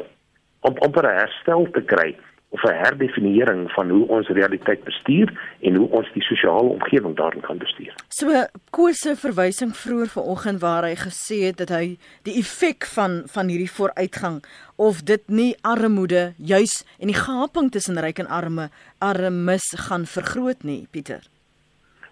om 0.65 0.75
om 0.79 0.91
'n 0.91 1.05
herstel 1.05 1.67
te 1.71 1.81
kry 1.81 2.15
of 2.49 2.63
'n 2.63 2.73
herdefiniering 2.83 3.71
van 3.71 3.89
hoe 3.89 4.07
ons 4.07 4.27
realiteit 4.27 4.83
bestuur 4.83 5.55
en 5.59 5.75
hoe 5.75 5.89
ons 5.89 6.11
die 6.13 6.23
sosiale 6.23 6.69
omgewing 6.77 7.15
daarin 7.15 7.41
kan 7.41 7.57
bestuur. 7.57 7.93
So 8.07 8.45
Koos 8.69 8.97
se 8.97 9.15
verwysing 9.15 9.75
vroeër 9.75 10.07
vanoggend 10.07 10.59
waar 10.59 10.83
hy 10.83 10.95
gesê 10.95 11.37
het 11.45 11.57
dat 11.57 11.69
hy 11.69 11.97
die 12.23 12.37
effek 12.37 12.85
van 12.85 13.23
van 13.25 13.47
hierdie 13.47 13.71
vooruitgang 13.71 14.43
of 14.75 15.03
dit 15.03 15.23
nie 15.27 15.55
armoede 15.61 16.33
juis 16.37 16.85
en 16.99 17.07
die 17.07 17.21
gaping 17.27 17.71
tussen 17.71 17.99
ryk 17.99 18.19
en 18.19 18.27
arme 18.27 18.69
armes 18.97 19.65
gaan 19.87 20.05
vergroot 20.05 20.63
nie, 20.63 20.87
Pieter. 20.91 21.23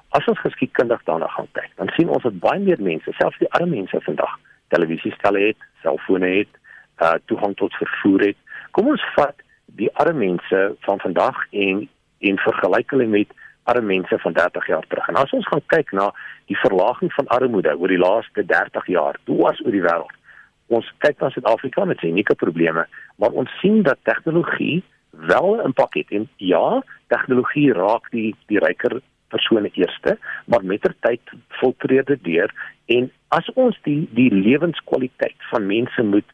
As 0.09 0.25
ons 0.25 0.39
geskiedkundig 0.39 1.03
daarna 1.03 1.27
gaan 1.27 1.47
kyk, 1.51 1.71
dan 1.75 1.89
sien 1.95 2.09
ons 2.09 2.23
dat 2.23 2.39
baie 2.39 2.59
meer 2.59 2.81
mense, 2.81 3.11
selfs 3.11 3.37
die 3.37 3.51
arme 3.51 3.75
mense 3.75 4.01
vandag, 4.01 4.39
televisiestelle 4.67 5.39
het, 5.39 5.57
selfone 5.81 6.29
het, 6.37 6.53
uh 7.01 7.15
toegang 7.25 7.55
tot 7.55 7.73
vervoer 7.73 8.21
het. 8.21 8.37
Kom 8.71 8.87
ons 8.87 9.01
vat 9.15 9.42
die 9.79 9.89
arme 9.93 10.19
mense 10.25 10.75
van 10.87 10.99
vandag 10.99 11.45
en 11.51 11.87
en 12.23 12.37
vergelyk 12.39 12.91
hulle 12.95 13.07
met 13.07 13.31
arme 13.63 13.87
mense 13.87 14.19
van 14.19 14.33
30 14.33 14.67
jaar 14.67 14.85
terug. 14.87 15.07
En 15.07 15.15
as 15.15 15.31
ons 15.35 15.47
gaan 15.47 15.63
kyk 15.65 15.91
na 15.91 16.11
die 16.51 16.57
verlaging 16.59 17.13
van 17.13 17.27
armoede 17.27 17.75
oor 17.77 17.91
die 17.91 17.99
laaste 17.99 18.45
30 18.45 18.87
jaar, 18.87 19.19
toe 19.23 19.37
was 19.41 19.59
oor 19.65 19.75
die 19.75 19.83
wêreld. 19.83 20.15
Ons 20.67 20.87
kyk 21.03 21.19
na 21.19 21.29
Suid-Afrika 21.29 21.85
met 21.85 21.99
sy 21.99 22.11
unieke 22.11 22.35
probleme, 22.39 22.85
maar 23.19 23.35
ons 23.35 23.51
sien 23.61 23.81
dat 23.83 23.99
tegnologie 24.03 24.83
wel 25.11 25.55
'n 25.55 25.65
impak 25.69 25.93
het. 25.93 26.11
En 26.11 26.29
ja, 26.37 26.83
tegnologie 27.07 27.73
raak 27.73 28.11
die 28.11 28.35
die 28.47 28.59
ryker 28.59 29.01
persone 29.27 29.69
eerste, 29.73 30.17
maar 30.45 30.65
mettertyd 30.65 31.21
filtreer 31.47 32.05
dit 32.05 32.23
deur 32.23 32.53
en 32.85 33.11
as 33.27 33.49
ons 33.55 33.77
die 33.87 34.07
die 34.13 34.29
lewenskwaliteit 34.33 35.47
van 35.51 35.65
mense 35.65 36.03
moet 36.03 36.29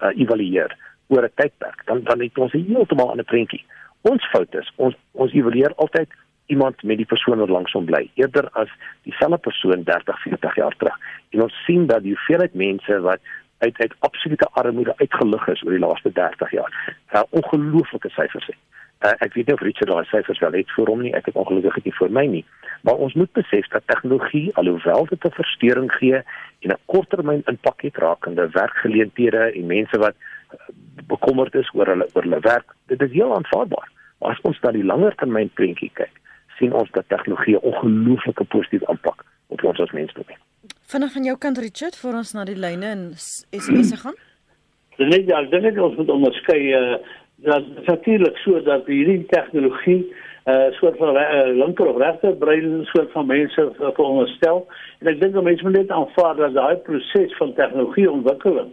uh, 0.00 0.12
evalueer, 0.14 0.76
oor 1.08 1.24
'n 1.24 1.32
tydperk, 1.34 1.82
dan 1.86 2.02
dan 2.04 2.20
het 2.20 2.38
ons 2.38 2.52
heeltemal 2.52 3.06
'n 3.06 3.10
ander 3.10 3.24
prentjie. 3.24 3.64
Ons 4.00 4.28
fout 4.30 4.54
is, 4.54 4.72
ons 4.76 4.94
ons 5.12 5.32
evalueer 5.32 5.74
altyd 5.74 6.08
iemand 6.46 6.82
met 6.82 6.96
die 6.96 7.06
persoon 7.06 7.38
wat 7.38 7.48
langs 7.48 7.72
hom 7.72 7.84
bly, 7.84 8.10
eerder 8.14 8.48
as 8.52 8.70
dieselfde 9.02 9.38
persoon 9.38 9.82
30, 9.84 10.22
40 10.22 10.54
jaar 10.54 10.76
terug. 10.76 10.96
En 11.30 11.42
ons 11.42 11.64
sien 11.66 11.86
dat 11.86 12.02
die 12.02 12.14
hoeveelheid 12.14 12.54
mense 12.54 13.00
wat 13.00 13.20
uit 13.58 13.80
uit 13.80 13.94
absolute 13.98 14.48
armoede 14.52 14.94
uitgelig 14.96 15.48
is 15.48 15.62
oor 15.64 15.76
die 15.76 15.86
laaste 15.86 16.12
30 16.12 16.50
jaar, 16.50 16.72
uh, 17.12 17.22
ongelooflike 17.30 18.08
syfers 18.08 18.46
het. 18.46 18.60
Uh, 18.98 19.12
ek 19.22 19.34
weet 19.34 19.46
nie 19.46 19.54
of 19.54 19.62
Richard 19.62 19.90
daai 19.90 20.06
syfers 20.10 20.40
wel 20.42 20.56
het 20.58 20.70
vir 20.74 20.90
hom 20.90 21.02
nie, 21.02 21.12
ek 21.14 21.28
het 21.30 21.36
ongelukkig 21.38 21.84
nie 21.84 21.94
vir 21.98 22.14
my 22.14 22.24
nie. 22.26 22.44
Maar 22.86 23.02
ons 23.04 23.14
moet 23.18 23.30
besef 23.32 23.68
dat 23.74 23.86
tegnologie 23.86 24.48
alhoewel 24.54 25.06
dit 25.10 25.24
'n 25.24 25.36
verstoring 25.36 25.92
gee 25.92 26.22
en 26.62 26.72
'n 26.72 26.80
korttermyn 26.86 27.42
impak 27.46 27.82
het 27.82 27.96
rakende 27.96 28.48
werkgeleenthede 28.50 29.52
en 29.54 29.66
mense 29.66 29.98
wat 29.98 30.14
bekommerd 31.06 31.54
is 31.54 31.70
oor 31.74 31.86
hulle 31.86 32.08
oor 32.14 32.22
hulle 32.22 32.40
werk. 32.40 32.74
Dit 32.86 33.02
is 33.02 33.12
heel 33.12 33.34
aanvaarbaar. 33.34 33.88
Maar 34.18 34.30
as 34.30 34.40
ons 34.42 34.60
na 34.60 34.72
die 34.74 34.84
langer 34.84 35.14
termyn 35.14 35.50
prentjie 35.54 35.90
kyk, 35.94 36.14
sien 36.58 36.72
ons 36.72 36.90
dat 36.90 37.08
tegnologie 37.08 37.56
'n 37.56 37.66
ongelooflike 37.70 38.44
positiewe 38.44 38.86
impak 38.88 39.24
op 39.48 39.64
ons 39.64 39.80
as 39.80 39.90
mens 39.90 40.12
het. 40.14 40.38
Vinnig 40.92 41.12
van 41.12 41.24
jou 41.24 41.36
kant 41.38 41.58
Richard 41.58 41.96
vir 41.96 42.14
ons 42.14 42.32
na 42.32 42.44
die 42.44 42.56
lyne 42.56 42.86
en 42.86 43.12
SMS 43.14 43.88
se 43.88 43.96
gaan. 43.96 44.16
Dit 44.96 45.08
net 45.08 45.28
ja, 45.28 45.42
dit 45.42 45.62
net 45.62 45.78
ons 45.78 45.96
moet 45.96 46.10
onderskei 46.10 46.60
uh, 46.74 46.96
dat 47.36 47.64
natuurlik 47.86 48.36
so 48.36 48.62
dat 48.62 48.86
hierdie 48.86 49.26
tegnologie 49.26 50.02
'n 50.48 50.50
uh, 50.50 50.72
soort 50.80 50.96
van 50.96 51.16
uh, 51.16 51.46
linker 51.62 51.86
of 51.86 51.96
regter 51.96 52.36
brein 52.36 52.84
soort 52.84 53.10
van 53.12 53.26
mense 53.26 53.72
veronderstel 53.78 54.66
en 54.98 55.06
ek 55.06 55.20
dink 55.20 55.42
mense 55.42 55.62
moet 55.62 55.76
net 55.76 55.90
aanvaar 55.90 56.36
dat 56.36 56.54
daai 56.54 56.76
proses 56.76 57.36
van 57.36 57.52
tegnologie 57.54 58.10
ontwikkeling 58.10 58.72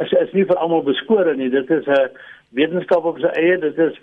is 0.00 0.12
is 0.12 0.32
nie 0.32 0.44
vir 0.44 0.56
almal 0.56 0.82
beskore 0.82 1.34
nie. 1.36 1.50
Dit 1.50 1.70
is 1.70 1.86
'n 1.86 2.10
wetenskap 2.56 3.04
op 3.04 3.18
sy 3.18 3.30
eie. 3.40 3.58
Dit 3.58 3.78
is 3.78 3.94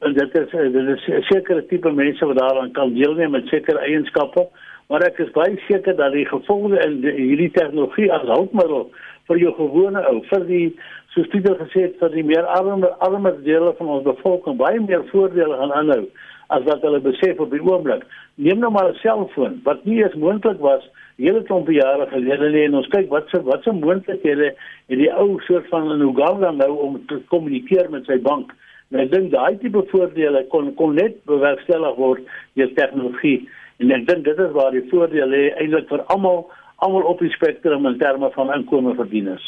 dit 0.00 0.34
is 0.38 0.50
dit 0.50 0.88
is 0.88 1.08
'n 1.08 1.22
sekere 1.22 1.66
tipe 1.66 1.92
mense 1.92 2.26
wat 2.26 2.38
daaraan 2.38 2.72
kan 2.72 2.94
deelneem 2.94 3.30
met 3.30 3.46
sekere 3.46 3.78
eienskappe. 3.78 4.48
Maar 4.88 5.02
ek 5.06 5.18
is 5.18 5.30
baie 5.30 5.58
seker 5.68 5.96
dat 5.96 6.12
die 6.12 6.26
gevolge 6.26 6.78
in 6.86 7.02
hierdie 7.02 7.50
tegnologie 7.50 8.12
as 8.12 8.26
hulpmiddel 8.26 8.90
vir 9.28 9.38
jou 9.38 9.52
gewone 9.54 10.00
ou, 10.10 10.22
vir 10.26 10.44
die 10.46 10.76
soos 11.14 11.28
Pieter 11.30 11.54
gesê 11.60 11.82
het, 11.82 11.98
vir 12.00 12.10
die 12.10 12.24
meer 12.24 12.46
arme 12.46 12.90
arme 12.98 13.34
dele 13.46 13.74
van 13.78 13.86
ons 13.86 14.04
bevolking 14.04 14.56
baie 14.56 14.80
meer 14.80 15.04
voordele 15.12 15.56
gaan 15.56 15.72
aanhou 15.72 16.08
as 16.48 16.66
wat 16.66 16.82
hulle 16.82 17.00
besef 17.00 17.38
op 17.38 17.50
die 17.50 17.62
oomblik. 17.62 18.02
Neem 18.34 18.58
nou 18.58 18.70
maar 18.70 18.90
'n 18.90 18.98
selfoon 19.02 19.60
wat 19.64 19.84
nie 19.84 20.02
eens 20.02 20.14
moontlik 20.14 20.58
was 20.58 20.82
hele 21.20 21.42
klompe 21.48 21.74
jare 21.76 22.06
gelede 22.10 22.50
nie 22.54 22.64
en 22.68 22.78
ons 22.80 22.88
kyk 22.92 23.10
wat 23.12 23.28
se 23.32 23.40
wat 23.46 23.64
se 23.64 23.74
moontlikhede 23.76 24.52
het 24.54 24.98
die 24.98 25.10
ou 25.12 25.38
soort 25.46 25.68
van 25.72 25.90
in 25.94 26.04
Uganda 26.06 26.50
nou 26.56 26.70
om 26.86 26.98
te 27.10 27.20
kommunikeer 27.32 27.90
met 27.92 28.08
sy 28.08 28.18
bank. 28.24 28.54
En 28.90 29.04
ek 29.04 29.12
dink 29.12 29.30
daai 29.34 29.58
tipe 29.62 29.82
voordele 29.92 30.44
kon 30.54 30.72
kon 30.78 30.96
net 30.98 31.20
bewerkstellig 31.30 31.98
word 32.00 32.24
deur 32.58 32.72
tegnologie. 32.78 33.44
En 33.80 33.92
ek 33.96 34.08
dink 34.08 34.24
dit 34.26 34.42
is 34.46 34.56
waar 34.56 34.74
die 34.74 34.86
voordele 34.90 35.44
eintlik 35.52 35.88
vir 35.92 36.04
almal 36.14 36.48
almal 36.80 37.04
op 37.12 37.20
die 37.20 37.32
spektrum 37.34 37.86
in 37.86 37.98
terme 38.00 38.30
van 38.32 38.52
inkomste 38.54 38.96
verdieners. 39.02 39.46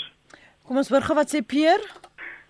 Kom 0.69 0.79
ons 0.79 0.91
hoor 0.93 1.05
gou 1.07 1.17
wat 1.17 1.33
sê 1.33 1.41
Pierre. 1.41 1.85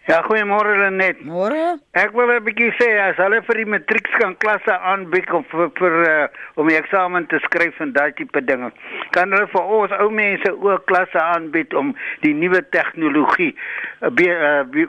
Ja, 0.06 0.18
goeiemôre 0.26 0.74
Lenet. 0.80 1.20
Môre. 1.22 1.78
Ek 1.94 2.10
wil 2.10 2.26
'n 2.26 2.42
bietjie 2.42 2.74
sê 2.74 2.88
as 2.98 3.16
hulle 3.22 3.38
vir 3.46 3.56
die 3.60 3.70
matriek 3.70 4.08
kan 4.18 4.34
klasse 4.42 4.74
aanbied 4.74 5.30
of 5.30 5.46
vir, 5.46 5.70
vir 5.78 5.94
uh, 6.10 6.26
om 6.58 6.66
die 6.66 6.74
eksamen 6.76 7.28
te 7.30 7.38
skryf 7.46 7.78
en 7.80 7.92
daai 7.94 8.10
tipe 8.18 8.42
dinge, 8.42 8.72
kan 9.14 9.30
hulle 9.30 9.46
vir 9.46 9.62
ons 9.62 9.94
ou 10.02 10.10
mense 10.10 10.50
ook 10.50 10.86
klasse 10.90 11.20
aanbied 11.22 11.74
om 11.74 11.94
die 12.26 12.34
nuwe 12.34 12.64
tegnologie 12.74 13.54
uh, 13.54 14.10
be, 14.10 14.26
uh, 14.26 14.64
be, 14.66 14.88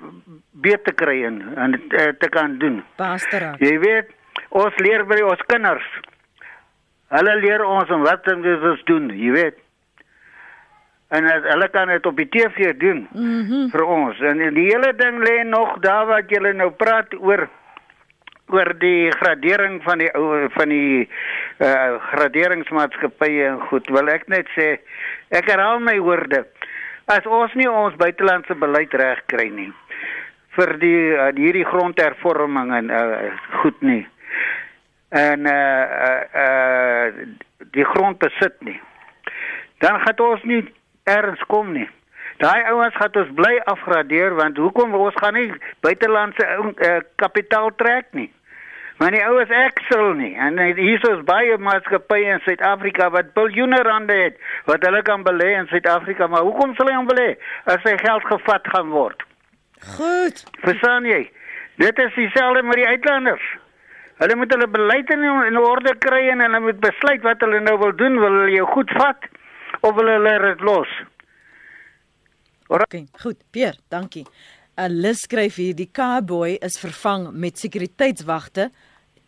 beter 0.66 0.84
te 0.90 0.94
kry 0.98 1.24
en, 1.30 1.42
uh, 1.54 2.10
te 2.18 2.30
kan 2.30 2.58
doen. 2.58 2.82
Pastor. 2.98 3.54
Jy 3.62 3.78
weet, 3.86 4.10
ons 4.50 4.74
leer 4.82 5.06
by 5.06 5.22
ons 5.22 5.46
kinders. 5.46 5.86
Hulle 7.14 7.36
leer 7.38 7.62
ons 7.62 7.90
om 7.94 8.02
wat 8.02 8.26
ons 8.34 8.82
doen, 8.90 9.14
jy 9.14 9.30
weet 9.30 9.63
en 11.14 11.28
het, 11.30 11.44
hulle 11.46 11.70
kan 11.70 11.92
dit 11.94 12.06
op 12.10 12.18
die 12.18 12.30
TV 12.30 12.74
doen 12.82 13.08
mm 13.12 13.42
-hmm. 13.48 13.70
vir 13.70 13.84
ons 13.86 14.20
en 14.20 14.38
die 14.54 14.70
hele 14.72 14.94
ding 14.96 15.20
lê 15.28 15.44
nog 15.44 15.78
daar 15.80 16.06
wat 16.06 16.30
julle 16.30 16.54
nou 16.54 16.70
praat 16.72 17.14
oor 17.20 17.50
oor 18.48 18.74
die 18.80 19.12
gradering 19.12 19.84
van 19.84 19.98
die 19.98 20.10
ou 20.18 20.50
van 20.50 20.70
die 20.70 21.10
uh, 21.58 21.94
graderingsmaatskappye 22.12 23.46
en 23.48 23.62
goed 23.70 23.88
wil 23.90 24.10
ek 24.10 24.28
net 24.28 24.50
sê 24.58 24.68
ek 25.30 25.50
herhaal 25.52 25.80
my 25.80 25.98
woorde 26.00 26.44
as 27.06 27.26
ons 27.26 27.54
nie 27.54 27.70
ons 27.70 27.96
buitelandse 27.96 28.56
beleid 28.56 28.94
reg 28.94 29.24
kry 29.26 29.50
nie 29.50 29.72
vir 30.58 30.78
die 30.82 31.06
uh, 31.14 31.32
hierdie 31.36 31.66
grondhervorming 31.66 32.74
en 32.74 32.90
uh, 32.90 33.32
goed 33.62 33.82
nie 33.82 34.04
en 35.10 35.46
uh, 35.46 35.86
uh, 36.10 36.24
uh, 36.46 37.08
die 37.78 37.86
grond 37.96 38.20
besit 38.20 38.58
nie 38.62 38.80
dan 39.78 40.00
gaan 40.06 40.26
ons 40.34 40.44
nie 40.44 40.64
erns 41.04 41.42
kom 41.48 41.74
nie. 41.74 41.90
Daai 42.42 42.64
ouens 42.72 42.96
gaan 42.98 43.20
ons 43.22 43.34
bly 43.38 43.58
afgradeer 43.72 44.36
want 44.36 44.58
hoekom 44.58 44.96
ons 44.98 45.18
gaan 45.22 45.38
nie 45.38 45.52
buitelandse 45.86 46.48
uh, 46.48 46.96
kapitaal 47.22 47.70
trek 47.78 48.10
nie. 48.18 48.30
Maar 49.02 49.16
die 49.16 49.24
ouens 49.26 49.52
eksel 49.58 50.14
nie 50.18 50.32
en 50.40 50.60
hier 50.78 51.06
is 51.10 51.24
baie 51.28 51.58
maatskappye 51.58 52.36
in 52.36 52.42
Suid-Afrika 52.46 53.10
wat 53.14 53.34
biljoene 53.38 53.82
rande 53.86 54.18
het 54.18 54.40
wat 54.70 54.86
hulle 54.86 55.02
kan 55.06 55.26
belê 55.26 55.54
in 55.58 55.70
Suid-Afrika, 55.72 56.28
maar 56.28 56.46
hoekom 56.48 56.76
sal 56.76 56.88
hulle 56.88 57.00
hom 57.02 57.10
belê 57.10 57.30
as 57.70 57.82
sy 57.86 57.96
geld 58.02 58.28
gevat 58.30 58.70
gaan 58.76 58.94
word? 58.94 59.26
Goed. 59.98 60.46
Verstaan 60.64 61.10
jy? 61.10 61.26
Dit 61.82 62.00
is 62.00 62.14
dieselfde 62.16 62.64
met 62.64 62.80
die 62.80 62.88
uitlanders. 62.88 63.46
Hulle 64.22 64.36
moet 64.38 64.52
hulle 64.54 64.68
beleid 64.70 65.10
in, 65.12 65.24
in 65.50 65.58
orde 65.58 65.96
kry 66.00 66.28
en 66.32 66.44
hulle 66.46 66.60
moet 66.64 66.80
besluit 66.80 67.24
wat 67.26 67.42
hulle 67.44 67.60
nou 67.66 67.78
wil 67.82 67.96
doen, 67.98 68.20
wil 68.22 68.38
hulle 68.44 68.54
jou 68.56 68.68
goed 68.76 68.94
vat? 69.00 69.26
Of 69.84 70.00
hulle 70.00 70.18
lê 70.24 70.34
dit 70.48 70.64
los. 70.66 70.92
Okay, 72.74 73.06
goed, 73.22 73.38
Pier, 73.52 73.76
dankie. 73.92 74.26
Lis 74.90 75.28
skryf 75.28 75.60
hier 75.62 75.76
die 75.78 75.90
cowboy 75.94 76.56
is 76.66 76.80
vervang 76.82 77.28
met 77.38 77.60
sekuriteitswagte 77.62 78.72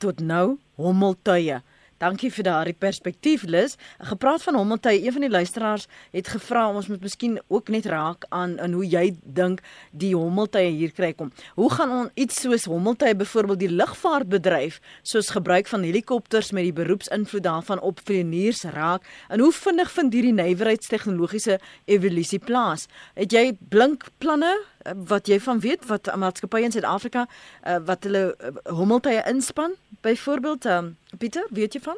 tot 0.02 0.24
nou 0.24 0.56
hommeltuie. 0.82 1.60
Dankie 1.96 2.28
vir 2.28 2.44
daardie 2.44 2.76
perspektief 2.76 3.46
Lis. 3.48 3.78
Gepraat 4.04 4.44
van 4.44 4.58
hommeltuie, 4.60 5.00
een 5.00 5.14
van 5.16 5.24
die 5.24 5.30
luisteraars 5.30 5.86
het 6.12 6.28
gevra 6.28 6.66
ons 6.68 6.90
moet 6.92 7.00
miskien 7.00 7.38
ook 7.48 7.70
net 7.72 7.86
raak 7.88 8.26
aan 8.36 8.58
in 8.60 8.74
hoe 8.76 8.84
jy 8.84 9.14
dink 9.24 9.62
die 9.96 10.12
hommeltuie 10.12 10.74
hier 10.76 10.92
kry 10.92 11.14
kom. 11.16 11.32
Hoe 11.56 11.70
gaan 11.72 11.94
ons 11.96 12.12
iets 12.20 12.42
soos 12.44 12.68
hommeltuie 12.68 13.16
byvoorbeeld 13.16 13.64
die 13.64 13.72
lugvaartbedryf 13.72 14.82
soos 15.08 15.32
gebruik 15.32 15.72
van 15.72 15.88
helikopters 15.88 16.52
met 16.52 16.68
die 16.68 16.76
beroepsinvloed 16.76 17.48
daarvan 17.48 17.80
op 17.80 18.04
vlieëniers 18.04 18.66
raak 18.76 19.08
en 19.30 19.40
hoe 19.40 19.54
vinnig 19.56 19.92
vind 19.96 20.20
hierdie 20.20 20.36
nywerheidstegnologiese 20.36 21.62
evolusie 21.86 22.42
plaas? 22.44 22.90
Het 23.16 23.32
jy 23.32 23.46
blink 23.72 24.04
planne 24.18 24.52
eh, 24.84 24.92
wat 25.08 25.32
jy 25.32 25.40
van 25.40 25.64
weet 25.64 25.88
wat 25.88 26.12
maatskappye 26.12 26.68
in 26.68 26.76
Suid-Afrika 26.76 27.24
uh, 27.24 27.80
wat 27.88 28.04
hulle 28.04 28.28
uh, 28.36 28.52
hommeltuie 28.76 29.24
inspann 29.32 29.80
byvoorbeeld 30.04 30.66
um, 30.66 30.96
Pieter 31.18 31.48
weet 31.50 31.74
jy 31.74 31.82
van 31.82 31.98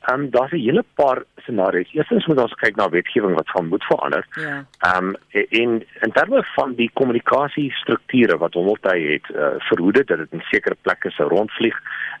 Ehm 0.00 0.20
um, 0.20 0.30
daar's 0.30 0.52
'n 0.52 0.56
hele 0.56 0.84
paar 0.94 1.22
scenario's. 1.36 1.92
Eerstens 1.92 2.26
moet 2.26 2.40
ons 2.40 2.54
kyk 2.54 2.76
na 2.76 2.88
wetgewing 2.88 3.34
wat 3.34 3.48
gaan 3.48 3.66
moet 3.66 3.84
verander. 3.84 4.26
Ja. 4.30 4.66
Ehm 4.78 5.04
um, 5.04 5.16
in 5.48 5.86
in 6.00 6.12
terme 6.12 6.44
van 6.44 6.74
die 6.74 6.90
kommunikasiestrukture 6.92 8.36
wat 8.36 8.54
hommeltuie 8.54 9.12
het, 9.12 9.36
uh, 9.36 9.46
verhoed 9.58 9.94
dit 9.94 10.06
dat 10.06 10.18
dit 10.18 10.32
in 10.32 10.40
sekere 10.40 10.76
plekke 10.80 11.10
sou 11.10 11.28
rondvlieg. 11.28 11.76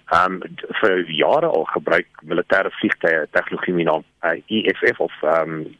Ehm 0.08 0.32
um, 0.32 0.40
vir 0.80 1.10
jare 1.10 1.46
al 1.46 1.64
gebruik 1.64 2.06
militêre 2.22 2.70
vliegtye 2.70 3.26
tegnologie 3.30 3.74
met 3.74 3.84
naam 3.84 4.04
uh, 4.22 4.40
EFF 4.46 5.00
of 5.00 5.22
ehm 5.22 5.50
um, 5.50 5.76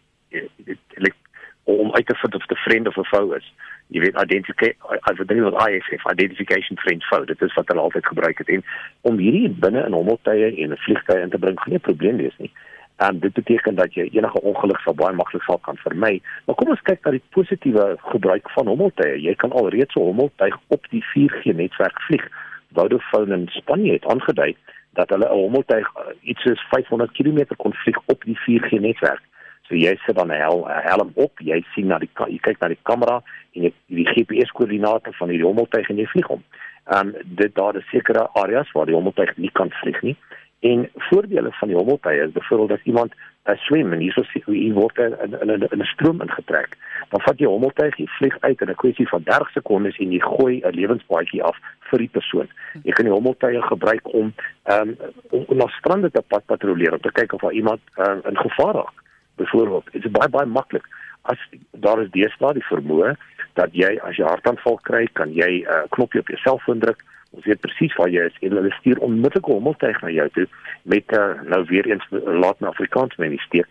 om 1.64 1.94
uit 1.94 2.06
te 2.06 2.14
vind 2.14 2.34
of 2.34 2.46
'n 2.46 2.54
vriend 2.54 2.86
of 2.88 2.96
'n 2.96 3.04
foe 3.04 3.36
is 3.36 3.52
jy 3.88 4.00
weet 4.04 4.18
identify 4.20 4.72
as 5.10 5.20
ding 5.26 5.40
wat 5.44 5.56
IFF 5.64 6.04
identification 6.12 6.80
friend 6.82 7.04
foe 7.08 7.24
dit 7.26 7.42
is 7.42 7.54
wat 7.56 7.68
hulle 7.72 7.80
altyd 7.80 8.06
gebruik 8.06 8.38
het 8.38 8.48
en 8.48 8.64
om 9.10 9.20
hierdie 9.22 9.48
binne 9.64 9.84
in 9.86 9.96
hommeltuie 9.96 10.50
en 10.50 10.72
'n 10.72 10.82
vliegtuig 10.86 11.22
in 11.22 11.30
te 11.30 11.38
bring 11.38 11.60
geen 11.60 11.80
probleem 11.80 12.16
wees 12.16 12.36
nie. 12.38 12.52
En 12.98 13.18
dit 13.18 13.32
beteken 13.32 13.74
dat 13.74 13.94
jy 13.94 14.08
enige 14.12 14.40
ongeluk 14.40 14.80
sal 14.80 14.94
baie 14.94 15.14
maklik 15.14 15.42
sal 15.42 15.58
kan 15.58 15.76
vermy. 15.76 16.20
Maar 16.46 16.56
kom 16.58 16.72
ons 16.74 16.82
kyk 16.82 17.04
na 17.04 17.10
die 17.14 17.22
positiewe 17.30 17.96
gebruik 18.10 18.50
van 18.50 18.66
hommeltuie. 18.66 19.20
Jy 19.22 19.34
kan 19.34 19.52
alreeds 19.52 19.94
'n 19.94 20.00
hommeltuig 20.00 20.56
op 20.68 20.86
die 20.90 21.04
4G 21.12 21.54
netwerk 21.54 22.00
vlieg. 22.00 22.28
Vodafone 22.74 23.34
in 23.34 23.46
Spanje 23.48 23.92
het 23.92 24.06
aangedui 24.06 24.56
dat 24.92 25.08
hulle 25.08 25.28
'n 25.28 25.40
hommeltuig 25.44 25.86
uh, 25.96 26.02
iets 26.22 26.42
soos 26.42 26.60
500 26.70 27.12
km 27.12 27.54
kon 27.56 27.74
vlieg 27.74 27.98
op 28.06 28.24
die 28.24 28.38
4G 28.38 28.80
netwerk. 28.80 29.22
So 29.68 29.76
jy 29.76 29.98
sit 30.06 30.16
dan 30.16 30.32
'n 30.32 30.40
hel, 30.40 30.64
helm 30.66 31.10
op, 31.14 31.40
jy 31.40 31.62
sien 31.74 31.88
na 31.88 31.98
die 31.98 32.08
jy 32.16 32.38
kyk 32.40 32.60
na 32.60 32.68
die 32.68 32.82
kamera 32.82 33.20
en 33.52 33.62
jy 33.62 33.72
die 33.86 34.08
GPS 34.08 34.50
koördinate 34.56 35.12
van 35.12 35.28
die 35.28 35.42
hommeltuig 35.42 35.90
en 35.90 35.98
jy 35.98 36.06
vlieg 36.06 36.26
hom. 36.26 36.42
Ehm 36.88 37.12
dit 37.24 37.54
daar 37.54 37.76
is 37.76 37.88
sekere 37.92 38.28
areas 38.32 38.72
waar 38.72 38.86
die 38.86 38.94
hommeltuig 38.94 39.36
nie 39.36 39.50
kan 39.52 39.70
vlieg 39.82 40.00
nie. 40.02 40.16
En 40.60 40.88
voordele 41.10 41.52
van 41.52 41.68
die 41.68 41.76
hommeltuig 41.76 42.26
is 42.26 42.32
byvoorbeeld 42.32 42.78
as 42.78 42.86
iemand 42.86 43.12
'n 43.44 43.56
swem 43.56 43.92
en 43.92 44.00
hierso 44.00 44.22
sien 44.22 44.42
hy 44.46 44.72
word 44.72 44.98
in 44.98 45.12
in 45.42 45.50
'n 45.50 45.68
'n 45.80 45.84
stroom 45.84 46.20
ingetrek. 46.20 46.76
Dan 47.10 47.20
vat 47.20 47.38
jy 47.38 47.46
hommeltuig, 47.46 47.96
jy 47.96 48.06
vlieg 48.06 48.36
uit 48.40 48.60
in 48.60 48.70
'n 48.70 48.74
kwessie 48.74 49.08
van 49.08 49.22
30 49.22 49.50
sekondes 49.50 49.98
en 49.98 50.12
jy 50.12 50.20
gooi 50.20 50.60
'n 50.64 50.74
lewensbaadjie 50.80 51.42
af 51.42 51.56
vir 51.90 51.98
die 51.98 52.08
persoon. 52.08 52.48
Jy 52.84 52.92
kan 52.92 53.04
die 53.04 53.14
hommeltuig 53.14 53.64
gebruik 53.66 54.14
om 54.14 54.32
ehm 54.64 54.96
um, 55.30 55.44
om 55.46 55.56
na 55.56 55.66
strande 55.66 56.10
te 56.10 56.22
pad 56.22 56.46
patrolleer 56.46 56.92
om 56.92 57.00
te 57.00 57.12
kyk 57.12 57.32
of 57.32 57.40
daar 57.40 57.52
iemand 57.52 57.80
uh, 57.98 58.16
in 58.24 58.36
gevaar 58.36 58.74
raak 58.74 59.06
byvoorbeeld. 59.38 59.92
Dit 59.92 60.04
is 60.04 60.14
baie 60.14 60.30
baie 60.32 60.46
maklik. 60.46 60.86
As 61.22 61.40
daar 61.84 62.02
is 62.02 62.10
deesdae 62.14 62.56
die 62.56 62.66
vermoë 62.70 63.14
dat 63.58 63.74
jy 63.76 63.90
as 64.06 64.18
jy 64.18 64.26
hartaanval 64.28 64.78
kry 64.88 65.06
kan 65.18 65.32
jy 65.34 65.50
'n 65.62 65.66
uh, 65.66 65.84
knoppie 65.94 66.20
op 66.20 66.28
jou 66.28 66.38
selfoon 66.38 66.82
druk. 66.84 67.02
Ons 67.36 67.44
weet 67.44 67.60
presies 67.60 67.94
waar 67.96 68.08
jy 68.08 68.24
is 68.30 68.38
en 68.40 68.56
hulle 68.56 68.72
stuur 68.80 68.98
onmiddellik 68.98 69.48
'n 69.48 69.58
hommeltuig 69.58 70.00
na 70.02 70.10
jou 70.10 70.28
toe 70.36 70.46
met 70.82 71.06
'n 71.12 71.20
uh, 71.20 71.42
nou 71.52 71.62
weer 71.68 71.86
eens 71.86 72.06
laat 72.10 72.60
na 72.60 72.68
Afrikaans 72.68 73.16
mense 73.16 73.44
steek 73.44 73.68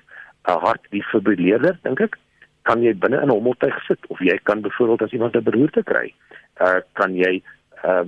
'n 0.48 0.60
hart 0.66 0.84
die 0.90 1.04
fibrilleerder 1.04 1.78
dink 1.84 2.00
ek. 2.00 2.18
Kan 2.62 2.84
jy 2.84 2.94
binne 2.94 3.22
in 3.22 3.30
'n 3.30 3.38
hommeltuig 3.38 3.78
sit 3.88 4.00
of 4.08 4.20
jy 4.20 4.38
kan 4.44 4.62
byvoorbeeld 4.62 5.02
as 5.02 5.12
iemand 5.12 5.36
'n 5.36 5.44
beroerte 5.44 5.84
kry 5.84 6.14
uh, 6.62 6.80
kan 6.94 7.16
jy 7.16 7.42
uh, 7.86 8.04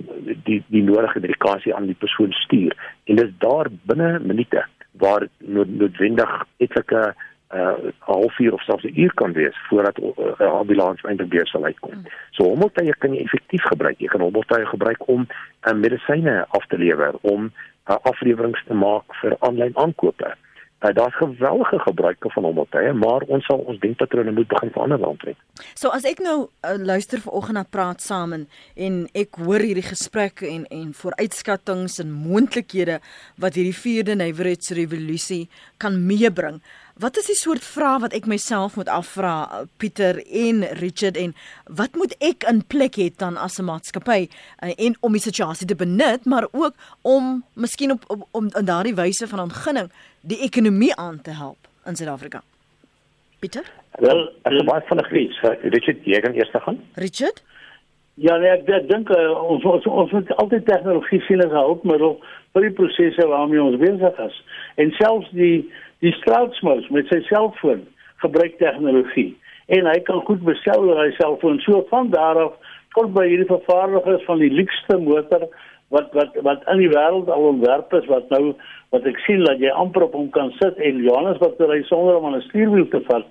die 0.46 0.64
die 0.68 0.84
nodige 0.84 1.20
medikasie 1.20 1.76
aan 1.76 1.90
die 1.90 1.98
persoon 1.98 2.32
stuur. 2.32 2.76
En 3.06 3.16
dit 3.16 3.26
is 3.26 3.34
daar 3.38 3.68
binne 3.90 4.20
minute 4.20 4.66
waar 4.92 5.28
noodwendig 5.38 6.46
etlike 6.58 7.14
uh 7.54 7.92
halfuur 8.00 8.54
of 8.54 8.62
selfs 8.62 8.84
'n 8.86 9.00
uur 9.04 9.14
kan 9.14 9.34
wees 9.34 9.58
voordat 9.70 9.98
'n 9.98 10.14
uh, 10.18 10.52
ambulans 10.62 11.02
eintlik 11.02 11.32
weer 11.32 11.48
sal 11.48 11.66
uitkom. 11.66 11.94
Mm. 11.94 12.06
So 12.32 12.44
hommeltuie 12.44 12.96
kan 12.98 13.14
jy 13.14 13.22
effektief 13.24 13.64
gebruik. 13.64 14.00
Jy 14.00 14.08
kan 14.08 14.22
hommeltuie 14.22 14.66
gebruik 14.66 15.08
om 15.08 15.28
uh, 15.68 15.74
medisyne 15.74 16.46
af 16.50 16.66
te 16.68 16.78
lewer, 16.78 17.16
om 17.22 17.52
uh, 17.90 17.96
afleweringe 18.02 18.62
te 18.68 18.74
maak 18.74 19.16
vir 19.22 19.36
aanlyn 19.40 19.76
aankope. 19.76 20.28
Uh, 20.28 20.49
Daar's 20.80 21.16
geweldige 21.16 21.80
gebruike 21.80 22.30
van 22.32 22.44
hommeltuie, 22.44 22.94
maar 22.94 23.22
ons 23.28 23.46
sal 23.46 23.58
ons 23.58 23.80
denkpatrone 23.80 24.32
moet 24.32 24.48
begin 24.48 24.72
verander 24.72 25.00
daarin. 25.00 25.36
So 25.76 25.92
as 25.92 26.06
ek 26.08 26.22
nou 26.24 26.38
uh, 26.48 26.76
luister 26.80 27.20
vanoggend 27.20 27.60
na 27.60 27.66
praat 27.68 28.00
saam 28.02 28.32
en, 28.38 28.46
en 28.80 29.02
ek 29.12 29.42
hoor 29.44 29.60
hierdie 29.60 29.84
gesprekke 29.84 30.48
en 30.48 30.64
en 30.72 30.94
vooruitskattinge 30.96 31.92
en 32.00 32.14
moontlikhede 32.16 33.02
wat 33.44 33.60
hierdie 33.60 33.76
vierde 33.76 34.16
nywerheidsrevolusie 34.16 35.50
kan 35.84 36.00
meebring. 36.08 36.62
Wat 37.00 37.16
is 37.20 37.28
die 37.32 37.38
soort 37.40 37.64
vrae 37.64 38.00
wat 38.04 38.16
ek 38.16 38.26
myself 38.28 38.76
moet 38.80 38.90
afvra 38.92 39.66
Pieter 39.80 40.18
en 40.24 40.64
Richard 40.80 41.20
en 41.20 41.36
wat 41.68 41.96
moet 42.00 42.16
ek 42.24 42.48
in 42.48 42.60
plek 42.72 42.96
hê 43.00 43.10
dan 43.16 43.36
as 43.38 43.60
'n 43.60 43.68
maatskappy 43.68 44.28
uh, 44.64 44.72
en 44.76 44.96
om 45.00 45.12
die 45.12 45.28
situasie 45.28 45.68
te 45.68 45.76
benut 45.76 46.26
maar 46.26 46.48
ook 46.52 46.74
om 47.02 47.44
miskien 47.54 47.92
op, 47.92 48.04
op 48.08 48.28
om 48.32 48.48
in 48.56 48.66
daardie 48.66 48.96
wyse 48.96 49.28
van 49.28 49.40
ontginning 49.40 49.92
die 50.22 50.42
ekonomie 50.46 50.96
aan 50.96 51.22
te 51.22 51.32
help 51.32 51.68
in 51.86 51.96
Suid-Afrika. 51.96 52.42
Pieter? 53.40 53.66
Wel, 54.00 54.26
as 54.44 54.54
jy 54.54 54.64
baie 54.68 54.84
vinnig 54.88 55.10
weet, 55.10 55.38
Richard, 55.62 56.04
jy 56.04 56.20
kan 56.20 56.34
eers 56.34 56.52
gaan. 56.52 56.80
Richard? 56.96 57.44
Ja, 58.20 58.36
nee, 58.38 58.52
ek 58.52 58.66
dink 58.90 59.10
uh, 59.10 59.32
ons 59.44 59.64
ons 59.64 59.86
ons 59.88 60.12
moet 60.12 60.32
altyd 60.44 60.66
tegnologie 60.68 61.22
sien 61.28 61.40
as 61.40 61.52
'n 61.52 61.56
hulpmiddel 61.56 62.18
vir 62.54 62.62
die 62.68 62.76
prosesse 62.76 63.28
waarmee 63.28 63.64
ons 63.64 63.80
besig 63.80 64.20
is. 64.20 64.44
En 64.76 64.92
selfs 64.92 65.30
die 65.32 65.70
Die 66.00 66.14
straatsmous 66.16 66.88
met 66.96 67.10
sy 67.12 67.20
selfoon 67.28 67.82
gebruik 68.24 68.56
tegnologie 68.60 69.34
en 69.76 69.88
hy 69.90 69.98
kan 70.08 70.22
goed 70.28 70.40
bestel 70.48 70.86
oor 70.88 71.02
hy 71.04 71.10
selfoon. 71.18 71.60
So 71.66 71.84
van 71.92 72.08
daar 72.14 72.40
af 72.40 72.54
tot 72.96 73.12
by 73.14 73.26
hierdie 73.28 73.50
vervaardigers 73.50 74.24
van 74.28 74.40
die 74.40 74.52
luukste 74.54 74.96
motor 75.04 75.44
wat 75.90 76.14
wat 76.18 76.36
wat 76.46 76.66
in 76.74 76.82
die 76.84 76.90
wêreld 76.90 77.30
al 77.30 77.50
ontwerp 77.54 77.94
is 77.94 78.08
wat 78.12 78.30
nou 78.30 78.54
wat 78.94 79.06
ek 79.10 79.20
sien 79.26 79.44
dat 79.46 79.62
jy 79.62 79.70
amper 79.70 80.08
op 80.08 80.18
hom 80.18 80.30
kan 80.34 80.52
sit 80.58 80.78
en 80.78 81.04
Johannes 81.04 81.42
wat 81.44 81.62
ry 81.72 81.82
sonder 81.90 82.18
om 82.18 82.26
aan 82.30 82.40
'n 82.40 82.48
stuurwiel 82.50 82.88
te 82.90 83.02
vat. 83.08 83.26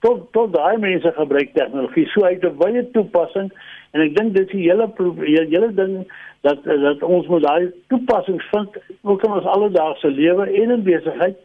Tot 0.00 0.32
tot 0.32 0.52
daai 0.52 0.78
mense 0.78 1.12
gebruik 1.16 1.54
tegnologie 1.54 2.06
so 2.08 2.24
uit 2.24 2.44
'n 2.44 2.58
wye 2.58 2.90
toepassing 2.90 3.52
en 3.92 4.00
ek 4.00 4.16
dink 4.16 4.34
dit 4.34 4.46
is 4.46 4.52
die 4.52 4.70
hele 4.70 4.90
hele 5.26 5.74
ding 5.74 6.06
dat 6.40 6.64
dat 6.64 7.02
ons 7.02 7.26
moet 7.26 7.42
daai 7.42 7.72
toepassings 7.88 8.44
vind 8.50 8.76
ook 9.02 9.24
in 9.24 9.32
ons 9.32 9.44
alledaagse 9.44 10.10
lewe 10.10 10.46
en 10.46 10.70
in 10.70 10.82
besigheid 10.82 11.36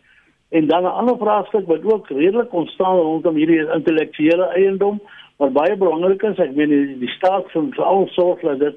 En 0.49 0.67
dan 0.67 0.83
'n 0.83 0.97
ander 0.99 1.17
vraagstuk 1.17 1.65
wat 1.67 1.93
ook 1.93 2.09
redelik 2.09 2.53
ontstaan 2.53 2.95
rondom 2.95 3.35
hierdie 3.35 3.71
intellektuele 3.71 4.43
eiendom, 4.43 5.01
wat 5.37 5.53
baie 5.53 5.75
belangrik 5.75 6.21
is, 6.21 6.37
ek 6.37 6.55
meen 6.55 6.69
die, 6.69 6.97
die 6.99 7.09
staat 7.09 7.51
van 7.51 7.73
veral 7.73 8.07
sorg 8.07 8.39
dat 8.39 8.59
dit 8.59 8.75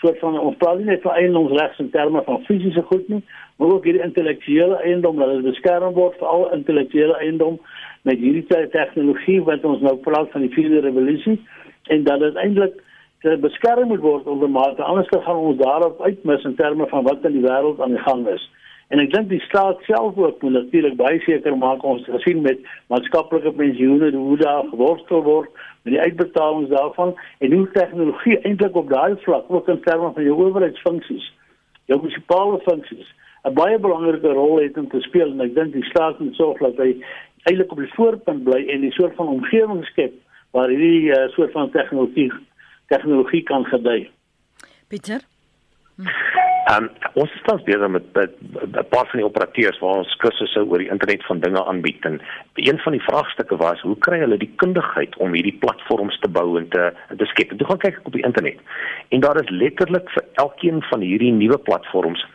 soort 0.00 0.18
van 0.22 0.38
ons 0.38 0.56
praat 0.56 0.78
nie 0.78 0.90
net 0.90 1.02
van 1.02 1.18
eiendomsreg 1.18 1.78
in 1.82 1.90
terme 1.90 2.22
van 2.26 2.44
fisiese 2.46 2.82
goed 2.90 3.08
nie, 3.08 3.22
maar 3.56 3.72
ook 3.74 3.86
hierdie 3.88 4.04
intellektuele 4.04 4.76
eiendom 4.86 5.16
dat 5.18 5.32
dit 5.34 5.48
beskerm 5.50 5.94
word 5.94 6.18
vir 6.20 6.28
al 6.34 6.50
intellektuele 6.56 7.16
eiendom 7.22 7.58
met 8.06 8.20
hierdie 8.22 8.68
tegnologie 8.74 9.40
wat 9.48 9.64
ons 9.64 9.82
nou 9.82 9.96
praat 10.04 10.30
van 10.34 10.46
die 10.46 10.54
vierde 10.54 10.84
revolusie 10.86 11.38
en 11.94 12.04
dat 12.04 12.22
dit 12.22 12.38
eintlik 12.44 12.78
beskerm 13.42 13.88
moet 13.88 14.04
word 14.04 14.26
onder 14.30 14.50
mate 14.50 14.82
anders 14.82 15.08
gaan 15.10 15.36
ons 15.36 15.58
daarop 15.58 16.00
uitmis 16.02 16.44
in 16.44 16.54
terme 16.54 16.86
van 16.86 17.02
wat 17.04 17.24
in 17.24 17.40
die 17.40 17.46
wêreld 17.46 17.80
aan 17.80 17.96
die 17.96 18.06
gang 18.06 18.26
is. 18.28 18.44
En 18.88 19.02
ek 19.02 19.10
dink 19.12 19.28
die 19.28 19.40
staat 19.44 19.82
self 19.84 20.16
ook 20.16 20.42
moet 20.42 20.52
natuurlik 20.52 20.96
baie 20.96 21.20
seker 21.20 21.56
maak 21.56 21.82
ons 21.84 22.06
gesien 22.08 22.40
met 22.40 22.60
maatskaplike 22.88 23.52
pensioene 23.52 24.10
hoe 24.16 24.36
daar 24.40 24.64
geworstel 24.70 25.22
word 25.22 25.50
met 25.84 25.92
die 25.92 26.00
uitbetalings 26.00 26.72
daarvan 26.72 27.12
en 27.38 27.52
hoe 27.52 27.68
tegnologie 27.72 28.38
eintlik 28.48 28.76
op 28.76 28.88
daai 28.88 29.16
vlak 29.26 29.44
ook 29.52 29.68
in 29.68 29.82
terme 29.84 30.12
van 30.14 30.24
jou 30.24 30.36
owerheidsfunksies, 30.46 31.32
jou 31.84 32.00
munisipale 32.00 32.60
funksies 32.64 33.12
'n 33.44 33.54
baie 33.54 33.78
belangrike 33.78 34.32
rol 34.32 34.58
het 34.60 34.78
om 34.78 34.88
te 34.88 35.00
speel 35.00 35.30
en 35.30 35.40
ek 35.40 35.54
dink 35.54 35.72
die 35.72 35.84
staat 35.92 36.18
moet 36.18 36.34
sorg 36.34 36.58
dat 36.58 36.76
hy 36.76 36.96
eintlik 37.44 37.72
op 37.72 37.78
die 37.78 37.94
voorpunt 37.94 38.44
bly 38.44 38.64
en 38.66 38.84
'n 38.84 38.90
soort 38.90 39.14
van 39.14 39.28
omgewing 39.28 39.84
skep 39.84 40.14
waar 40.50 40.68
hierdie 40.68 41.12
uh, 41.12 41.28
soort 41.36 41.52
van 41.52 41.70
tegnologie 41.70 42.32
tegnologie 42.86 43.42
kan 43.42 43.64
gedei. 43.64 44.10
Pieter 44.88 45.20
hm. 45.96 46.57
Ehm 46.68 46.84
um, 46.84 46.88
ons 47.22 47.32
is 47.32 47.42
tans 47.46 47.62
besig 47.64 47.88
met 47.88 48.04
'n 48.12 48.88
paar 48.92 49.06
van 49.10 49.18
die 49.20 49.24
operateurs 49.24 49.78
waar 49.78 50.00
ons 50.02 50.16
kursusse 50.16 50.64
oor 50.64 50.78
die 50.78 50.90
internet 50.90 51.24
van 51.24 51.40
dinge 51.40 51.64
aanbied 51.64 52.04
en 52.04 52.20
een 52.54 52.78
van 52.78 52.92
die 52.92 53.06
vraagstukke 53.08 53.56
was 53.56 53.80
hoe 53.80 53.96
kry 53.98 54.18
hulle 54.18 54.36
die 54.36 54.52
kundigheid 54.56 55.16
om 55.16 55.32
hierdie 55.32 55.58
platforms 55.64 56.18
te 56.18 56.28
bou 56.28 56.58
en 56.58 56.68
te 56.68 56.92
te 57.16 57.24
skep. 57.24 57.56
Toe 57.56 57.66
gaan 57.66 57.78
kyk 57.84 57.96
ek 57.96 58.06
op 58.06 58.12
die 58.12 58.24
internet. 58.24 58.58
En 59.08 59.20
daar 59.20 59.40
is 59.40 59.48
letterlik 59.48 60.10
vir 60.10 60.24
elkeen 60.32 60.82
van 60.82 61.00
hierdie 61.00 61.32
nuwe 61.32 61.58
platforms 61.58 62.26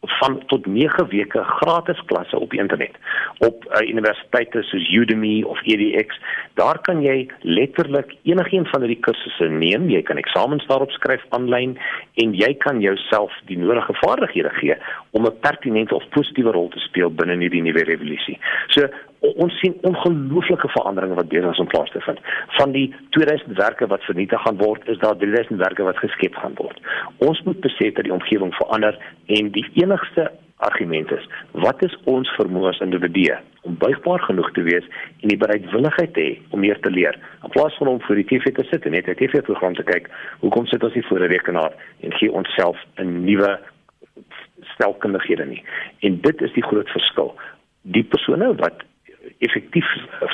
van 0.00 0.42
tot 0.46 0.66
9 0.66 1.08
weke 1.08 1.42
gratis 1.44 2.02
klasse 2.06 2.38
op 2.38 2.50
die 2.50 2.60
internet. 2.60 2.94
Op 3.38 3.64
uh, 3.64 3.88
universiteite 3.88 4.62
soos 4.62 4.90
Udemy 4.90 5.42
of 5.42 5.62
edX 5.62 6.20
daar 6.54 6.78
kan 6.82 7.02
jy 7.02 7.26
letterlik 7.42 8.14
enigiets 8.22 8.70
van 8.70 8.82
hierdie 8.86 9.02
kursusse 9.02 9.48
neem. 9.50 9.88
Jy 9.90 10.02
kan 10.02 10.18
eksamens 10.18 10.66
daarop 10.66 10.90
skryf 10.90 11.24
aanlyn 11.34 11.76
en 12.22 12.34
jy 12.34 12.54
kan 12.62 12.80
jouself 12.80 13.34
die 13.50 13.58
nodige 13.58 13.94
vaardighede 14.02 14.54
gee 14.60 14.76
om 15.10 15.26
'n 15.26 15.38
pertinente 15.40 15.94
of 15.94 16.08
positiewe 16.08 16.52
rol 16.52 16.68
te 16.68 16.78
speel 16.78 17.10
binne 17.10 17.38
hierdie 17.38 17.62
nuwe 17.62 17.84
revolusie 17.84 18.38
so 18.74 18.88
ons 19.20 19.58
sien 19.60 19.76
ongelooflike 19.82 20.68
veranderinge 20.68 21.14
wat 21.14 21.28
besig 21.28 21.50
is 21.50 21.62
om 21.62 21.66
plaas 21.66 21.90
te 21.90 22.00
vind. 22.00 22.18
Van 22.58 22.72
die 22.72 22.94
2000 23.10 23.56
werke 23.56 23.86
wat 23.86 24.04
vernietig 24.04 24.42
gaan 24.42 24.56
word, 24.56 24.88
is 24.88 24.98
daar 24.98 25.16
3000 25.16 25.58
werke 25.58 25.82
wat 25.82 25.98
geskep 25.98 26.34
gaan 26.34 26.54
word. 26.54 26.80
Ons 27.18 27.42
moet 27.42 27.60
besef 27.60 27.94
dat 27.94 28.04
die 28.04 28.12
omgewing 28.12 28.54
verander 28.54 28.98
en 29.26 29.50
die 29.50 29.66
enigste 29.74 30.30
argument 30.58 31.10
is 31.10 31.26
wat 31.64 31.82
is 31.86 31.94
ons 32.10 32.30
vermoë 32.36 32.72
as 32.72 32.80
individue 32.82 33.36
om 33.68 33.76
buigbaar 33.78 34.22
genoeg 34.26 34.48
te 34.56 34.64
wees 34.66 34.86
en 35.22 35.30
die 35.30 35.38
bereidwilligheid 35.38 36.12
te 36.16 36.24
hê 36.24 36.32
om 36.54 36.62
meer 36.64 36.80
te 36.82 36.90
leer 36.90 37.18
in 37.46 37.54
plaas 37.54 37.76
van 37.78 37.92
om 37.92 38.00
voor 38.06 38.18
die 38.18 38.26
TV 38.26 38.50
te 38.56 38.66
sit 38.70 38.86
en 38.86 38.96
net 38.96 39.08
'n 39.08 39.18
TV-program 39.20 39.74
te 39.78 39.86
kyk 39.86 40.10
hoekom 40.40 40.66
sit 40.66 40.82
ons 40.82 40.94
nie 40.94 41.06
voor 41.08 41.20
'n 41.20 41.32
rekenaar 41.34 41.72
en 42.00 42.12
gee 42.18 42.32
onsself 42.32 42.76
'n 42.96 43.24
nuwe 43.24 43.58
stelkundighede 44.74 45.46
nie 45.46 45.62
en 46.00 46.20
dit 46.20 46.42
is 46.42 46.52
die 46.52 46.66
groot 46.70 46.88
verskil 46.88 47.34
die 47.82 48.04
persone 48.04 48.54
wat 48.54 48.82
effektief 49.46 49.88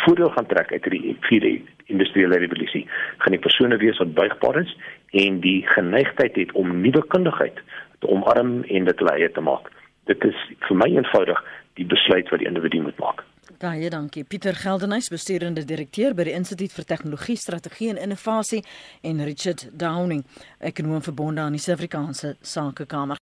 voordeel 0.05 0.33
gaan 0.37 0.47
trek 0.51 0.73
uit 0.73 0.91
die 0.91 1.17
vierde 1.29 1.55
industriële 1.93 2.39
revolusie 2.41 2.85
gaan 3.19 3.37
die 3.37 3.45
persone 3.47 3.77
wees 3.83 4.01
wat 4.03 4.15
buigbaar 4.15 4.63
is 4.63 4.77
en 5.25 5.41
die 5.45 5.61
geneigtheid 5.77 6.37
het 6.41 6.53
om 6.53 6.81
nuwe 6.81 7.05
kundigheid 7.15 7.61
te 7.99 8.09
omarm 8.09 8.63
en 8.63 8.91
dit 8.91 8.99
hulle 9.03 9.17
eie 9.19 9.31
te 9.33 9.45
maak 9.45 9.71
dit 10.11 10.25
is 10.25 10.41
vir 10.69 10.81
my 10.81 10.89
eenvoudig 10.93 11.41
die 11.79 11.87
besluit 11.91 12.29
wat 12.31 12.43
die 12.43 12.49
individu 12.49 12.83
moet 12.85 12.99
maak. 13.03 13.25
Baie 13.61 13.91
dankie. 13.91 14.25
Pieter 14.25 14.57
Geldenhuys, 14.59 15.11
bestuurende 15.13 15.65
direkteur 15.69 16.15
by 16.17 16.27
die 16.29 16.37
Instituut 16.37 16.75
vir 16.75 16.89
Tegnologie, 16.91 17.37
Strategie 17.41 17.91
en 17.93 18.01
Innovasie 18.01 18.63
en 19.03 19.25
Richard 19.25 19.69
Downing, 19.73 20.25
ekonom 20.61 21.05
verbonde 21.05 21.45
aan 21.45 21.57
die 21.57 21.63
Suid-Afrikaanse 21.63 22.37
Sakekamer. 22.41 23.24